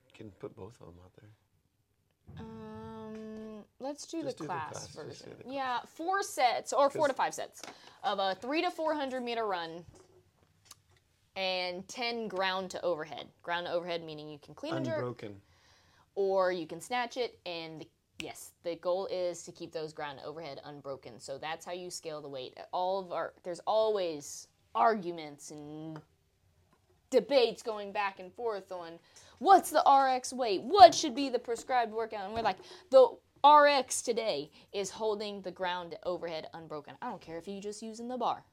You 0.07 0.13
can 0.13 0.31
put 0.39 0.55
both 0.55 0.79
of 0.79 0.87
them 0.87 0.95
out 1.03 1.11
there. 1.19 1.29
Um, 2.39 3.65
let's 3.81 4.05
do 4.07 4.23
the 4.23 4.31
do 4.31 4.37
the 4.37 4.45
class 4.45 4.71
class, 4.71 4.87
version. 4.95 5.29
the 5.37 5.43
class. 5.43 5.53
Yeah, 5.53 5.79
four 5.85 6.23
sets 6.23 6.71
or 6.71 6.89
four 6.89 7.07
to 7.09 7.13
five 7.13 7.33
sets 7.33 7.61
of 8.03 8.19
a 8.19 8.35
three 8.35 8.61
to 8.61 8.71
four 8.71 8.93
hundred 8.93 9.21
meter 9.23 9.45
run, 9.45 9.83
and 11.35 11.85
ten 11.89 12.29
ground 12.29 12.71
to 12.71 12.81
overhead. 12.83 13.27
Ground 13.41 13.65
to 13.65 13.73
overhead 13.73 14.03
meaning 14.05 14.29
you 14.29 14.39
can 14.39 14.53
clean 14.55 14.75
and 14.75 14.85
jerk, 14.85 14.95
Unbroken. 14.99 15.35
Or 16.15 16.51
you 16.51 16.67
can 16.67 16.81
snatch 16.81 17.17
it. 17.17 17.39
And 17.45 17.85
yes, 18.19 18.51
the 18.63 18.75
goal 18.75 19.07
is 19.07 19.43
to 19.43 19.51
keep 19.51 19.71
those 19.71 19.93
ground 19.93 20.19
overhead 20.25 20.61
unbroken. 20.65 21.19
So 21.19 21.37
that's 21.37 21.65
how 21.65 21.73
you 21.73 21.89
scale 21.89 22.21
the 22.21 22.29
weight. 22.29 22.57
All 22.71 22.99
of 22.99 23.11
our 23.11 23.33
there's 23.43 23.61
always 23.65 24.47
arguments 24.75 25.51
and 25.51 25.99
debates 27.09 27.61
going 27.61 27.91
back 27.91 28.19
and 28.19 28.33
forth 28.33 28.71
on 28.71 28.93
what's 29.39 29.69
the 29.69 29.83
RX 29.87 30.33
weight, 30.33 30.63
what 30.63 30.95
should 30.95 31.13
be 31.13 31.29
the 31.29 31.39
prescribed 31.39 31.93
workout, 31.93 32.25
and 32.25 32.33
we're 32.33 32.41
like 32.41 32.57
the 32.89 33.07
RX 33.47 34.01
today 34.01 34.49
is 34.71 34.89
holding 34.89 35.41
the 35.41 35.51
ground 35.51 35.95
overhead 36.05 36.47
unbroken. 36.53 36.95
I 37.01 37.09
don't 37.09 37.21
care 37.21 37.37
if 37.37 37.47
you're 37.47 37.61
just 37.61 37.83
using 37.83 38.07
the 38.07 38.17
bar, 38.17 38.43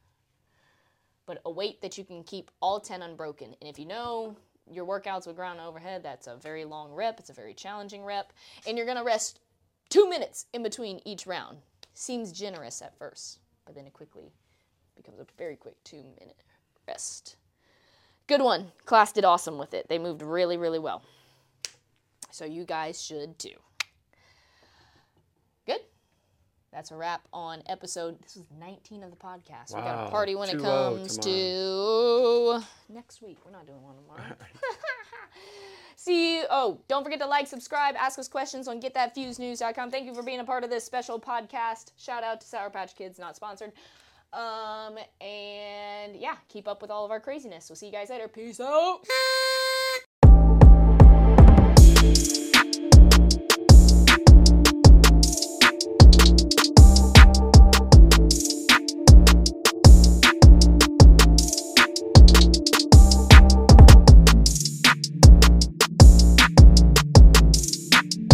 but 1.26 1.40
a 1.44 1.50
weight 1.50 1.80
that 1.80 1.96
you 1.96 2.04
can 2.04 2.24
keep 2.24 2.50
all 2.60 2.80
10 2.80 3.00
unbroken. 3.00 3.54
And 3.60 3.70
if 3.70 3.78
you 3.78 3.86
know 3.86 4.36
your 4.70 4.86
workouts 4.86 5.26
with 5.26 5.36
ground 5.36 5.60
overhead, 5.60 6.02
that's 6.02 6.26
a 6.26 6.36
very 6.36 6.64
long 6.64 6.92
rep, 6.92 7.18
it's 7.18 7.30
a 7.30 7.34
very 7.34 7.54
challenging 7.54 8.04
rep, 8.04 8.32
and 8.66 8.76
you're 8.76 8.86
gonna 8.86 9.04
rest 9.04 9.40
two 9.88 10.08
minutes 10.08 10.46
in 10.52 10.62
between 10.62 11.00
each 11.04 11.26
round. 11.26 11.58
Seems 11.94 12.32
generous 12.32 12.80
at 12.80 12.96
first, 12.96 13.40
but 13.66 13.74
then 13.74 13.86
it 13.86 13.92
quickly 13.92 14.32
becomes 14.96 15.20
a 15.20 15.26
very 15.36 15.56
quick 15.56 15.82
two 15.84 16.04
minute 16.18 16.42
rest. 16.86 17.36
Good 18.26 18.42
one. 18.42 18.70
Class 18.84 19.12
did 19.12 19.24
awesome 19.24 19.58
with 19.58 19.74
it. 19.74 19.88
They 19.88 19.98
moved 19.98 20.22
really, 20.22 20.56
really 20.56 20.78
well. 20.78 21.02
So 22.30 22.44
you 22.44 22.64
guys 22.64 23.02
should 23.02 23.38
too. 23.38 23.56
Good. 25.66 25.80
That's 26.72 26.92
a 26.92 26.96
wrap 26.96 27.26
on 27.32 27.62
episode. 27.66 28.22
This 28.22 28.36
was 28.36 28.46
19 28.58 29.02
of 29.02 29.10
the 29.10 29.16
podcast. 29.16 29.74
We 29.74 29.80
got 29.80 30.06
a 30.06 30.10
party 30.10 30.36
when 30.36 30.48
it 30.48 30.58
2-0 30.58 30.62
comes 30.62 31.18
to 31.18 32.62
next 32.88 33.22
week. 33.22 33.38
We're 33.44 33.50
not 33.50 33.66
doing 33.66 33.82
one 33.82 33.96
tomorrow. 33.96 34.36
See 35.96 36.36
you. 36.38 36.44
Oh, 36.48 36.80
don't 36.88 37.02
forget 37.02 37.18
to 37.20 37.26
like, 37.26 37.46
subscribe, 37.46 37.94
ask 37.98 38.18
us 38.18 38.28
questions 38.28 38.68
on 38.68 38.80
getthatfusenews.com. 38.80 39.90
Thank 39.90 40.06
you 40.06 40.14
for 40.14 40.22
being 40.22 40.40
a 40.40 40.44
part 40.44 40.64
of 40.64 40.70
this 40.70 40.84
special 40.84 41.20
podcast. 41.20 41.90
Shout 41.98 42.22
out 42.22 42.40
to 42.40 42.46
Sour 42.46 42.70
Patch 42.70 42.96
Kids, 42.96 43.18
not 43.18 43.36
sponsored. 43.36 43.72
Um, 44.32 44.96
and 45.20 46.14
yeah, 46.16 46.36
keep 46.48 46.68
up 46.68 46.82
with 46.82 46.90
all 46.90 47.04
of 47.04 47.10
our 47.10 47.20
craziness. 47.20 47.68
We'll 47.68 47.76
see 47.76 47.86
you 47.86 47.92
guys 47.92 48.10
later. 48.10 48.28
Peace 48.28 48.60
out. 48.60 49.00